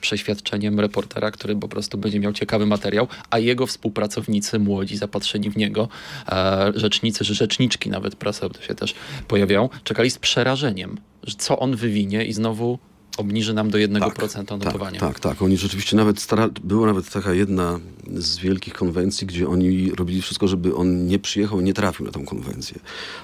przeświadczeniem 0.00 0.80
reportera, 0.80 1.30
który 1.30 1.56
po 1.56 1.68
prostu 1.68 1.98
będzie 1.98 2.20
miał 2.20 2.32
ciekawy 2.32 2.66
materiał, 2.66 3.08
a 3.30 3.38
jego 3.38 3.66
współpracownicy, 3.66 4.58
młodzi, 4.58 4.96
zapatrzeni 4.96 5.50
w 5.50 5.56
niego, 5.56 5.88
e, 6.28 6.72
rzecznicy, 6.74 7.24
czy 7.24 7.34
rzeczniczki 7.34 7.90
nawet, 7.90 8.16
prasa 8.16 8.48
to 8.48 8.62
się 8.62 8.74
też 8.74 8.94
pojawiają, 9.28 9.68
czekali 9.84 10.10
z 10.10 10.18
przerażeniem, 10.18 10.98
co 11.38 11.58
on 11.58 11.76
wywinie 11.76 12.24
i 12.24 12.32
znowu 12.32 12.78
obniży 13.16 13.54
nam 13.54 13.70
do 13.70 13.78
1% 13.78 14.44
tak, 14.44 14.64
notowania. 14.64 15.00
Tak, 15.00 15.20
tak, 15.20 15.20
tak. 15.20 15.42
Oni 15.42 15.56
rzeczywiście 15.56 15.96
nawet 15.96 16.20
stara... 16.20 16.48
Była 16.64 16.86
nawet 16.86 17.10
taka 17.10 17.32
jedna 17.32 17.80
z 18.14 18.38
wielkich 18.38 18.74
konwencji, 18.74 19.26
gdzie 19.26 19.48
oni 19.48 19.90
robili 19.90 20.22
wszystko, 20.22 20.48
żeby 20.48 20.74
on 20.74 21.06
nie 21.06 21.18
przyjechał 21.18 21.60
i 21.60 21.64
nie 21.64 21.74
trafił 21.74 22.06
na 22.06 22.12
tą 22.12 22.24
konwencję. 22.24 22.78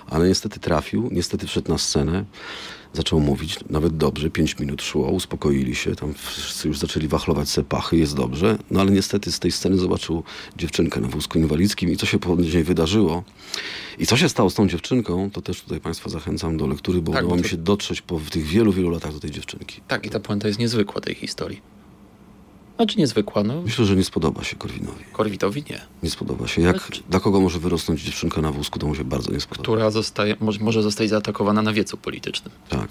Ale 0.07 0.29
niestety 0.29 0.61
trafił, 0.61 1.09
niestety 1.13 1.47
wszedł 1.47 1.73
na 1.73 1.79
scenę, 1.79 2.25
zaczął 2.95 3.21
mówić, 3.21 3.57
nawet 3.71 3.97
dobrze, 3.97 4.31
pięć 4.31 4.59
minut 4.59 4.83
szło, 4.83 5.11
uspokoili 5.11 5.75
się, 5.75 5.95
tam 5.97 6.15
wszyscy 6.15 6.69
już 6.69 6.79
zaczęli 6.79 7.09
wachlować 7.09 7.49
se 7.49 7.65
pachy, 7.65 7.97
jest 7.97 8.17
dobrze, 8.17 8.59
no 8.71 8.81
ale 8.81 8.91
niestety 8.91 9.33
z 9.33 9.39
tej 9.41 9.53
sceny 9.53 9.79
zobaczył 9.79 10.23
dziewczynkę 10.57 11.01
na 11.01 11.09
wózku 11.09 11.39
inwalidzkim 11.39 11.91
i 11.91 11.97
co 11.97 12.07
się 12.07 12.19
później 12.19 12.65
wydarzyło 12.65 13.25
i 13.99 14.07
co 14.07 14.17
się 14.17 14.29
stało 14.29 14.51
z 14.51 14.55
tą 14.55 14.69
dziewczynką, 14.69 15.31
to 15.31 15.43
też 15.43 15.63
tutaj 15.63 15.81
Państwa 15.81 16.11
zachęcam 16.11 16.57
do 16.57 16.67
lektury, 16.67 17.03
bo 17.03 17.13
Tak, 17.13 17.21
udało 17.21 17.31
bo 17.31 17.37
mi 17.37 17.43
to- 17.43 17.49
się 17.49 17.57
dotrzeć 17.57 18.03
po 18.03 18.21
tych 18.31 18.45
wielu, 18.45 18.73
wielu 18.73 18.91
latach 18.91 19.13
do 19.13 19.21
tej 19.21 19.31
dziewczynki. 19.31 19.81
Tak, 19.89 20.07
i 20.07 20.11
ta 20.11 20.21
puenta 20.21 20.49
jest 20.49 20.61
niezwykła 20.61 21.01
tej 21.01 21.15
historii. 21.15 21.61
Znaczy 22.83 22.99
niezwykła, 22.99 23.43
no. 23.43 23.63
Myślę, 23.63 23.85
że 23.85 23.97
nie 23.97 24.05
spodoba 24.05 24.45
się 24.45 24.57
Korwinowi. 24.57 25.05
Korwitowi 25.13 25.65
nie. 25.71 25.81
Nie 26.03 26.11
spodoba 26.11 26.47
się. 26.49 26.63
Jak, 26.63 26.77
Ale 26.77 26.85
czy- 26.91 27.03
dla 27.11 27.21
kogo 27.21 27.41
może 27.41 27.59
wyrosnąć 27.59 28.03
dziewczynka 28.03 28.41
na 28.41 28.53
wózku, 28.53 28.79
to 28.79 28.87
mu 28.87 28.95
się 28.95 29.05
bardzo 29.05 29.33
nie 29.33 29.41
spodoba. 29.41 29.63
Która 29.63 29.91
zostaje, 29.91 30.37
może, 30.41 30.61
może 30.61 30.83
zostać 30.83 31.09
zaatakowana 31.09 31.63
na 31.63 31.73
wiecu 31.73 31.97
politycznym. 31.97 32.55
Tak. 32.69 32.89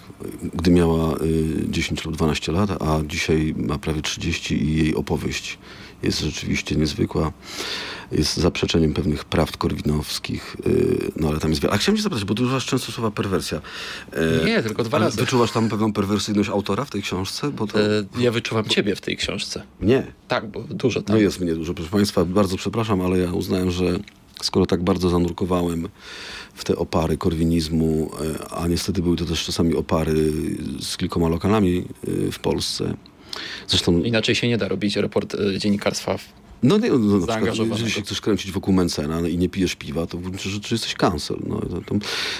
Gdy 0.53 0.71
miała 0.71 1.15
y, 1.17 1.65
10 1.69 2.05
lub 2.05 2.15
12 2.15 2.51
lat, 2.51 2.81
a 2.81 2.99
dzisiaj 3.07 3.53
ma 3.57 3.77
prawie 3.77 4.01
30 4.01 4.63
i 4.65 4.75
jej 4.77 4.95
opowieść 4.95 5.57
jest 6.03 6.19
rzeczywiście 6.19 6.75
niezwykła. 6.75 7.31
Jest 8.11 8.37
zaprzeczeniem 8.37 8.93
pewnych 8.93 9.25
prawd 9.25 9.57
korwinowskich, 9.57 10.57
y, 10.67 11.11
no 11.15 11.27
ale 11.27 11.39
tam 11.39 11.49
jest 11.49 11.61
wiele. 11.61 11.73
A 11.73 11.77
chciałem 11.77 11.97
cię 11.97 12.03
zapytać, 12.03 12.25
bo 12.25 12.35
ty 12.35 12.43
używasz 12.43 12.65
często 12.65 12.91
słowa 12.91 13.11
perwersja. 13.11 13.61
E, 14.13 14.45
Nie, 14.45 14.63
tylko 14.63 14.83
dwa 14.83 14.97
razy. 14.99 15.17
Wyczuwasz 15.17 15.51
tam 15.51 15.69
pewną 15.69 15.93
perwersyjność 15.93 16.49
autora 16.49 16.85
w 16.85 16.89
tej 16.89 17.01
książce? 17.01 17.51
Bo 17.51 17.67
to... 17.67 17.79
E, 17.79 18.03
ja 18.19 18.31
wyczuwam 18.31 18.65
ciebie 18.65 18.95
w 18.95 19.01
tej 19.01 19.17
książce. 19.17 19.63
Nie. 19.81 20.03
Tak, 20.27 20.51
bo 20.51 20.59
dużo 20.61 21.01
tam. 21.01 21.15
No 21.15 21.21
jest 21.21 21.39
mnie 21.39 21.55
dużo. 21.55 21.73
Proszę 21.73 21.89
Państwa, 21.91 22.25
bardzo 22.25 22.57
przepraszam, 22.57 23.01
ale 23.01 23.17
ja 23.19 23.31
uznałem, 23.33 23.71
że 23.71 23.99
skoro 24.41 24.65
tak 24.65 24.83
bardzo 24.83 25.09
zanurkowałem 25.09 25.89
w 26.53 26.63
te 26.63 26.75
opary 26.75 27.17
korwinizmu, 27.17 28.11
a 28.49 28.67
niestety 28.67 29.01
były 29.01 29.17
to 29.17 29.25
też 29.25 29.45
czasami 29.45 29.75
opary 29.75 30.31
z 30.79 30.97
kilkoma 30.97 31.29
lokalami 31.29 31.85
w 32.31 32.39
Polsce. 32.39 32.93
Zresztą, 33.67 34.03
Inaczej 34.03 34.35
się 34.35 34.47
nie 34.47 34.57
da 34.57 34.67
robić 34.67 34.95
report 34.95 35.35
e, 35.35 35.59
dziennikarstwa. 35.59 36.17
w- 36.17 36.41
no, 36.63 36.77
nie, 36.77 36.89
no 36.89 36.97
na 37.17 37.27
przykład, 37.27 37.57
jeżeli 37.69 37.91
się 37.91 38.01
chcesz 38.01 38.21
kręcić 38.21 38.51
wokół 38.51 38.73
Mencena 38.73 39.27
i 39.29 39.37
nie 39.37 39.49
pijesz 39.49 39.75
piwa, 39.75 40.05
to 40.07 40.17
w 40.17 40.21
gruncie 40.21 40.49
rzeczy 40.49 40.73
jesteś 40.75 40.93
cancel. 40.95 41.37
No, 41.47 41.61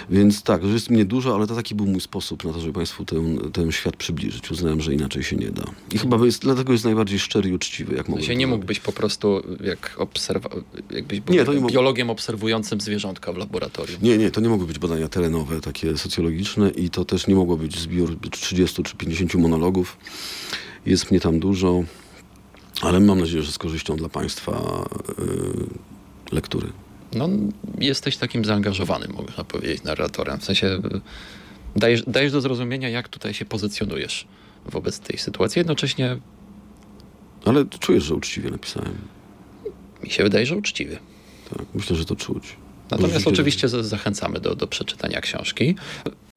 więc 0.10 0.44
tak, 0.44 0.66
że 0.66 0.74
jest 0.74 0.90
mnie 0.90 1.06
dużo, 1.06 1.36
ale 1.36 1.48
to 1.48 1.56
taki 1.56 1.76
był 1.76 1.86
mój 1.88 2.02
sposób 2.02 2.44
na 2.44 2.54
to, 2.54 2.60
żeby 2.60 2.74
Państwu 2.74 3.06
ten, 3.06 3.38
ten 3.54 3.72
świat 3.72 3.96
przybliżyć. 3.96 4.52
Uznałem, 4.52 4.82
że 4.82 4.94
inaczej 4.94 5.24
się 5.24 5.36
nie 5.36 5.52
da. 5.52 5.64
I 5.94 5.98
chyba 5.98 6.26
jest, 6.26 6.42
dlatego 6.42 6.72
jest 6.72 6.86
najbardziej 6.86 7.20
szczery 7.20 7.50
i 7.50 7.54
uczciwy, 7.54 7.96
jak 7.96 8.10
mogę 8.10 8.24
Się 8.24 8.36
nie 8.36 8.48
mógł 8.48 8.66
być 8.66 8.80
po 8.80 8.92
prostu 8.92 9.42
jak 9.64 9.96
obserwa- 9.98 10.62
jakbyś 10.92 11.20
był 11.20 11.36
Nie, 11.36 11.46
to 11.46 11.54
nie 11.54 11.60
mógł- 11.60 11.74
biologiem 11.74 12.10
obserwującym 12.10 12.82
zwierzątka 12.82 13.34
w 13.34 13.38
laboratorium. 13.38 14.00
Nie, 14.02 14.18
nie, 14.18 14.32
to 14.32 14.42
nie 14.42 14.50
mogły 14.50 14.68
być 14.68 14.80
badania 14.80 15.08
terenowe, 15.10 15.62
takie 15.62 15.98
socjologiczne 15.98 16.70
i 16.70 16.90
to 16.90 17.06
też 17.06 17.28
nie 17.28 17.36
mogło 17.36 17.58
być 17.58 17.80
zbiór 17.80 18.18
30 18.32 18.84
czy 18.84 18.96
50 18.96 19.36
monologów. 19.36 19.98
Jest 20.86 21.12
mnie 21.12 21.20
tam 21.20 21.40
dużo, 21.40 21.84
ale 22.82 23.00
mam 23.00 23.20
nadzieję, 23.20 23.44
że 23.44 23.52
z 23.52 23.58
korzyścią 23.58 23.96
dla 23.96 24.10
Państwa 24.10 24.86
yy, 25.18 25.68
lektury. 26.32 26.68
No, 27.14 27.30
jesteś 27.80 28.18
takim 28.18 28.46
zaangażowanym, 28.46 29.14
można 29.18 29.44
powiedzieć, 29.44 29.84
narratorem. 29.84 30.40
W 30.40 30.44
sensie 30.46 30.68
y, 30.68 31.02
dajesz, 31.76 32.04
dajesz 32.08 32.32
do 32.32 32.42
zrozumienia, 32.42 32.90
jak 32.90 33.10
tutaj 33.10 33.34
się 33.34 33.46
pozycjonujesz 33.46 34.28
wobec 34.66 35.00
tej 35.00 35.18
sytuacji. 35.18 35.60
Jednocześnie 35.60 36.18
Ale 37.46 37.66
czujesz, 37.66 38.04
że 38.04 38.16
uczciwie 38.16 38.50
napisałem. 38.50 38.94
mi 40.04 40.10
się 40.10 40.24
wydaje, 40.24 40.46
że 40.46 40.56
uczciwie. 40.56 41.00
Tak, 41.50 41.66
myślę, 41.74 41.96
że 41.96 42.06
to 42.06 42.16
czuć. 42.16 42.56
Natomiast 42.92 43.28
oczywiście 43.28 43.70
z- 43.70 43.86
zachęcamy 43.86 44.40
do, 44.40 44.56
do 44.56 44.68
przeczytania 44.68 45.22
książki. 45.22 45.76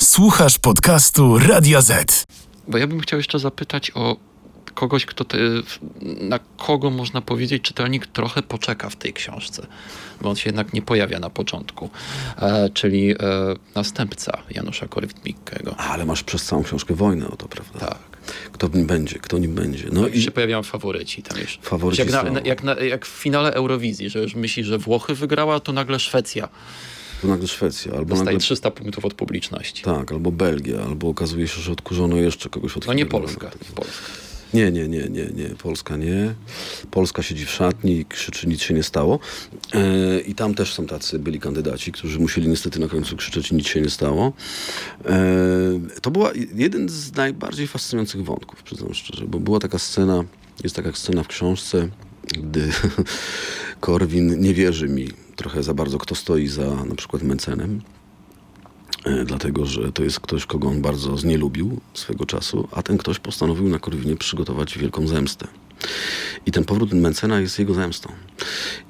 Słuchasz 0.03 0.59
podcastu 0.59 1.39
Radia 1.39 1.81
Z. 1.81 2.25
Bo 2.69 2.79
ja 2.79 2.87
bym 2.87 3.01
chciał 3.01 3.19
jeszcze 3.19 3.39
zapytać 3.39 3.91
o 3.95 4.17
kogoś, 4.71 5.07
kto 5.07 5.25
te, 5.25 5.39
na 6.21 6.39
kogo 6.57 6.91
można 6.91 7.21
powiedzieć, 7.21 7.63
czytelnik 7.63 8.07
trochę 8.07 8.43
poczeka 8.43 8.91
w 8.91 8.97
tej 8.97 9.13
książce, 9.13 9.67
bo 10.23 10.31
on 10.31 10.37
się 10.37 10.49
jednak 10.49 10.73
nie 10.73 10.83
pojawia 10.83 11.19
na 11.19 11.31
początku, 11.31 11.91
e, 12.39 12.71
czyli 12.75 13.13
e, 13.13 13.17
następca 13.75 14.43
Janusza 14.51 14.87
Korwin-Mikkego. 14.87 15.75
Ale 15.77 16.05
masz 16.05 16.23
przez 16.23 16.45
całą 16.45 16.63
książkę 16.63 16.95
wojnę 16.95 17.29
o 17.29 17.37
to, 17.37 17.49
prawda? 17.49 17.79
Tak. 17.79 17.99
Kto 18.53 18.69
nim 18.75 18.87
będzie, 18.87 19.19
kto 19.19 19.39
nim 19.39 19.55
będzie. 19.55 19.89
No 19.93 20.01
No 20.01 20.09
i 20.09 20.23
się 20.23 20.31
pojawiają 20.31 20.63
faworyci 20.63 21.23
tam 21.23 21.39
już. 21.39 21.59
Faworyci 21.63 22.03
jak, 22.03 22.33
na, 22.33 22.41
jak, 22.41 22.63
na, 22.63 22.75
jak 22.75 23.07
w 23.07 23.09
finale 23.09 23.55
Eurowizji, 23.55 24.11
że 24.11 24.19
już 24.19 24.35
myśli, 24.35 24.65
że 24.65 24.79
Włochy 24.79 25.15
wygrała, 25.15 25.61
to 25.61 25.73
nagle 25.73 25.99
Szwecja 25.99 26.49
to 27.25 27.29
nagle 27.29 27.49
Szwecja, 27.49 27.93
albo 27.93 28.05
dostaje 28.05 28.25
nagle... 28.25 28.41
300 28.41 28.71
punktów 28.71 29.05
od 29.05 29.15
publiczności. 29.15 29.83
Tak, 29.83 30.13
albo 30.13 30.33
Belgia, 30.33 30.83
albo 30.83 31.09
okazuje 31.09 31.49
się, 31.49 31.61
że 31.61 31.73
odkurzono 31.73 32.17
jeszcze 32.17 32.49
kogoś 32.49 32.77
od 32.77 32.87
No 32.87 32.93
nie. 32.93 33.07
Polska. 33.07 33.51
Polska. 33.75 34.03
Nie, 34.55 34.73
nie, 34.73 34.89
nie, 34.89 35.09
nie, 35.09 35.27
nie. 35.27 35.49
Polska 35.49 35.97
nie. 35.97 36.35
Polska 36.91 37.23
siedzi 37.23 37.47
w 37.47 37.51
szatni 37.51 37.99
i 37.99 38.05
krzyczy, 38.05 38.47
nic 38.49 38.63
się 38.63 38.75
nie 38.75 38.83
stało. 38.83 39.19
E, 39.73 40.21
I 40.21 40.35
tam 40.35 40.55
też 40.55 40.75
są 40.75 40.87
tacy 40.87 41.19
byli 41.19 41.41
kandydaci, 41.41 41.93
którzy 41.93 42.19
musieli 42.19 42.49
niestety 42.49 42.81
na 42.81 42.89
końcu 42.89 43.17
krzyczeć, 43.17 43.53
nic 43.53 43.67
się 43.67 43.81
nie 43.81 43.91
stało. 43.91 44.33
E, 45.05 45.21
to 46.03 46.11
była 46.11 46.33
jeden 46.55 46.89
z 46.89 47.17
najbardziej 47.17 47.67
fascynujących 47.67 48.25
wątków, 48.25 48.63
przyznam 48.63 48.95
szczerze, 48.95 49.27
bo 49.27 49.41
była 49.41 49.61
taka 49.61 49.79
scena, 49.79 50.25
jest 50.65 50.77
taka 50.77 50.93
scena 50.93 51.23
w 51.23 51.29
książce, 51.29 51.89
gdy 52.43 52.71
Korwin 53.81 54.41
nie 54.41 54.55
wierzy 54.55 54.89
mi 54.89 55.09
trochę 55.37 55.63
za 55.63 55.75
bardzo, 55.75 55.99
kto 55.99 56.15
stoi 56.15 56.49
za 56.49 56.85
na 56.85 56.95
przykład 56.95 57.23
Mencenem. 57.23 57.81
E, 59.05 59.25
dlatego 59.25 59.67
że 59.67 59.93
to 59.93 60.05
jest 60.05 60.21
ktoś, 60.21 60.47
kogo 60.47 60.69
on 60.69 60.83
bardzo 60.83 61.17
znielubił 61.17 61.81
swego 61.95 62.27
czasu, 62.27 62.69
a 62.73 62.83
ten 62.83 62.99
ktoś 62.99 63.19
postanowił 63.19 63.69
na 63.69 63.79
Korwinie 63.79 64.17
przygotować 64.17 64.79
wielką 64.79 65.07
zemstę. 65.07 65.47
I 66.47 66.53
ten 66.53 66.65
powrót 66.65 66.93
Mencena 66.93 67.41
jest 67.41 67.59
jego 67.59 67.75
zemstą. 67.75 68.13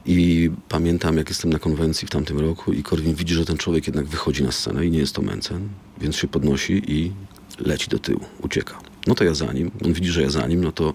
I 0.06 0.50
pamiętam, 0.68 1.16
jak 1.16 1.28
jestem 1.28 1.52
na 1.52 1.58
konwencji 1.58 2.08
w 2.08 2.10
tamtym 2.10 2.38
roku 2.38 2.72
i 2.72 2.82
Korwin 2.82 3.14
widzi, 3.14 3.34
że 3.34 3.44
ten 3.44 3.56
człowiek 3.56 3.86
jednak 3.86 4.06
wychodzi 4.06 4.42
na 4.42 4.52
scenę 4.52 4.86
i 4.86 4.90
nie 4.90 4.98
jest 4.98 5.14
to 5.14 5.22
Mencen, 5.22 5.68
więc 6.00 6.16
się 6.16 6.28
podnosi 6.28 6.82
i 6.92 7.12
leci 7.58 7.88
do 7.88 7.98
tyłu, 7.98 8.20
ucieka. 8.42 8.78
No 9.06 9.14
to 9.14 9.24
ja 9.24 9.34
za 9.34 9.52
nim, 9.52 9.70
on 9.84 9.92
widzi, 9.92 10.10
że 10.10 10.22
ja 10.22 10.30
za 10.30 10.46
nim, 10.46 10.64
no 10.64 10.72
to 10.72 10.94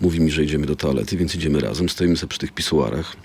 mówi 0.00 0.20
mi, 0.20 0.30
że 0.30 0.44
idziemy 0.44 0.66
do 0.66 0.76
toalety, 0.76 1.16
więc 1.16 1.34
idziemy 1.34 1.60
razem, 1.60 1.88
stoimy 1.88 2.16
sobie 2.16 2.28
przy 2.28 2.38
tych 2.38 2.52
pisuarach. 2.52 3.16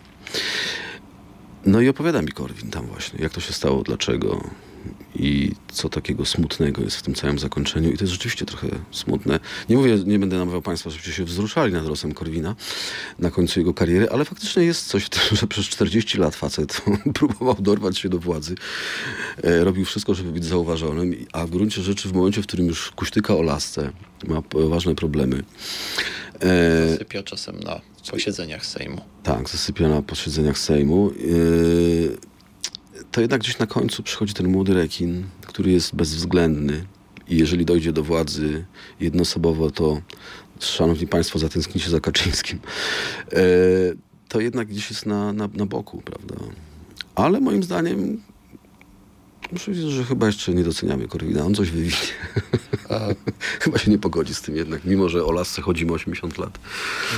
No 1.65 1.81
i 1.81 1.89
opowiada 1.89 2.21
mi 2.21 2.31
Korwin 2.31 2.71
tam 2.71 2.85
właśnie, 2.85 3.19
jak 3.21 3.33
to 3.33 3.41
się 3.41 3.53
stało, 3.53 3.83
dlaczego 3.83 4.49
i 5.15 5.51
co 5.71 5.89
takiego 5.89 6.25
smutnego 6.25 6.81
jest 6.81 6.97
w 6.97 7.01
tym 7.01 7.15
całym 7.15 7.39
zakończeniu. 7.39 7.91
I 7.91 7.97
to 7.97 8.03
jest 8.03 8.13
rzeczywiście 8.13 8.45
trochę 8.45 8.67
smutne. 8.91 9.39
Nie 9.69 9.77
mówię, 9.77 9.97
nie 10.05 10.19
będę 10.19 10.37
namawiał 10.37 10.61
Państwa, 10.61 10.89
żebyście 10.89 11.11
się 11.13 11.23
wzruszali 11.23 11.73
nad 11.73 11.85
losem 11.85 12.13
Korwina 12.13 12.55
na 13.19 13.31
końcu 13.31 13.59
jego 13.59 13.73
kariery, 13.73 14.09
ale 14.09 14.25
faktycznie 14.25 14.63
jest 14.63 14.87
coś 14.87 15.03
w 15.03 15.09
tym, 15.09 15.21
że 15.39 15.47
przez 15.47 15.65
40 15.65 16.17
lat 16.17 16.35
facet 16.35 16.81
próbował 17.13 17.55
dorwać 17.59 17.97
się 17.97 18.09
do 18.09 18.19
władzy. 18.19 18.55
E, 19.43 19.63
robił 19.63 19.85
wszystko, 19.85 20.13
żeby 20.13 20.31
być 20.31 20.45
zauważonym, 20.45 21.15
a 21.33 21.45
w 21.45 21.49
gruncie 21.49 21.81
rzeczy 21.81 22.09
w 22.09 22.13
momencie, 22.13 22.41
w 22.41 22.47
którym 22.47 22.67
już 22.67 22.91
kuśtyka 22.91 23.35
o 23.35 23.41
lasce, 23.41 23.91
ma 24.27 24.41
poważne 24.41 24.95
problemy. 24.95 25.43
E, 26.41 26.97
Sypia 26.97 27.23
czasem 27.23 27.59
na 27.59 27.81
posiedzeniach 28.11 28.65
Sejmu. 28.65 29.01
tak, 29.23 29.49
zasypia 29.49 29.87
na 29.89 30.01
posiedzeniach 30.01 30.57
Sejmu. 30.57 31.11
Yy, 31.11 32.17
to 33.15 33.21
jednak 33.21 33.41
gdzieś 33.41 33.59
na 33.59 33.67
końcu 33.67 34.03
przychodzi 34.03 34.33
ten 34.33 34.47
młody 34.47 34.73
rekin, 34.73 35.23
który 35.41 35.71
jest 35.71 35.95
bezwzględny 35.95 36.85
i 37.27 37.37
jeżeli 37.37 37.65
dojdzie 37.65 37.93
do 37.93 38.03
władzy 38.03 38.65
jednoosobowo, 38.99 39.71
to 39.71 40.01
szanowni 40.59 41.07
państwo, 41.07 41.39
zatęsknicie 41.39 41.89
za 41.89 41.99
Kaczyńskim. 41.99 42.59
Yy, 43.31 43.37
to 44.27 44.39
jednak 44.39 44.67
gdzieś 44.67 44.89
jest 44.89 45.05
na, 45.05 45.33
na, 45.33 45.49
na 45.53 45.65
boku, 45.65 46.01
prawda? 46.01 46.35
Ale 47.15 47.39
moim 47.39 47.63
zdaniem 47.63 48.21
muszę 49.51 49.65
powiedzieć, 49.65 49.91
że 49.91 50.03
chyba 50.03 50.25
jeszcze 50.25 50.53
nie 50.53 50.63
doceniamy 50.63 51.07
Korwina. 51.07 51.45
On 51.45 51.55
coś 51.55 51.71
wywinie. 51.71 51.95
Chyba 53.63 53.77
się 53.77 53.91
nie 53.91 53.97
pogodzi 53.97 54.33
z 54.33 54.41
tym 54.41 54.55
jednak, 54.55 54.85
mimo 54.85 55.09
że 55.09 55.25
o 55.25 55.31
lasce 55.31 55.61
chodzimy 55.61 55.93
80 55.93 56.37
lat. 56.37 56.59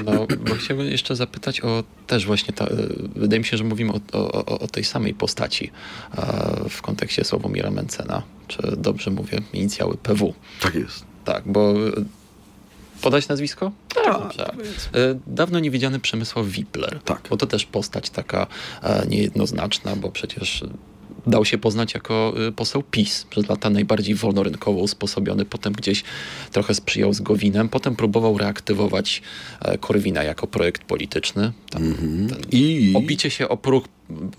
No, 0.05 0.27
bo 0.49 0.55
chciałbym 0.55 0.87
jeszcze 0.87 1.15
zapytać 1.15 1.61
o 1.61 1.83
też 2.07 2.25
właśnie, 2.25 2.53
ta, 2.53 2.67
wydaje 3.15 3.39
mi 3.39 3.45
się, 3.45 3.57
że 3.57 3.63
mówimy 3.63 3.93
o, 3.93 3.99
o, 4.13 4.59
o- 4.59 4.67
tej 4.67 4.83
samej 4.83 5.13
postaci 5.13 5.71
e, 6.17 6.69
w 6.69 6.81
kontekście 6.81 7.23
Sławomira 7.23 7.71
Mencena. 7.71 8.23
Czy 8.47 8.61
dobrze 8.77 9.11
mówię? 9.11 9.41
Inicjały 9.53 9.97
PW. 9.97 10.33
Tak 10.61 10.75
jest. 10.75 11.05
Tak, 11.25 11.43
bo 11.45 11.87
y, 11.87 11.91
podać 13.01 13.27
nazwisko? 13.27 13.71
Tak, 13.95 14.19
dobrze. 14.21 14.53
E, 14.93 15.19
Dawno 15.27 15.59
niewidziany 15.59 15.99
Przemysław 15.99 16.45
Wipler. 16.45 16.99
Tak. 17.05 17.21
Bo 17.29 17.37
to 17.37 17.47
też 17.47 17.65
postać 17.65 18.09
taka 18.09 18.47
e, 18.83 19.05
niejednoznaczna, 19.07 19.95
bo 19.95 20.11
przecież 20.11 20.63
dał 21.27 21.45
się 21.45 21.57
poznać 21.57 21.93
jako 21.93 22.33
y, 22.47 22.51
poseł 22.51 22.83
PiS. 22.91 23.23
Przez 23.29 23.49
lata 23.49 23.69
najbardziej 23.69 24.15
wolnorynkowo 24.15 24.79
usposobiony, 24.79 25.45
potem 25.45 25.73
gdzieś 25.73 26.03
trochę 26.51 26.73
sprzyjał 26.73 27.13
z 27.13 27.21
Gowinem, 27.21 27.69
potem 27.69 27.95
próbował 27.95 28.37
reaktywować 28.37 29.21
e, 29.61 29.77
Korwina 29.77 30.23
jako 30.23 30.47
projekt 30.47 30.83
polityczny. 30.83 31.51
Tam, 31.69 31.83
Mhm. 31.83 32.29
ten 32.29 32.39
I 32.51 32.93
Obicie 32.95 33.29
się 33.29 33.49
o 33.49 33.57
próg 33.57 33.85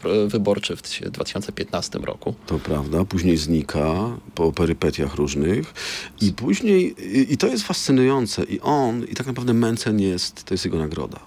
e, 0.04 0.28
wyborczy 0.28 0.76
w 0.76 0.82
2015 1.10 1.98
roku. 1.98 2.34
to 2.46 2.58
prawda, 2.58 3.04
później 3.04 3.36
znika 3.36 4.16
po 4.34 4.52
perypetiach 4.52 5.14
różnych 5.14 5.74
i 6.20 6.32
później, 6.32 6.94
i, 7.18 7.32
i 7.32 7.36
to 7.36 7.46
jest 7.46 7.64
fascynujące 7.64 8.44
i 8.44 8.60
on, 8.60 9.04
i 9.04 9.14
tak 9.14 9.26
naprawdę 9.26 9.54
Mencen 9.54 10.00
jest, 10.00 10.44
to 10.44 10.54
jest 10.54 10.64
jego 10.64 10.78
nagroda. 10.78 11.20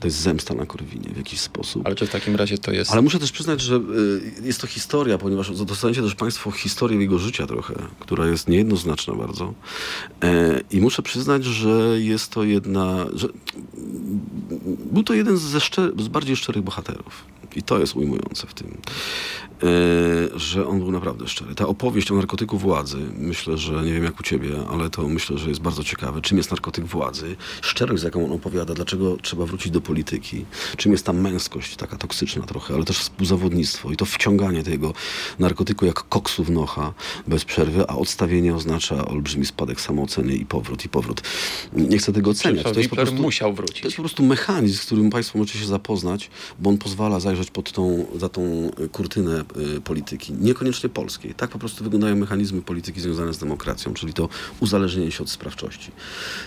To 0.00 0.06
jest 0.06 0.16
zemsta 0.16 0.54
na 0.54 0.66
Korwinie 0.66 1.10
w 1.14 1.16
jakiś 1.16 1.40
sposób. 1.40 1.86
Ale 1.86 1.94
czy 1.94 2.06
w 2.06 2.10
takim 2.10 2.36
razie 2.36 2.58
to 2.58 2.72
jest... 2.72 2.92
Ale 2.92 3.02
muszę 3.02 3.18
też 3.18 3.32
przyznać, 3.32 3.60
że 3.60 3.76
y, 3.76 4.42
jest 4.42 4.60
to 4.60 4.66
historia, 4.66 5.18
ponieważ 5.18 5.50
dostaniecie 5.64 6.02
też 6.02 6.14
Państwo 6.14 6.50
historię 6.50 7.00
jego 7.00 7.18
życia 7.18 7.46
trochę, 7.46 7.74
która 8.00 8.26
jest 8.26 8.48
niejednoznaczna 8.48 9.14
bardzo. 9.14 9.54
E, 10.22 10.60
I 10.70 10.80
muszę 10.80 11.02
przyznać, 11.02 11.44
że 11.44 12.00
jest 12.00 12.30
to 12.30 12.44
jedna, 12.44 13.06
że 13.14 13.28
był 14.92 15.02
to 15.02 15.14
jeden 15.14 15.36
ze 15.36 15.60
szczer, 15.60 15.92
z 15.98 16.08
bardziej 16.08 16.36
szczerych 16.36 16.62
bohaterów. 16.62 17.24
I 17.56 17.62
to 17.62 17.78
jest 17.78 17.96
ujmujące 17.96 18.46
w 18.46 18.54
tym, 18.54 18.76
e, 19.62 20.38
że 20.38 20.66
on 20.66 20.78
był 20.78 20.90
naprawdę 20.90 21.28
szczery. 21.28 21.54
Ta 21.54 21.66
opowieść 21.66 22.10
o 22.10 22.14
narkotyku 22.14 22.58
władzy, 22.58 22.98
myślę, 23.18 23.58
że 23.58 23.72
nie 23.82 23.92
wiem 23.92 24.04
jak 24.04 24.20
u 24.20 24.22
ciebie, 24.22 24.50
ale 24.72 24.90
to 24.90 25.08
myślę, 25.08 25.38
że 25.38 25.48
jest 25.48 25.60
bardzo 25.60 25.84
ciekawe. 25.84 26.20
Czym 26.20 26.38
jest 26.38 26.50
narkotyk 26.50 26.84
władzy? 26.84 27.36
Szczerość, 27.62 28.00
z 28.00 28.04
jaką 28.04 28.24
on 28.24 28.32
opowiada, 28.32 28.74
dlaczego 28.74 29.16
trzeba 29.22 29.46
wrócić 29.46 29.67
do 29.70 29.80
polityki. 29.80 30.44
Czym 30.76 30.92
jest 30.92 31.06
ta 31.06 31.12
męskość, 31.12 31.76
taka 31.76 31.96
toksyczna 31.96 32.42
trochę, 32.42 32.74
ale 32.74 32.84
też 32.84 32.98
współzawodnictwo 32.98 33.92
i 33.92 33.96
to 33.96 34.04
wciąganie 34.04 34.62
tego 34.62 34.94
narkotyku 35.38 35.86
jak 35.86 36.08
koksu 36.08 36.44
w 36.44 36.50
nocha 36.50 36.94
bez 37.26 37.44
przerwy, 37.44 37.84
a 37.88 37.96
odstawienie 37.96 38.54
oznacza 38.54 39.04
olbrzymi 39.06 39.46
spadek 39.46 39.80
samooceny 39.80 40.34
i 40.34 40.46
powrót, 40.46 40.84
i 40.84 40.88
powrót. 40.88 41.20
Nie 41.72 41.98
chcę 41.98 42.12
tego 42.12 42.30
oceniać. 42.30 42.64
To 42.64 42.78
jest 42.78 42.90
po 42.90 42.96
prostu... 42.96 43.16
musiał 43.16 43.50
To 43.50 43.56
wrócić. 43.56 43.84
jest 43.84 43.96
po 43.96 44.02
prostu 44.02 44.22
mechanizm, 44.22 44.78
z 44.78 44.86
którym 44.86 45.10
Państwo 45.10 45.38
możecie 45.38 45.58
się 45.58 45.66
zapoznać, 45.66 46.30
bo 46.58 46.70
on 46.70 46.78
pozwala 46.78 47.20
zajrzeć 47.20 47.50
pod 47.50 47.72
tą, 47.72 48.06
za 48.16 48.28
tą 48.28 48.70
y, 48.80 48.88
kurtynę 48.88 49.44
y, 49.76 49.80
polityki, 49.80 50.32
niekoniecznie 50.32 50.88
polskiej. 50.88 51.34
Tak 51.34 51.50
po 51.50 51.58
prostu 51.58 51.84
wyglądają 51.84 52.16
mechanizmy 52.16 52.62
polityki 52.62 53.00
związane 53.00 53.34
z 53.34 53.38
demokracją, 53.38 53.94
czyli 53.94 54.12
to 54.12 54.28
uzależnienie 54.60 55.12
się 55.12 55.22
od 55.22 55.30
sprawczości. 55.30 55.90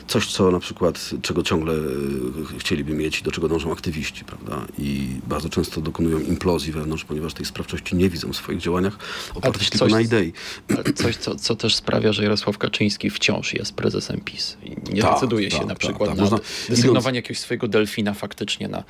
Coś, 0.07 0.31
co 0.31 0.51
na 0.51 0.59
przykład, 0.59 1.09
czego 1.21 1.43
ciągle 1.43 1.73
y, 1.73 2.59
chcieliby 2.59 2.93
mieć, 2.93 3.10
do 3.23 3.31
czego 3.31 3.47
dążą 3.47 3.71
aktywiści, 3.71 4.25
prawda? 4.25 4.65
I 4.79 5.07
bardzo 5.27 5.49
często 5.49 5.81
dokonują 5.81 6.19
implozji 6.19 6.71
wewnątrz, 6.71 7.05
ponieważ 7.05 7.33
tej 7.33 7.45
sprawczości 7.45 7.95
nie 7.95 8.09
widzą 8.09 8.33
w 8.33 8.35
swoich 8.35 8.59
działaniach, 8.59 8.97
opartych 9.35 9.69
tylko 9.69 9.87
na 9.87 10.01
idei. 10.01 10.33
Coś, 10.95 11.15
co, 11.17 11.35
co 11.35 11.55
też 11.55 11.75
sprawia, 11.75 12.13
że 12.13 12.23
Jarosław 12.23 12.57
Kaczyński 12.57 13.09
wciąż 13.09 13.53
jest 13.53 13.73
prezesem 13.73 14.21
PiS. 14.21 14.57
I 14.63 14.93
nie 14.93 15.01
Tak, 15.01 15.13
decyduje 15.13 15.51
się 15.51 15.57
tak, 15.57 15.67
na 15.67 15.73
tak, 15.73 15.79
przykład 15.79 16.09
tak. 16.09 16.17
na 16.17 16.23
Można- 16.23 16.39
desygnowanie 16.69 17.15
jakiegoś 17.15 17.39
swojego 17.39 17.67
delfina 17.67 18.13
faktycznie 18.13 18.67
na 18.67 18.83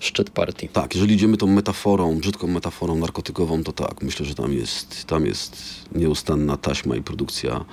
szczyt 0.00 0.30
partii. 0.30 0.68
Tak, 0.68 0.94
jeżeli 0.94 1.14
idziemy 1.14 1.36
tą 1.36 1.46
metaforą, 1.46 2.18
brzydką 2.18 2.46
metaforą 2.46 2.94
narkotykową, 2.96 3.64
to 3.64 3.72
tak, 3.72 4.02
myślę, 4.02 4.26
że 4.26 4.34
tam 4.34 4.52
jest, 4.52 5.04
tam 5.04 5.26
jest 5.26 5.62
nieustanna 5.94 6.56
taśma 6.56 6.96
i 6.96 7.02
produkcja 7.02 7.64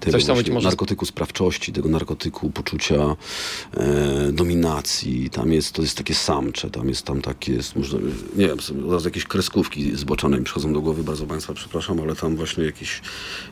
tego 0.00 0.18
właśnie 0.18 0.52
może- 0.52 0.68
narkotyku 0.68 1.06
sprawczości, 1.06 1.72
tego 1.72 1.88
narkotyku 1.88 2.50
poczucia 2.50 3.16
e, 3.76 4.32
dominacji. 4.32 5.30
Tam 5.38 5.52
jest, 5.52 5.72
to 5.72 5.82
jest 5.82 5.96
takie 5.96 6.14
samcze, 6.14 6.70
tam 6.70 6.88
jest 6.88 7.02
tam 7.02 7.22
takie, 7.22 7.52
jest, 7.52 7.76
można, 7.76 7.98
nie 8.36 8.46
wiem, 8.46 8.58
od 8.90 9.04
jakieś 9.04 9.24
kreskówki 9.24 9.96
zboczone 9.96 10.38
mi 10.38 10.44
przychodzą 10.44 10.72
do 10.72 10.80
głowy, 10.80 11.04
bardzo 11.04 11.26
Państwa 11.26 11.54
przepraszam, 11.54 12.00
ale 12.00 12.16
tam 12.16 12.36
właśnie 12.36 12.64
jakiś, 12.64 13.02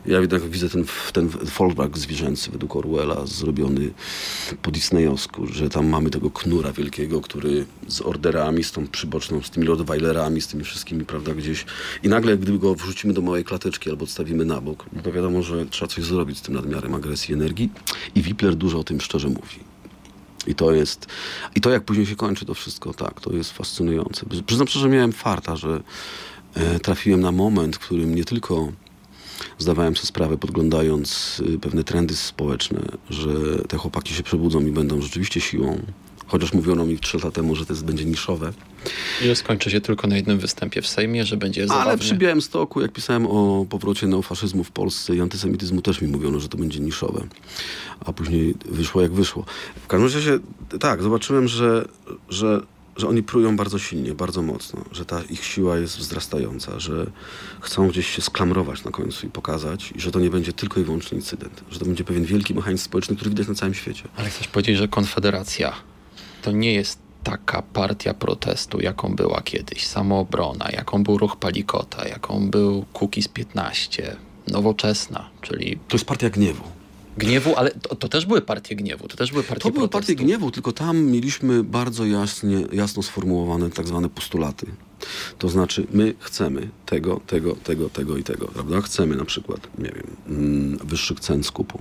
ja 0.05 0.19
jednak 0.19 0.41
widzę 0.49 0.69
ten, 0.69 0.85
ten 1.13 1.29
fallback 1.29 1.97
zwierzęcy 1.97 2.51
według 2.51 2.75
Orwella 2.75 3.25
zrobiony 3.25 3.91
po 4.61 4.71
disneyowsku, 4.71 5.47
że 5.47 5.69
tam 5.69 5.87
mamy 5.87 6.09
tego 6.09 6.29
knura 6.31 6.73
wielkiego, 6.73 7.21
który 7.21 7.65
z 7.87 8.01
orderami, 8.01 8.63
z 8.63 8.71
tą 8.71 8.87
przyboczną, 8.87 9.41
z 9.41 9.49
tymi 9.49 9.67
Rottweilerami, 9.67 10.41
z 10.41 10.47
tymi 10.47 10.63
wszystkimi, 10.63 11.05
prawda, 11.05 11.33
gdzieś 11.33 11.65
i 12.03 12.09
nagle, 12.09 12.37
gdy 12.37 12.59
go 12.59 12.75
wrzucimy 12.75 13.13
do 13.13 13.21
małej 13.21 13.43
klateczki 13.43 13.89
albo 13.89 14.03
odstawimy 14.03 14.45
na 14.45 14.61
bok, 14.61 14.85
no 14.93 15.01
to 15.01 15.11
wiadomo, 15.11 15.43
że 15.43 15.65
trzeba 15.65 15.89
coś 15.89 16.03
zrobić 16.03 16.37
z 16.37 16.41
tym 16.41 16.55
nadmiarem 16.55 16.95
agresji 16.95 17.33
energii 17.33 17.69
i 18.15 18.21
Wipler 18.21 18.55
dużo 18.55 18.79
o 18.79 18.83
tym 18.83 19.01
szczerze 19.01 19.27
mówi. 19.27 19.66
I 20.47 20.55
to 20.55 20.71
jest, 20.71 21.05
i 21.55 21.61
to 21.61 21.69
jak 21.69 21.83
później 21.83 22.05
się 22.05 22.15
kończy 22.15 22.45
to 22.45 22.53
wszystko, 22.53 22.93
tak, 22.93 23.21
to 23.21 23.33
jest 23.33 23.51
fascynujące. 23.51 24.25
Przyznam 24.45 24.67
szczerze, 24.67 24.83
że 24.83 24.89
miałem 24.89 25.11
farta, 25.11 25.55
że 25.55 25.83
e, 26.53 26.79
trafiłem 26.79 27.21
na 27.21 27.31
moment, 27.31 27.75
w 27.75 27.79
którym 27.79 28.15
nie 28.15 28.25
tylko 28.25 28.71
zdawałem 29.57 29.95
sobie 29.95 30.07
sprawę, 30.07 30.37
podglądając 30.37 31.39
y, 31.55 31.59
pewne 31.59 31.83
trendy 31.83 32.15
społeczne, 32.15 32.79
że 33.09 33.29
te 33.67 33.77
chłopaki 33.77 34.13
się 34.13 34.23
przebudzą 34.23 34.65
i 34.65 34.71
będą 34.71 35.01
rzeczywiście 35.01 35.41
siłą. 35.41 35.81
Chociaż 36.27 36.53
mówiono 36.53 36.85
mi 36.85 36.99
trzy 36.99 37.17
lata 37.17 37.31
temu, 37.31 37.55
że 37.55 37.65
to 37.65 37.73
jest, 37.73 37.85
będzie 37.85 38.05
niszowe. 38.05 38.53
I 39.25 39.35
skończy 39.35 39.71
się 39.71 39.81
tylko 39.81 40.07
na 40.07 40.15
jednym 40.15 40.39
występie 40.39 40.81
w 40.81 40.87
Sejmie, 40.87 41.25
że 41.25 41.37
będzie 41.37 41.67
zabawnie. 41.67 41.89
Ale 41.89 41.97
przy 41.97 42.15
Białymstoku, 42.15 42.81
jak 42.81 42.91
pisałem 42.91 43.27
o 43.27 43.65
powrocie 43.69 44.07
neofaszyzmu 44.07 44.63
w 44.63 44.71
Polsce 44.71 45.15
i 45.15 45.21
antysemityzmu, 45.21 45.81
też 45.81 46.01
mi 46.01 46.07
mówiono, 46.07 46.39
że 46.39 46.49
to 46.49 46.57
będzie 46.57 46.79
niszowe. 46.79 47.27
A 47.99 48.13
później 48.13 48.55
wyszło 48.65 49.01
jak 49.01 49.11
wyszło. 49.11 49.45
W 49.83 49.87
każdym 49.87 50.13
razie, 50.13 50.39
tak, 50.79 51.03
zobaczyłem, 51.03 51.47
że, 51.47 51.87
że, 52.29 52.61
że 52.97 53.07
oni 53.07 53.23
prują 53.23 53.55
bardzo 53.55 53.79
silnie, 53.79 54.13
bardzo 54.13 54.41
mocno, 54.41 54.85
że 54.91 55.05
ta 55.05 55.23
ich 55.23 55.43
siła 55.43 55.77
jest 55.77 55.97
wzrastająca, 55.97 56.79
że 56.79 57.11
chcą 57.61 57.87
gdzieś 57.87 58.15
się 58.15 58.21
sklamrować 58.21 58.83
na 58.83 58.91
końcu 58.91 59.27
i 59.27 59.29
pokazać, 59.29 59.93
i 59.95 60.01
że 60.01 60.11
to 60.11 60.19
nie 60.19 60.29
będzie 60.29 60.53
tylko 60.53 60.79
i 60.79 60.83
wyłącznie 60.83 61.17
incydent, 61.17 61.63
że 61.71 61.79
to 61.79 61.85
będzie 61.85 62.03
pewien 62.03 62.25
wielki 62.25 62.53
mechanizm 62.53 62.83
społeczny, 62.83 63.15
który 63.15 63.29
widać 63.29 63.47
na 63.47 63.55
całym 63.55 63.73
świecie. 63.73 64.03
Ale 64.17 64.29
chcesz 64.29 64.47
powiedzieć, 64.47 64.77
że 64.77 64.87
Konfederacja 64.87 65.73
to 66.47 66.51
nie 66.51 66.73
jest 66.73 66.99
taka 67.23 67.61
partia 67.61 68.13
protestu, 68.13 68.79
jaką 68.81 69.15
była 69.15 69.41
kiedyś. 69.41 69.87
Samoobrona, 69.87 70.69
jaką 70.71 71.03
był 71.03 71.17
ruch 71.17 71.35
Palikota, 71.35 72.07
jaką 72.07 72.49
był 72.49 72.85
Kukiz 72.93 73.27
15, 73.27 74.15
Nowoczesna, 74.47 75.29
czyli 75.41 75.79
To 75.87 75.95
jest 75.97 76.05
partia 76.05 76.29
gniewu. 76.29 76.76
Gniewu, 77.17 77.55
ale 77.55 77.71
to, 77.71 77.95
to 77.95 78.09
też 78.09 78.25
były 78.25 78.41
partie 78.41 78.75
gniewu, 78.75 79.07
to 79.07 79.17
też 79.17 79.31
były 79.31 79.43
partie 79.43 79.63
To 79.63 79.71
były 79.71 79.87
protestu. 79.89 80.13
partie 80.13 80.25
gniewu, 80.25 80.51
tylko 80.51 80.71
tam 80.71 81.03
mieliśmy 81.03 81.63
bardzo 81.63 82.05
jasnie, 82.05 82.63
jasno 82.71 83.03
sformułowane 83.03 83.69
tak 83.69 83.87
zwane 83.87 84.09
postulaty. 84.09 84.67
To 85.37 85.49
znaczy, 85.49 85.87
my 85.91 86.13
chcemy 86.19 86.69
tego, 86.85 87.21
tego, 87.27 87.55
tego, 87.55 87.89
tego 87.89 88.17
i 88.17 88.23
tego, 88.23 88.47
prawda? 88.47 88.81
Chcemy 88.81 89.15
na 89.15 89.25
przykład, 89.25 89.67
nie 89.77 89.91
wiem, 89.91 90.07
mm, 90.27 90.77
wyższych 90.83 91.19
cen 91.19 91.43
skupu. 91.43 91.79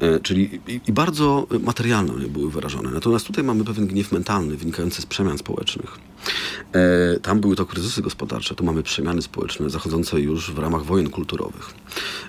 E, 0.00 0.20
czyli 0.20 0.60
i, 0.68 0.80
i 0.86 0.92
bardzo 0.92 1.46
materialne 1.60 2.12
one 2.12 2.28
były 2.28 2.50
wyrażone. 2.50 2.90
Natomiast 2.90 3.26
tutaj 3.26 3.44
mamy 3.44 3.64
pewien 3.64 3.86
gniew 3.86 4.12
mentalny 4.12 4.56
wynikający 4.56 5.02
z 5.02 5.06
przemian 5.06 5.38
społecznych. 5.38 5.98
E, 6.72 7.20
tam 7.20 7.40
były 7.40 7.56
to 7.56 7.66
kryzysy 7.66 8.02
gospodarcze, 8.02 8.54
tu 8.54 8.64
mamy 8.64 8.82
przemiany 8.82 9.22
społeczne 9.22 9.70
zachodzące 9.70 10.20
już 10.20 10.50
w 10.50 10.58
ramach 10.58 10.84
wojen 10.84 11.10
kulturowych. 11.10 11.74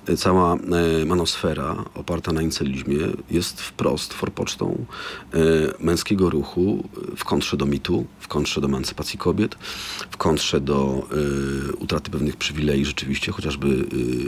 E, 0.07 0.17
cała 0.17 0.55
e, 0.55 1.05
manosfera 1.05 1.85
oparta 1.95 2.31
na 2.31 2.41
incelizmie 2.41 2.97
jest 3.31 3.61
wprost 3.61 4.13
forpocztą 4.13 4.85
męskiego 5.79 6.29
ruchu 6.29 6.89
w 7.17 7.23
kontrze 7.23 7.57
do 7.57 7.65
mitu, 7.65 8.05
w 8.19 8.27
kontrze 8.27 8.61
do 8.61 8.67
emancypacji 8.67 9.19
kobiet, 9.19 9.55
w 10.11 10.17
kontrze 10.17 10.61
do 10.61 11.07
utraty 11.79 12.11
pewnych 12.11 12.35
przywilei 12.35 12.85
rzeczywiście, 12.85 13.31
chociażby 13.31 13.85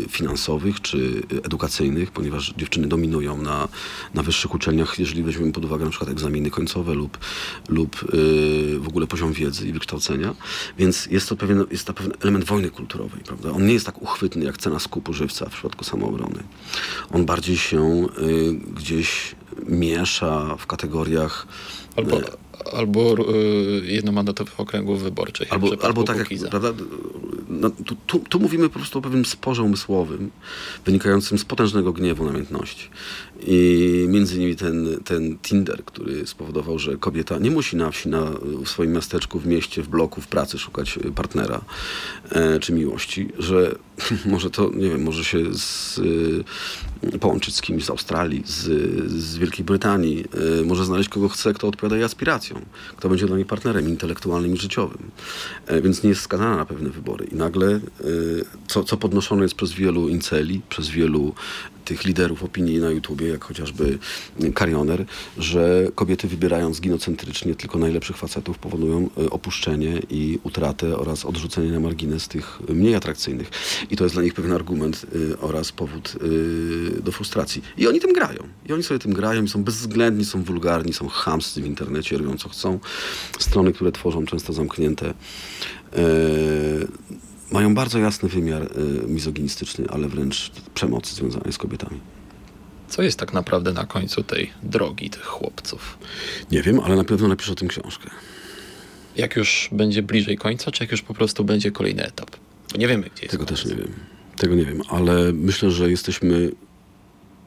finansowych 0.10 0.82
czy 0.82 1.24
edukacyjnych, 1.43 2.12
ponieważ 2.12 2.53
dziewczyny 2.57 2.88
dominują 2.88 3.41
na, 3.41 3.68
na 4.14 4.24
wyższych 4.24 4.55
uczelniach, 4.55 4.99
jeżeli 4.99 5.24
weźmiemy 5.24 5.51
pod 5.51 5.66
uwagę 5.66 5.86
na 5.86 5.89
przykład 5.89 6.12
egzaminy 6.12 6.49
końcowe 6.49 6.93
lub, 6.93 7.18
lub 7.70 8.05
w 8.80 8.88
ogóle 8.88 9.07
poziom 9.07 9.34
wiedzy 9.34 9.49
i 9.62 9.74
wykształcenia. 9.74 10.36
Więc 10.78 11.06
jest 11.06 11.30
to 11.30 11.36
pewien, 11.36 11.66
jest 11.72 11.88
to 11.88 11.93
pewien 11.93 12.14
element 12.22 12.45
wojny 12.45 12.70
kulturowej, 12.70 13.22
prawda? 13.24 13.52
On 13.52 13.66
nie 13.66 13.74
jest 13.74 13.86
tak 13.86 14.02
uchwytny 14.02 14.45
jak 14.45 14.58
cena 14.58 14.80
skupu 14.80 15.14
żywca 15.14 15.45
w 15.45 15.54
przypadku 15.54 15.84
samoobrony. 15.84 16.43
On 17.12 17.26
bardziej 17.26 17.58
się 17.58 18.06
y, 18.20 18.54
gdzieś 18.54 19.36
miesza 19.68 20.56
w 20.60 20.68
kategoriach 20.68 21.47
Albo, 21.95 22.22
albo 22.74 23.16
y, 23.34 23.86
jednomandatowych 23.86 24.60
okręgów 24.60 25.04
wyborczych. 25.04 25.47
jak 25.47 25.54
Albo, 25.54 25.86
albo 25.86 26.04
tak 26.04 26.18
jak, 26.18 26.28
Kukiza. 26.28 26.50
prawda, 26.50 26.74
no, 27.50 27.70
tu, 27.70 27.95
tu, 28.08 28.20
tu 28.20 28.39
mówimy 28.39 28.70
po 28.70 28.80
prostu 28.80 29.00
o 29.00 29.02
pewnym 29.02 29.26
sporze 29.26 29.64
umysłowym, 29.64 30.32
wynikającym 30.86 31.38
z 31.38 31.45
potężnego 31.45 31.93
gniewu 31.93 32.26
namiętności. 32.26 32.89
I 33.48 34.06
między 34.10 34.36
innymi 34.36 34.56
ten, 34.56 34.98
ten 35.06 35.38
Tinder, 35.38 35.86
który 35.86 36.28
spowodował, 36.28 36.80
że 36.80 36.98
kobieta 36.98 37.40
nie 37.40 37.52
musi 37.52 37.76
na 37.76 37.92
wsi, 37.92 38.10
na, 38.10 38.32
w 38.66 38.70
swoim 38.70 38.92
miasteczku, 38.92 39.40
w 39.40 39.48
mieście, 39.48 39.84
w 39.84 39.88
bloku, 39.88 40.22
w 40.22 40.28
pracy 40.28 40.58
szukać 40.58 41.00
partnera 41.16 41.62
e, 42.32 42.60
czy 42.60 42.74
miłości, 42.74 43.28
że 43.40 43.76
może 44.26 44.50
to, 44.50 44.72
nie 44.76 44.90
wiem, 44.90 45.04
może 45.04 45.24
się 45.24 45.54
z, 45.54 45.98
y, 45.98 47.20
połączyć 47.20 47.56
z 47.56 47.62
kimś 47.62 47.86
z 47.86 47.90
Australii, 47.90 48.44
z, 48.46 48.64
z 49.12 49.38
Wielkiej 49.38 49.50
Wielkiej 49.50 49.66
Brytanii, 49.66 50.26
y, 50.62 50.66
może 50.66 50.86
znaleźć 50.86 51.10
kogo 51.10 51.30
chce, 51.30 51.54
kto 51.54 51.68
odpowiada 51.68 51.96
jej 51.96 52.06
aspiracjom, 52.06 52.62
kto 52.98 53.10
będzie 53.10 53.26
dla 53.26 53.38
niej 53.38 53.46
partnerem 53.46 53.90
intelektualnym 53.90 54.54
i 54.54 54.58
życiowym. 54.58 55.12
E, 55.68 55.82
Więc 55.82 56.04
nie 56.04 56.10
jest 56.10 56.22
skazana 56.22 56.56
na 56.56 56.66
pewne 56.66 56.90
wybory. 56.90 57.26
I 57.26 57.36
nagle, 57.36 57.68
y, 57.68 58.46
co, 58.68 58.84
co 58.84 58.98
podnoszone 58.98 59.44
jest 59.44 59.56
przez 59.56 59.72
wielu 59.72 60.10
inceli, 60.10 60.62
przez 60.70 60.90
wielu 60.90 61.34
tych 61.90 62.06
liderów 62.06 62.44
opinii 62.44 62.78
na 62.78 62.90
YouTubie, 62.90 63.28
jak 63.28 63.44
chociażby 63.44 64.00
Karioner, 64.54 65.06
że 65.38 65.88
kobiety 65.96 66.28
wybierając 66.28 66.82
ginocentrycznie 66.82 67.56
tylko 67.56 67.80
najlepszych 67.80 68.18
facetów 68.18 68.58
powodują 68.58 69.10
y, 69.18 69.30
opuszczenie 69.30 70.02
i 70.10 70.40
utratę 70.44 70.98
oraz 70.98 71.26
odrzucenie 71.26 71.72
na 71.72 71.80
margines 71.80 72.28
tych 72.28 72.60
mniej 72.70 72.96
atrakcyjnych. 72.96 73.50
I 73.90 73.98
to 73.98 74.04
jest 74.04 74.16
dla 74.16 74.24
nich 74.24 74.34
pewien 74.34 74.52
argument 74.52 75.06
y, 75.16 75.40
oraz 75.40 75.72
powód 75.72 76.16
do 77.04 77.12
frustracji. 77.12 77.62
I 77.78 77.88
oni 77.88 78.00
tym 78.00 78.14
grają. 78.14 78.44
I 78.70 78.74
oni 78.74 78.84
sobie 78.84 79.00
tym 79.00 79.14
grają 79.14 79.44
i 79.44 79.50
są 79.50 79.64
bezwzględni, 79.64 80.26
są 80.26 80.44
wulgarni, 80.44 80.94
są 80.94 81.08
chamscy 81.08 81.62
w 81.62 81.66
internecie, 81.66 82.18
robią 82.18 82.38
co 82.38 82.50
chcą. 82.50 82.80
Strony, 83.40 83.74
które 83.74 83.92
tworzą, 83.92 84.26
często 84.26 84.54
zamknięte. 84.54 85.14
E, 85.94 86.04
mają 87.52 87.76
bardzo 87.76 88.00
jasny 88.00 88.30
wymiar 88.30 88.64
y, 88.64 88.68
mizoginistyczny, 89.08 89.86
ale 89.89 90.08
wręcz 90.08 90.52
przemocy 90.74 91.16
związanej 91.16 91.54
z 91.54 91.58
kobietami. 91.58 92.00
Co 92.89 93.02
jest 93.02 93.20
tak 93.20 93.34
naprawdę 93.34 93.74
na 93.74 93.86
końcu 93.86 94.24
tej 94.24 94.52
drogi 94.64 95.10
tych 95.10 95.26
chłopców? 95.26 95.97
Nie 96.52 96.62
wiem, 96.62 96.80
ale 96.80 96.95
na 96.95 97.04
pewno 97.04 97.28
napiszę 97.28 97.52
o 97.52 97.56
tym 97.56 97.68
książkę. 97.68 98.10
Jak 99.16 99.36
już 99.36 99.70
będzie 99.72 100.02
bliżej 100.04 100.38
końca, 100.38 100.72
czy 100.72 100.84
jak 100.84 100.91
już 100.91 101.02
po 101.02 101.14
prostu 101.14 101.43
będzie 101.43 101.72
kolejny 101.72 102.06
etap? 102.06 102.30
Bo 102.72 102.78
nie 102.78 102.88
wiemy, 102.88 103.10
gdzie 103.16 103.22
jest 103.24 103.32
Tego 103.32 103.45
koniec. 103.45 103.62
też 103.62 103.72
nie 103.72 103.76
wiem. 103.78 103.93
Tego 104.38 104.56
nie 104.56 104.66
wiem, 104.66 104.82
ale 104.89 105.34
myślę, 105.34 105.72
że 105.72 105.89
jesteśmy 105.91 106.52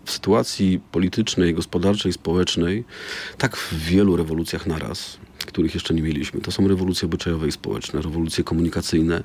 w 0.04 0.10
sytuacji 0.10 0.80
politycznej, 0.92 1.54
gospodarczej, 1.54 2.12
społecznej, 2.12 2.84
tak 3.38 3.56
w 3.56 3.74
wielu 3.74 4.16
rewolucjach 4.16 4.66
naraz, 4.66 5.18
których 5.52 5.74
jeszcze 5.74 5.94
nie 5.94 6.02
mieliśmy. 6.02 6.40
To 6.40 6.50
są 6.50 6.68
rewolucje 6.68 7.06
obyczajowe 7.06 7.48
i 7.48 7.52
społeczne, 7.52 8.02
rewolucje 8.02 8.44
komunikacyjne 8.44 9.22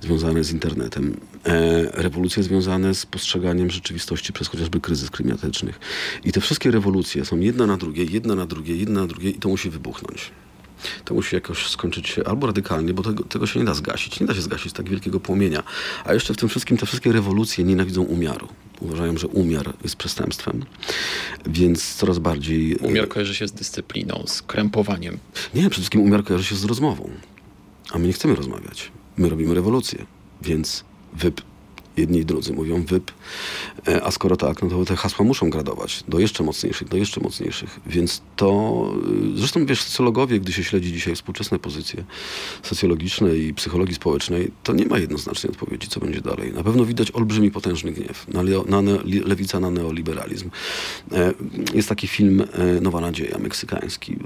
związane 0.00 0.44
z 0.44 0.52
internetem, 0.52 1.20
e, 1.44 2.02
rewolucje 2.02 2.42
związane 2.42 2.94
z 2.94 3.06
postrzeganiem 3.06 3.70
rzeczywistości 3.70 4.32
przez 4.32 4.48
chociażby 4.48 4.80
kryzys 4.80 5.10
klimatycznych. 5.10 5.80
I 6.24 6.32
te 6.32 6.40
wszystkie 6.40 6.70
rewolucje 6.70 7.24
są 7.24 7.40
jedna 7.40 7.66
na 7.66 7.76
drugiej, 7.76 8.12
jedna 8.12 8.34
na 8.34 8.46
drugiej, 8.46 8.80
jedna 8.80 9.00
na 9.00 9.06
drugiej 9.06 9.36
i 9.36 9.38
to 9.38 9.48
musi 9.48 9.70
wybuchnąć. 9.70 10.30
To 11.04 11.14
musi 11.14 11.34
jakoś 11.34 11.68
skończyć 11.68 12.08
się 12.08 12.24
albo 12.24 12.46
radykalnie, 12.46 12.94
bo 12.94 13.02
tego, 13.02 13.24
tego 13.24 13.46
się 13.46 13.58
nie 13.60 13.64
da 13.64 13.74
zgasić. 13.74 14.20
Nie 14.20 14.26
da 14.26 14.34
się 14.34 14.42
zgasić 14.42 14.72
tak 14.72 14.88
wielkiego 14.88 15.20
płomienia. 15.20 15.62
A 16.04 16.14
jeszcze 16.14 16.34
w 16.34 16.36
tym 16.36 16.48
wszystkim 16.48 16.76
te 16.76 16.86
wszystkie 16.86 17.12
rewolucje 17.12 17.64
nienawidzą 17.64 18.02
umiaru. 18.02 18.48
Uważają, 18.80 19.18
że 19.18 19.26
umiar 19.26 19.72
jest 19.82 19.96
przestępstwem, 19.96 20.64
więc 21.46 21.94
coraz 21.94 22.18
bardziej... 22.18 22.76
Umiar 22.76 23.08
kojarzy 23.08 23.34
się 23.34 23.48
z 23.48 23.52
dyscypliną, 23.52 24.24
z 24.26 24.42
krępowaniem. 24.42 25.18
Nie, 25.54 25.60
przede 25.60 25.74
wszystkim 25.74 26.00
umiar 26.00 26.24
kojarzy 26.24 26.44
się 26.44 26.56
z 26.56 26.64
rozmową. 26.64 27.10
A 27.90 27.98
my 27.98 28.06
nie 28.06 28.12
chcemy 28.12 28.34
rozmawiać. 28.34 28.92
My 29.16 29.28
robimy 29.28 29.54
rewolucję, 29.54 30.06
więc 30.42 30.84
wyp. 31.12 31.42
Jedni 31.98 32.18
i 32.18 32.24
drudzy 32.24 32.52
mówią 32.52 32.82
wyp. 32.84 33.12
E, 33.88 34.02
A 34.04 34.10
skoro 34.10 34.36
tak, 34.36 34.62
no 34.62 34.68
to 34.68 34.84
te 34.84 34.96
hasła 34.96 35.24
muszą 35.24 35.50
gradować 35.50 36.04
do 36.08 36.18
jeszcze 36.18 36.44
mocniejszych, 36.44 36.88
do 36.88 36.96
jeszcze 36.96 37.20
mocniejszych. 37.20 37.80
Więc 37.86 38.22
to, 38.36 38.84
y, 39.34 39.38
zresztą 39.38 39.66
wiesz, 39.66 39.82
socjologowie, 39.82 40.40
gdy 40.40 40.52
się 40.52 40.64
śledzi 40.64 40.92
dzisiaj 40.92 41.14
współczesne 41.14 41.58
pozycje 41.58 42.04
socjologiczne 42.62 43.36
i 43.36 43.54
psychologii 43.54 43.94
społecznej, 43.94 44.50
to 44.62 44.72
nie 44.72 44.86
ma 44.86 44.98
jednoznacznej 44.98 45.50
odpowiedzi, 45.52 45.88
co 45.88 46.00
będzie 46.00 46.20
dalej. 46.20 46.52
Na 46.52 46.62
pewno 46.64 46.84
widać 46.84 47.10
olbrzymi, 47.10 47.50
potężny 47.50 47.92
gniew 47.92 48.28
na, 48.28 48.42
leo, 48.42 48.64
na 48.68 48.82
ne, 48.82 48.98
lewica 49.04 49.60
na 49.60 49.70
neoliberalizm. 49.70 50.50
E, 51.12 51.32
Jest 51.74 51.88
taki 51.88 52.06
film 52.08 52.40
e, 52.52 52.80
Nowa 52.80 53.00
Nadzieja, 53.00 53.38
meksykański. 53.38 54.16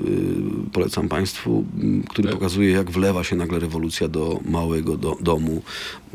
Polecam 0.73 1.09
Państwu, 1.09 1.64
który 2.11 2.29
Tak. 2.29 2.39
pokazuje, 2.39 2.70
jak 2.70 2.91
wlewa 2.91 3.25
się 3.25 3.37
nagle 3.37 3.59
rewolucja 3.59 4.09
do 4.09 4.41
małego 4.45 4.97
do, 4.97 5.16
domu. 5.20 5.62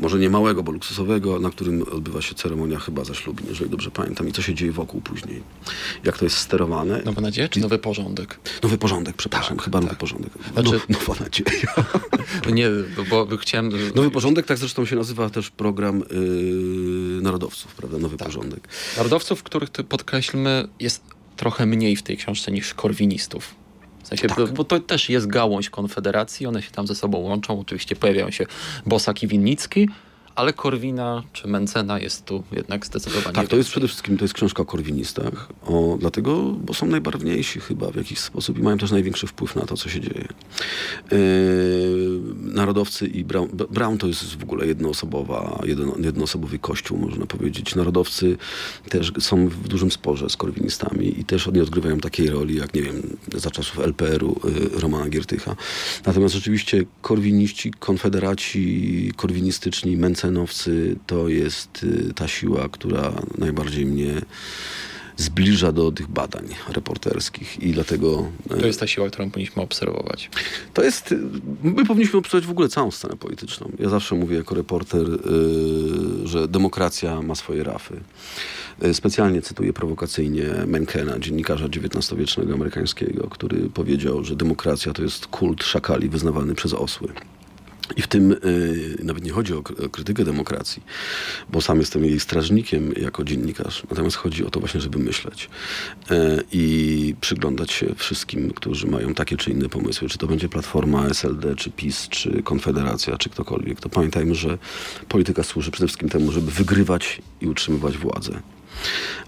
Może 0.00 0.18
nie 0.18 0.30
małego, 0.30 0.62
bo 0.62 0.72
luksusowego, 0.72 1.38
na 1.48 1.52
którym 1.52 1.82
odbywa 1.82 2.22
się 2.22 2.34
ceremonia 2.34 2.78
chyba 2.78 3.04
zaślubin, 3.04 3.46
jeżeli 3.48 3.70
dobrze 3.70 3.90
pamiętam. 3.90 4.28
I 4.28 4.32
co 4.32 4.42
się 4.42 4.54
dzieje 4.54 4.72
wokół 4.72 5.00
później. 5.00 5.42
Jak 6.04 6.18
to 6.18 6.24
jest 6.24 6.36
sterowane. 6.36 7.02
Nowa 7.04 7.20
nadzieja 7.20 7.48
czy 7.48 7.60
nowy 7.60 7.78
porządek? 7.78 8.38
Nowy 8.62 8.78
porządek, 8.78 9.16
przepraszam, 9.16 9.58
chyba 9.58 9.80
nowy 9.80 9.96
porządek. 9.96 10.32
Znaczy- 10.52 10.80
No, 10.88 10.96
nowa 10.98 11.24
nadzieja. 11.24 11.74
Nie, 12.58 12.68
bo, 13.10 13.26
chciałem... 13.36 13.72
Nowy 13.94 14.10
porządek, 14.10 14.46
tak 14.46 14.58
zresztą 14.58 14.86
się 14.86 14.96
nazywa 14.96 15.30
też 15.30 15.50
program 15.50 15.98
yy, 16.10 17.22
narodowców, 17.22 17.74
prawda? 17.74 17.98
Nowy 17.98 18.16
porządek. 18.16 18.68
Narodowców, 18.96 19.42
których 19.42 19.70
podkreślmy, 19.70 20.68
jest 20.80 21.02
trochę 21.36 21.66
mniej 21.66 21.96
w 21.96 22.02
tej 22.02 22.16
książce 22.16 22.52
niż 22.52 22.74
korwinistów. 22.74 23.54
W 24.02 24.08
sensie, 24.08 24.28
Tak. 24.28 24.38
bo, 24.38 24.46
bo 24.46 24.64
to 24.64 24.80
też 24.80 25.08
jest 25.08 25.26
gałąź 25.26 25.70
Konfederacji, 25.70 26.46
one 26.46 26.62
się 26.62 26.70
tam 26.70 26.86
ze 26.86 26.94
sobą 26.94 27.18
łączą. 27.18 27.60
Oczywiście 27.60 27.96
pojawiają 27.96 28.30
się 28.30 28.46
Bosak 28.86 29.22
i 29.22 29.26
Winnicki, 29.26 29.88
ale 30.38 30.52
Korwina 30.52 31.22
czy 31.32 31.48
Mencena 31.48 31.98
jest 31.98 32.24
tu 32.24 32.42
jednak 32.52 32.86
zdecydowanie 32.86 33.34
Tak, 33.34 33.48
to 33.48 33.56
jest 33.56 33.70
przede 33.70 33.88
wszystkim 33.88 34.16
to 34.18 34.24
jest 34.24 34.34
książka 34.34 34.62
o 34.62 34.66
korwinistach, 34.66 35.48
o, 35.66 35.96
dlatego, 36.00 36.42
bo 36.42 36.74
są 36.74 36.86
najbarwniejsi 36.86 37.60
chyba 37.60 37.90
w 37.90 37.96
jakiś 37.96 38.18
sposób 38.18 38.58
i 38.58 38.62
mają 38.62 38.78
też 38.78 38.90
największy 38.90 39.26
wpływ 39.26 39.56
na 39.56 39.66
to, 39.66 39.76
co 39.76 39.88
się 39.88 40.00
dzieje. 40.00 40.28
Narodowcy 42.58 43.06
i 43.06 43.24
Brown, 43.24 43.48
Brown 43.70 43.98
to 43.98 44.06
jest 44.06 44.36
w 44.36 44.42
ogóle 44.42 44.66
jednoosobowa, 44.66 45.62
jedno, 45.64 45.94
jednoosobowy 45.98 46.58
kościół, 46.58 46.98
można 46.98 47.26
powiedzieć. 47.26 47.74
Narodowcy 47.74 48.36
też 48.88 49.12
są 49.20 49.48
w 49.48 49.68
dużym 49.68 49.90
sporze 49.90 50.30
z 50.30 50.36
korwinistami 50.36 51.20
i 51.20 51.24
też 51.24 51.48
oni 51.48 51.60
odgrywają 51.60 52.00
takiej 52.00 52.30
roli, 52.30 52.56
jak 52.56 52.74
nie 52.74 52.82
wiem, 52.82 53.16
za 53.34 53.50
czasów 53.50 53.78
LPR-u 53.78 54.40
yy, 54.44 54.80
Romana 54.80 55.08
Giertycha. 55.08 55.56
Natomiast 56.06 56.34
rzeczywiście 56.34 56.84
korwiniści, 57.02 57.70
konfederaci, 57.70 59.12
korwinistyczni, 59.16 59.96
mencenowcy 59.96 60.96
to 61.06 61.28
jest 61.28 61.84
y, 61.84 62.14
ta 62.14 62.28
siła, 62.28 62.68
która 62.68 63.12
najbardziej 63.38 63.86
mnie 63.86 64.22
zbliża 65.18 65.72
do 65.72 65.92
tych 65.92 66.08
badań 66.08 66.44
reporterskich 66.72 67.62
i 67.62 67.72
dlatego 67.72 68.26
y, 68.56 68.60
To 68.60 68.66
jest 68.66 68.80
ta 68.80 68.86
siła, 68.86 69.08
którą 69.10 69.30
powinniśmy 69.30 69.62
obserwować. 69.62 70.30
to 70.74 70.82
jest, 70.84 71.12
y, 71.12 71.18
my 71.62 71.84
powinniśmy 71.84 72.18
obserwować 72.18 72.46
w 72.48 72.50
ogóle 72.50 72.68
całą 72.68 72.90
scenę 72.90 73.16
polityczną. 73.16 73.70
Ja 73.78 73.88
zawsze 73.88 74.14
mówię 74.14 74.36
jako 74.36 74.54
reporter, 74.54 75.06
y, 75.10 76.28
że 76.28 76.48
demokracja 76.48 77.22
ma 77.22 77.34
swoje 77.34 77.64
rafy. 77.64 78.00
Specjalnie 78.92 79.42
cytuję 79.42 79.72
prowokacyjnie 79.72 80.44
Menkena, 80.66 81.18
dziennikarza 81.18 81.64
XIX-wiecznego 81.66 82.54
amerykańskiego, 82.54 83.28
który 83.30 83.70
powiedział, 83.70 84.24
że 84.24 84.36
demokracja 84.36 84.92
to 84.92 85.02
jest 85.02 85.26
kult 85.26 85.64
szakali 85.64 86.08
wyznawany 86.08 86.54
przez 86.54 86.72
osły. 86.74 87.08
I 87.96 88.02
w 88.02 88.06
tym 88.06 88.32
y, 88.32 88.98
nawet 89.02 89.24
nie 89.24 89.32
chodzi 89.32 89.54
o, 89.54 89.58
o 89.58 89.88
krytykę 89.88 90.24
demokracji, 90.24 90.82
bo 91.48 91.60
sam 91.60 91.78
jestem 91.78 92.04
jej 92.04 92.20
strażnikiem 92.20 92.92
jako 92.96 93.24
dziennikarz. 93.24 93.82
Natomiast 93.90 94.16
chodzi 94.16 94.44
o 94.44 94.50
to 94.50 94.60
właśnie, 94.60 94.80
żeby 94.80 94.98
myśleć 94.98 95.50
y, 96.10 96.14
i 96.52 97.14
przyglądać 97.20 97.72
się 97.72 97.94
wszystkim, 97.94 98.50
którzy 98.50 98.86
mają 98.86 99.14
takie 99.14 99.36
czy 99.36 99.50
inne 99.50 99.68
pomysły. 99.68 100.08
Czy 100.08 100.18
to 100.18 100.26
będzie 100.26 100.48
Platforma, 100.48 101.06
SLD, 101.06 101.56
czy 101.56 101.70
PiS, 101.70 102.08
czy 102.08 102.42
Konfederacja, 102.42 103.16
czy 103.16 103.30
ktokolwiek. 103.30 103.80
To 103.80 103.88
pamiętajmy, 103.88 104.34
że 104.34 104.58
polityka 105.08 105.42
służy 105.42 105.70
przede 105.70 105.86
wszystkim 105.86 106.08
temu, 106.08 106.32
żeby 106.32 106.50
wygrywać 106.50 107.22
i 107.40 107.46
utrzymywać 107.46 107.98
władzę. 107.98 108.40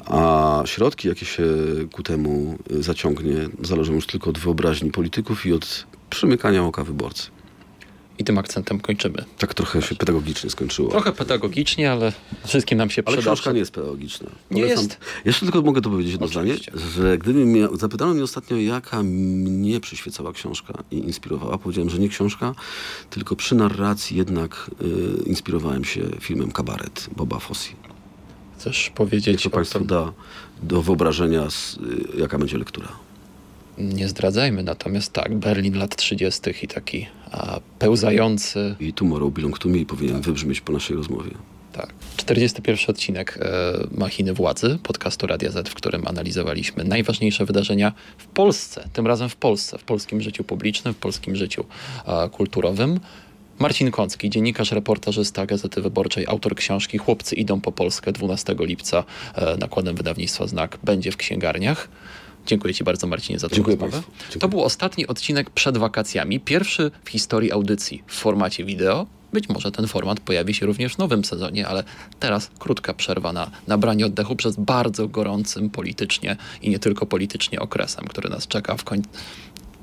A 0.07 0.63
środki, 0.67 1.09
jakie 1.09 1.27
się 1.27 1.45
ku 1.93 2.03
temu 2.03 2.59
y, 2.73 2.83
zaciągnie, 2.83 3.49
zależą 3.63 3.93
już 3.93 4.07
tylko 4.07 4.31
od 4.31 4.39
wyobraźni 4.39 4.91
polityków 4.91 5.47
i 5.47 5.53
od 5.53 5.87
przymykania 6.11 6.65
oka 6.65 6.85
wyborcy. 6.85 7.31
I 8.21 8.25
tym 8.25 8.39
akcentem 8.39 8.81
kończymy. 8.81 9.25
Tak 9.39 9.55
trochę 9.55 9.83
się 9.83 9.95
pedagogicznie 9.95 10.51
skończyło. 10.51 10.91
Trochę 10.91 11.13
pedagogicznie, 11.13 11.93
ale 11.93 12.13
wszystkim 12.47 12.79
nam 12.79 12.91
się 12.91 13.03
Ale 13.07 13.17
przyda. 13.17 13.33
książka 13.33 13.53
nie 13.53 13.59
jest 13.59 13.73
pedagogiczna. 13.73 14.31
Nie 14.51 14.63
Polecam- 14.63 14.83
jest. 14.83 14.99
Jeszcze 15.25 15.47
tylko 15.47 15.63
mogę 15.63 15.81
to 15.81 15.91
powiedzieć 15.91 16.13
jedno 16.13 16.29
zdanie, 16.29 16.55
że 16.97 17.19
gdyby 17.19 17.47
mnie, 17.47 17.69
zapytano 17.73 18.15
mnie 18.15 18.23
ostatnio, 18.25 18.57
jaka 18.57 19.03
mnie 19.03 19.81
przyświecała 19.81 20.33
książka 20.33 20.75
i 20.91 20.97
inspirowała, 20.97 21.59
powiedziałem, 21.59 21.91
że 21.91 21.99
nie 21.99 22.09
książka, 22.09 22.55
tylko 23.11 23.37
przy 23.37 23.55
narracji 23.55 24.17
jednak 24.17 24.71
y, 24.83 25.23
inspirowałem 25.29 25.85
się 25.85 26.01
filmem 26.21 26.51
Kabaret 26.53 27.09
Boba 27.17 27.39
Fossi. 27.39 27.75
Chcesz 28.59 28.91
powiedzieć 28.95 29.43
to 29.43 29.49
o 29.49 29.53
Państwu 29.53 29.85
da 29.85 30.13
do 30.63 30.83
wyobrażenia, 30.83 31.43
s- 31.47 31.79
y, 32.17 32.21
jaka 32.21 32.39
będzie 32.39 32.59
lektura. 32.59 32.89
Nie 33.81 34.09
zdradzajmy, 34.09 34.63
natomiast 34.63 35.13
tak, 35.13 35.35
Berlin 35.35 35.79
lat 35.79 35.97
30. 35.97 36.41
i 36.63 36.69
taki 36.69 37.07
a, 37.31 37.61
pełzający 37.79 38.75
I 38.81 38.93
Tomorrow 38.93 39.33
Belong 39.35 39.59
to 39.59 39.69
Me 39.69 39.85
powinien 39.85 40.21
wybrzmieć 40.21 40.61
po 40.61 40.73
naszej 40.73 40.97
rozmowie. 40.97 41.31
Tak. 41.73 41.95
41 42.17 42.87
odcinek 42.89 43.39
e, 43.43 43.99
Machiny 43.99 44.35
Władzy, 44.35 44.79
podcastu 44.83 45.27
Radia 45.27 45.51
Z, 45.51 45.69
w 45.69 45.75
którym 45.75 46.09
analizowaliśmy 46.09 46.85
najważniejsze 46.85 47.45
wydarzenia 47.45 47.93
w 48.19 48.27
Polsce, 48.27 48.89
tym 48.93 49.07
razem 49.07 49.29
w 49.29 49.37
Polsce, 49.37 49.79
w 49.79 49.85
polskim 49.85 50.21
życiu 50.21 50.45
publicznym, 50.45 50.95
w 50.95 50.97
polskim 50.97 51.37
życiu 51.37 51.65
e, 52.07 52.29
kulturowym. 52.29 53.01
Marcin 53.59 53.91
Kącki, 53.91 54.31
dziennikarz, 54.31 54.73
reportażysta 54.73 55.47
Gazety 55.47 55.83
Wyborczej, 55.83 56.27
autor 56.27 56.55
książki 56.55 56.99
Chłopcy 56.99 57.35
idą 57.35 57.61
po 57.61 57.73
Polskę 57.73 58.13
12 58.13 58.57
lipca 58.59 59.05
e, 59.35 59.57
nakładem 59.57 59.97
wydawnictwa 59.97 60.47
Znak 60.47 60.79
będzie 60.83 61.13
w 61.13 61.17
księgarniach. 61.17 61.89
Dziękuję 62.47 62.75
Ci 62.75 62.85
bardzo, 62.85 63.07
Marcinie, 63.07 63.39
za 63.39 63.49
tę 63.49 63.55
Dziękuję 63.55 63.77
rozmowę. 63.77 64.03
To 64.41 64.49
był 64.49 64.63
ostatni 64.63 65.07
odcinek 65.07 65.51
przed 65.51 65.79
wakacjami. 65.79 66.41
Pierwszy 66.41 66.91
w 67.05 67.09
historii 67.09 67.53
audycji 67.53 68.03
w 68.07 68.15
formacie 68.15 68.65
wideo. 68.65 69.07
Być 69.33 69.49
może 69.49 69.73
ten 69.73 69.87
format 69.87 70.21
pojawi 70.21 70.55
się 70.55 70.67
również 70.67 70.95
w 70.95 70.99
nowym 70.99 71.25
sezonie, 71.25 71.69
ale 71.69 71.85
teraz 72.21 72.51
krótka 72.59 72.95
przerwa 72.95 73.33
na 73.33 73.51
nabranie 73.67 74.07
oddechu 74.07 74.37
przez 74.37 74.57
bardzo 74.57 75.09
gorącym 75.09 75.71
politycznie 75.71 76.37
i 76.63 76.71
nie 76.71 76.79
tylko 76.79 77.07
politycznie 77.07 77.61
okresem, 77.61 78.05
który 78.05 78.31
nas 78.31 78.47
czeka 78.47 78.77
w 78.77 78.85
końcu 78.85 79.09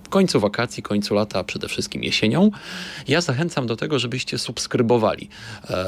końcu 0.09 0.39
wakacji, 0.39 0.83
końcu 0.83 1.15
lata, 1.15 1.39
a 1.39 1.43
przede 1.43 1.67
wszystkim 1.67 2.03
jesienią. 2.03 2.51
Ja 3.07 3.21
zachęcam 3.21 3.67
do 3.67 3.75
tego, 3.75 3.99
żebyście 3.99 4.37
subskrybowali 4.37 5.29
e, 5.69 5.85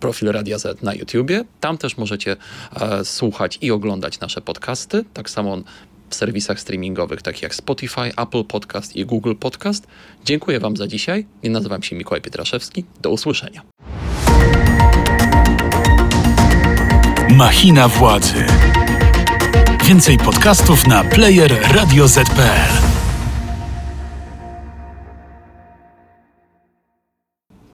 profil 0.00 0.32
Radia 0.32 0.58
Z 0.58 0.82
na 0.82 0.94
YouTubie. 0.94 1.44
Tam 1.60 1.78
też 1.78 1.96
możecie 1.96 2.36
e, 2.80 3.04
słuchać 3.04 3.58
i 3.60 3.70
oglądać 3.70 4.20
nasze 4.20 4.40
podcasty. 4.40 5.04
Tak 5.14 5.30
samo 5.30 5.58
w 6.12 6.14
serwisach 6.14 6.60
streamingowych 6.60 7.22
takich 7.22 7.42
jak 7.42 7.54
Spotify, 7.54 8.12
Apple 8.16 8.44
Podcast 8.44 8.96
i 8.96 9.06
Google 9.06 9.34
Podcast. 9.34 9.86
Dziękuję 10.24 10.60
Wam 10.60 10.76
za 10.76 10.86
dzisiaj. 10.86 11.26
Ja 11.42 11.50
nazywam 11.50 11.82
się 11.82 11.96
Mikołaj 11.96 12.20
Pietraszewski. 12.20 12.84
Do 13.00 13.10
usłyszenia. 13.10 13.62
Machina 17.30 17.88
władzy. 17.88 18.44
Więcej 19.84 20.18
podcastów 20.18 20.86
na 20.86 21.04
player 21.04 21.60
radioz.pl. 21.74 22.81